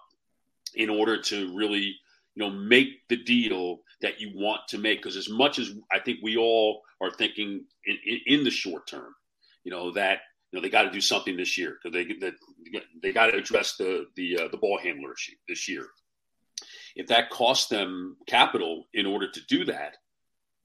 in 0.75 0.89
order 0.89 1.21
to 1.23 1.55
really 1.57 1.95
you 2.35 2.43
know 2.43 2.49
make 2.49 3.07
the 3.09 3.17
deal 3.17 3.79
that 4.01 4.19
you 4.19 4.31
want 4.35 4.61
to 4.69 4.77
make 4.77 4.99
because 5.01 5.17
as 5.17 5.29
much 5.29 5.59
as 5.59 5.71
I 5.91 5.99
think 5.99 6.19
we 6.21 6.37
all 6.37 6.81
are 7.01 7.11
thinking 7.11 7.65
in, 7.85 7.97
in, 8.05 8.19
in 8.27 8.43
the 8.43 8.51
short 8.51 8.87
term, 8.87 9.15
you 9.63 9.71
know 9.71 9.91
that 9.93 10.19
you 10.51 10.57
know 10.57 10.61
they 10.61 10.69
got 10.69 10.83
to 10.83 10.91
do 10.91 11.01
something 11.01 11.35
this 11.35 11.57
year 11.57 11.77
because 11.81 11.93
they 11.93 12.13
that 12.19 12.33
they 13.01 13.11
got 13.11 13.27
to 13.27 13.37
address 13.37 13.75
the 13.77 14.05
the 14.15 14.39
uh, 14.39 14.47
the 14.49 14.57
ball 14.57 14.79
handler 14.81 15.13
issue 15.13 15.35
this 15.47 15.67
year. 15.67 15.87
If 16.95 17.07
that 17.07 17.29
costs 17.29 17.67
them 17.67 18.17
capital 18.27 18.87
in 18.93 19.05
order 19.05 19.29
to 19.29 19.41
do 19.47 19.65
that, 19.65 19.97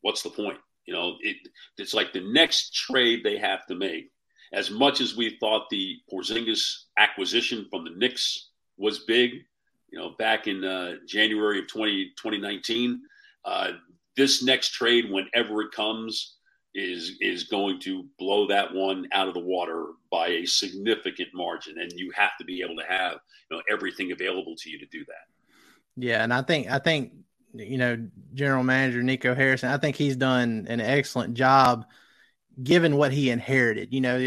what's 0.00 0.22
the 0.22 0.30
point? 0.30 0.58
You 0.86 0.94
know, 0.94 1.16
it 1.20 1.36
it's 1.78 1.94
like 1.94 2.12
the 2.12 2.32
next 2.32 2.74
trade 2.74 3.20
they 3.22 3.38
have 3.38 3.66
to 3.66 3.74
make. 3.74 4.10
As 4.52 4.70
much 4.70 5.00
as 5.00 5.16
we 5.16 5.38
thought 5.40 5.70
the 5.70 5.96
Porzingis 6.12 6.84
acquisition 6.98 7.66
from 7.70 7.84
the 7.84 7.92
Knicks 7.96 8.50
was 8.76 9.00
big, 9.00 9.30
you 9.90 9.98
know, 9.98 10.10
back 10.18 10.46
in 10.46 10.62
uh, 10.62 10.96
January 11.06 11.58
of 11.58 11.68
20, 11.68 12.12
2019, 12.16 13.00
uh, 13.44 13.72
this 14.16 14.42
next 14.42 14.70
trade, 14.70 15.10
whenever 15.10 15.62
it 15.62 15.72
comes, 15.72 16.36
is 16.74 17.16
is 17.20 17.44
going 17.44 17.78
to 17.80 18.06
blow 18.18 18.46
that 18.46 18.72
one 18.72 19.06
out 19.12 19.28
of 19.28 19.34
the 19.34 19.40
water 19.40 19.86
by 20.10 20.28
a 20.28 20.46
significant 20.46 21.28
margin, 21.34 21.78
and 21.78 21.92
you 21.92 22.10
have 22.14 22.36
to 22.38 22.44
be 22.44 22.62
able 22.62 22.76
to 22.76 22.86
have 22.88 23.18
you 23.50 23.56
know 23.56 23.62
everything 23.70 24.12
available 24.12 24.54
to 24.56 24.70
you 24.70 24.78
to 24.78 24.86
do 24.86 25.04
that. 25.06 25.26
Yeah, 25.96 26.22
and 26.22 26.32
I 26.32 26.42
think 26.42 26.70
I 26.70 26.78
think 26.78 27.12
you 27.54 27.78
know 27.78 28.08
General 28.34 28.64
Manager 28.64 29.02
Nico 29.02 29.34
Harrison. 29.34 29.70
I 29.70 29.78
think 29.78 29.96
he's 29.96 30.16
done 30.16 30.66
an 30.68 30.80
excellent 30.80 31.34
job 31.34 31.86
given 32.62 32.96
what 32.96 33.12
he 33.12 33.30
inherited. 33.30 33.92
You 33.92 34.00
know, 34.00 34.18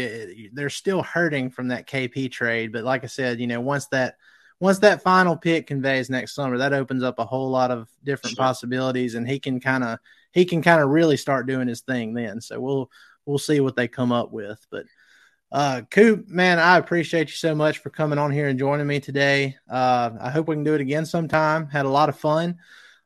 they're 0.52 0.70
still 0.70 1.02
hurting 1.02 1.50
from 1.50 1.68
that 1.68 1.86
KP 1.86 2.30
trade, 2.30 2.72
but 2.72 2.84
like 2.84 3.04
I 3.04 3.08
said, 3.08 3.40
you 3.40 3.46
know, 3.46 3.60
once 3.60 3.86
that 3.88 4.16
once 4.60 4.78
that 4.78 5.02
final 5.02 5.36
pick 5.36 5.66
conveys 5.66 6.08
next 6.08 6.34
summer, 6.34 6.58
that 6.58 6.72
opens 6.72 7.02
up 7.02 7.18
a 7.18 7.26
whole 7.26 7.50
lot 7.50 7.70
of 7.70 7.88
different 8.04 8.36
sure. 8.36 8.44
possibilities, 8.44 9.14
and 9.14 9.28
he 9.28 9.38
can 9.38 9.60
kind 9.60 9.84
of 9.84 9.98
he 10.32 10.44
can 10.44 10.62
kind 10.62 10.82
of 10.82 10.88
really 10.88 11.16
start 11.16 11.46
doing 11.46 11.68
his 11.68 11.82
thing 11.82 12.14
then. 12.14 12.40
So 12.40 12.60
we'll 12.60 12.90
we'll 13.26 13.38
see 13.38 13.60
what 13.60 13.76
they 13.76 13.88
come 13.88 14.12
up 14.12 14.32
with. 14.32 14.64
But 14.70 14.86
uh, 15.52 15.82
Coop, 15.90 16.28
man, 16.28 16.58
I 16.58 16.78
appreciate 16.78 17.28
you 17.28 17.34
so 17.34 17.54
much 17.54 17.78
for 17.78 17.90
coming 17.90 18.18
on 18.18 18.30
here 18.30 18.48
and 18.48 18.58
joining 18.58 18.86
me 18.86 19.00
today. 19.00 19.56
Uh, 19.68 20.10
I 20.20 20.30
hope 20.30 20.48
we 20.48 20.56
can 20.56 20.64
do 20.64 20.74
it 20.74 20.80
again 20.80 21.06
sometime. 21.06 21.68
Had 21.68 21.86
a 21.86 21.90
lot 21.90 22.08
of 22.08 22.18
fun. 22.18 22.58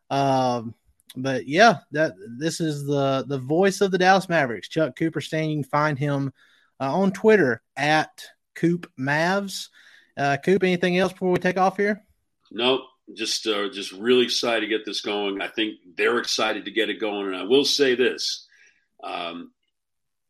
Um, 0.09 0.75
but 1.17 1.47
yeah, 1.47 1.79
that 1.93 2.15
this 2.39 2.61
is 2.61 2.87
the 2.87 3.25
the 3.27 3.39
voice 3.39 3.81
of 3.81 3.91
the 3.91 3.99
Dallas 3.99 4.29
Mavericks, 4.29 4.69
Chuck 4.69 4.97
Cooperstein. 4.97 5.51
You 5.51 5.57
can 5.57 5.65
find 5.65 5.99
him 5.99 6.33
uh, 6.79 6.95
on 6.95 7.13
Twitter 7.13 7.63
at 7.77 8.25
Coop 8.55 8.91
Mavs. 8.99 9.69
Uh, 10.17 10.37
Coop, 10.45 10.63
anything 10.63 10.99
else 10.99 11.13
before 11.13 11.31
we 11.31 11.39
take 11.39 11.59
off 11.59 11.77
here? 11.77 12.03
No, 12.51 12.83
just 13.15 13.47
uh, 13.47 13.69
just 13.71 13.93
really 13.93 14.25
excited 14.25 14.61
to 14.61 14.67
get 14.67 14.85
this 14.85 15.01
going. 15.01 15.41
I 15.41 15.49
think 15.49 15.77
they're 15.97 16.19
excited 16.19 16.65
to 16.65 16.71
get 16.71 16.91
it 16.91 17.01
going, 17.01 17.29
and 17.29 17.37
I 17.37 17.45
will 17.45 17.65
say 17.65 17.95
this: 17.95 18.47
um, 19.03 19.53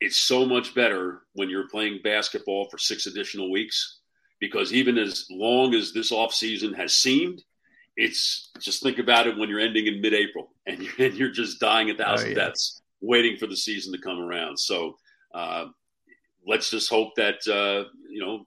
it's 0.00 0.16
so 0.16 0.46
much 0.46 0.74
better 0.74 1.22
when 1.34 1.50
you're 1.50 1.68
playing 1.68 2.00
basketball 2.02 2.68
for 2.70 2.78
six 2.78 3.06
additional 3.06 3.50
weeks, 3.50 3.98
because 4.38 4.72
even 4.72 4.98
as 4.98 5.26
long 5.30 5.74
as 5.74 5.92
this 5.92 6.12
off 6.12 6.32
season 6.32 6.72
has 6.74 6.94
seemed, 6.94 7.42
it's 7.96 8.50
just 8.60 8.82
think 8.82 8.98
about 8.98 9.26
it 9.26 9.36
when 9.36 9.48
you're 9.48 9.60
ending 9.60 9.86
in 9.86 10.00
mid-April 10.00 10.50
and 10.66 10.82
you're, 10.82 11.06
and 11.06 11.14
you're 11.16 11.30
just 11.30 11.60
dying 11.60 11.90
a 11.90 11.94
thousand 11.94 12.28
oh, 12.28 12.30
yeah. 12.30 12.46
deaths 12.46 12.82
waiting 13.00 13.36
for 13.36 13.46
the 13.46 13.56
season 13.56 13.92
to 13.92 13.98
come 13.98 14.20
around. 14.20 14.58
So 14.58 14.96
uh, 15.34 15.66
let's 16.46 16.70
just 16.70 16.90
hope 16.90 17.14
that 17.16 17.46
uh, 17.46 17.88
you 18.08 18.20
know 18.20 18.46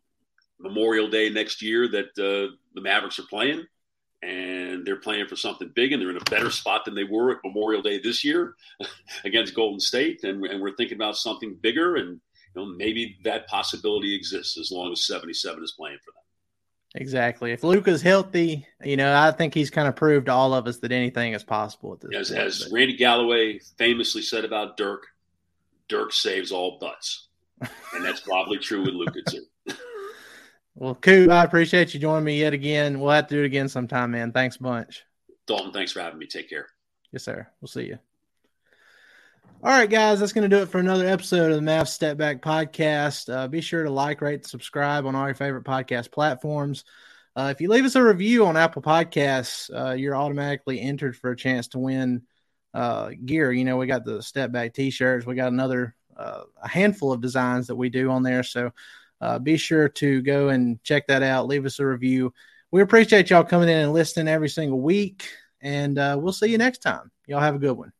Memorial 0.63 1.09
Day 1.09 1.29
next 1.29 1.61
year 1.61 1.87
that 1.89 2.05
uh, 2.17 2.55
the 2.73 2.81
Mavericks 2.81 3.19
are 3.19 3.27
playing, 3.29 3.65
and 4.21 4.85
they're 4.85 4.95
playing 4.95 5.27
for 5.27 5.35
something 5.35 5.71
big, 5.75 5.91
and 5.91 6.01
they're 6.01 6.09
in 6.09 6.17
a 6.17 6.31
better 6.31 6.49
spot 6.49 6.85
than 6.85 6.95
they 6.95 7.03
were 7.03 7.31
at 7.31 7.43
Memorial 7.43 7.81
Day 7.81 7.99
this 7.99 8.23
year 8.23 8.55
against 9.25 9.53
Golden 9.53 9.79
State, 9.79 10.23
and, 10.23 10.43
and 10.45 10.61
we're 10.61 10.75
thinking 10.75 10.97
about 10.97 11.17
something 11.17 11.57
bigger, 11.61 11.97
and 11.97 12.19
you 12.55 12.55
know 12.55 12.65
maybe 12.65 13.17
that 13.23 13.47
possibility 13.47 14.15
exists 14.15 14.57
as 14.57 14.71
long 14.71 14.91
as 14.91 15.05
77 15.05 15.63
is 15.63 15.73
playing 15.73 15.99
for 16.03 16.11
them. 16.11 16.23
Exactly. 16.95 17.51
If 17.51 17.63
Luka's 17.63 18.03
healthy, 18.03 18.67
you 18.83 18.97
know, 18.97 19.15
I 19.15 19.31
think 19.31 19.55
he's 19.55 19.71
kind 19.71 19.87
of 19.87 19.95
proved 19.95 20.27
to 20.27 20.31
all 20.31 20.53
of 20.53 20.67
us 20.67 20.77
that 20.79 20.91
anything 20.91 21.33
is 21.33 21.43
possible 21.43 21.93
at 21.93 22.01
this 22.01 22.15
as, 22.15 22.29
point. 22.29 22.41
As 22.41 22.71
Randy 22.71 22.95
Galloway 22.95 23.59
famously 23.79 24.21
said 24.21 24.45
about 24.45 24.77
Dirk, 24.77 25.07
Dirk 25.89 26.13
saves 26.13 26.51
all 26.51 26.77
butts. 26.79 27.29
And 27.93 28.05
that's 28.05 28.19
probably 28.19 28.59
true 28.59 28.81
with 28.81 28.93
Luka 28.93 29.21
too. 29.27 29.45
Well, 30.75 30.95
Coop, 30.95 31.29
I 31.29 31.43
appreciate 31.43 31.93
you 31.93 31.99
joining 31.99 32.23
me 32.23 32.39
yet 32.39 32.53
again. 32.53 32.99
We'll 32.99 33.11
have 33.11 33.27
to 33.27 33.35
do 33.35 33.43
it 33.43 33.45
again 33.45 33.69
sometime, 33.69 34.11
man. 34.11 34.31
Thanks 34.31 34.55
a 34.55 34.63
bunch. 34.63 35.03
Dalton, 35.45 35.71
thanks 35.71 35.91
for 35.91 35.99
having 35.99 36.17
me. 36.17 36.25
Take 36.25 36.49
care. 36.49 36.67
Yes, 37.11 37.23
sir. 37.23 37.47
We'll 37.61 37.67
see 37.67 37.83
you. 37.83 37.99
All 39.63 39.69
right, 39.69 39.89
guys, 39.89 40.19
that's 40.19 40.33
going 40.33 40.49
to 40.49 40.53
do 40.53 40.61
it 40.61 40.69
for 40.69 40.79
another 40.79 41.07
episode 41.07 41.51
of 41.51 41.63
the 41.63 41.71
Mavs 41.71 41.87
Step 41.89 42.17
Back 42.17 42.41
podcast. 42.41 43.33
Uh, 43.33 43.47
be 43.47 43.61
sure 43.61 43.83
to 43.83 43.89
like, 43.89 44.19
rate, 44.21 44.45
subscribe 44.45 45.05
on 45.05 45.15
all 45.15 45.25
your 45.25 45.35
favorite 45.35 45.63
podcast 45.63 46.11
platforms. 46.11 46.83
Uh, 47.35 47.49
if 47.55 47.61
you 47.61 47.69
leave 47.69 47.85
us 47.85 47.95
a 47.95 48.03
review 48.03 48.45
on 48.45 48.57
Apple 48.57 48.81
Podcasts, 48.81 49.69
uh, 49.73 49.93
you're 49.93 50.15
automatically 50.15 50.81
entered 50.81 51.15
for 51.15 51.31
a 51.31 51.35
chance 51.37 51.67
to 51.69 51.79
win 51.79 52.23
uh, 52.73 53.11
gear. 53.25 53.51
You 53.51 53.63
know, 53.63 53.77
we 53.77 53.87
got 53.87 54.05
the 54.05 54.21
Step 54.21 54.51
Back 54.51 54.73
t 54.73 54.89
shirts, 54.89 55.25
we 55.25 55.35
got 55.35 55.51
another 55.51 55.95
uh, 56.17 56.43
a 56.61 56.67
handful 56.67 57.11
of 57.11 57.21
designs 57.21 57.67
that 57.67 57.75
we 57.75 57.89
do 57.89 58.11
on 58.11 58.23
there. 58.23 58.43
So 58.43 58.71
uh, 59.21 59.39
be 59.39 59.57
sure 59.57 59.89
to 59.89 60.21
go 60.21 60.49
and 60.49 60.81
check 60.83 61.07
that 61.07 61.23
out. 61.23 61.47
Leave 61.47 61.65
us 61.65 61.79
a 61.79 61.85
review. 61.85 62.33
We 62.71 62.81
appreciate 62.81 63.29
y'all 63.29 63.43
coming 63.43 63.69
in 63.69 63.77
and 63.77 63.93
listening 63.93 64.27
every 64.27 64.49
single 64.49 64.81
week. 64.81 65.29
And 65.61 65.97
uh, 65.97 66.17
we'll 66.19 66.33
see 66.33 66.47
you 66.47 66.57
next 66.57 66.79
time. 66.79 67.11
Y'all 67.27 67.39
have 67.39 67.55
a 67.55 67.59
good 67.59 67.77
one. 67.77 67.93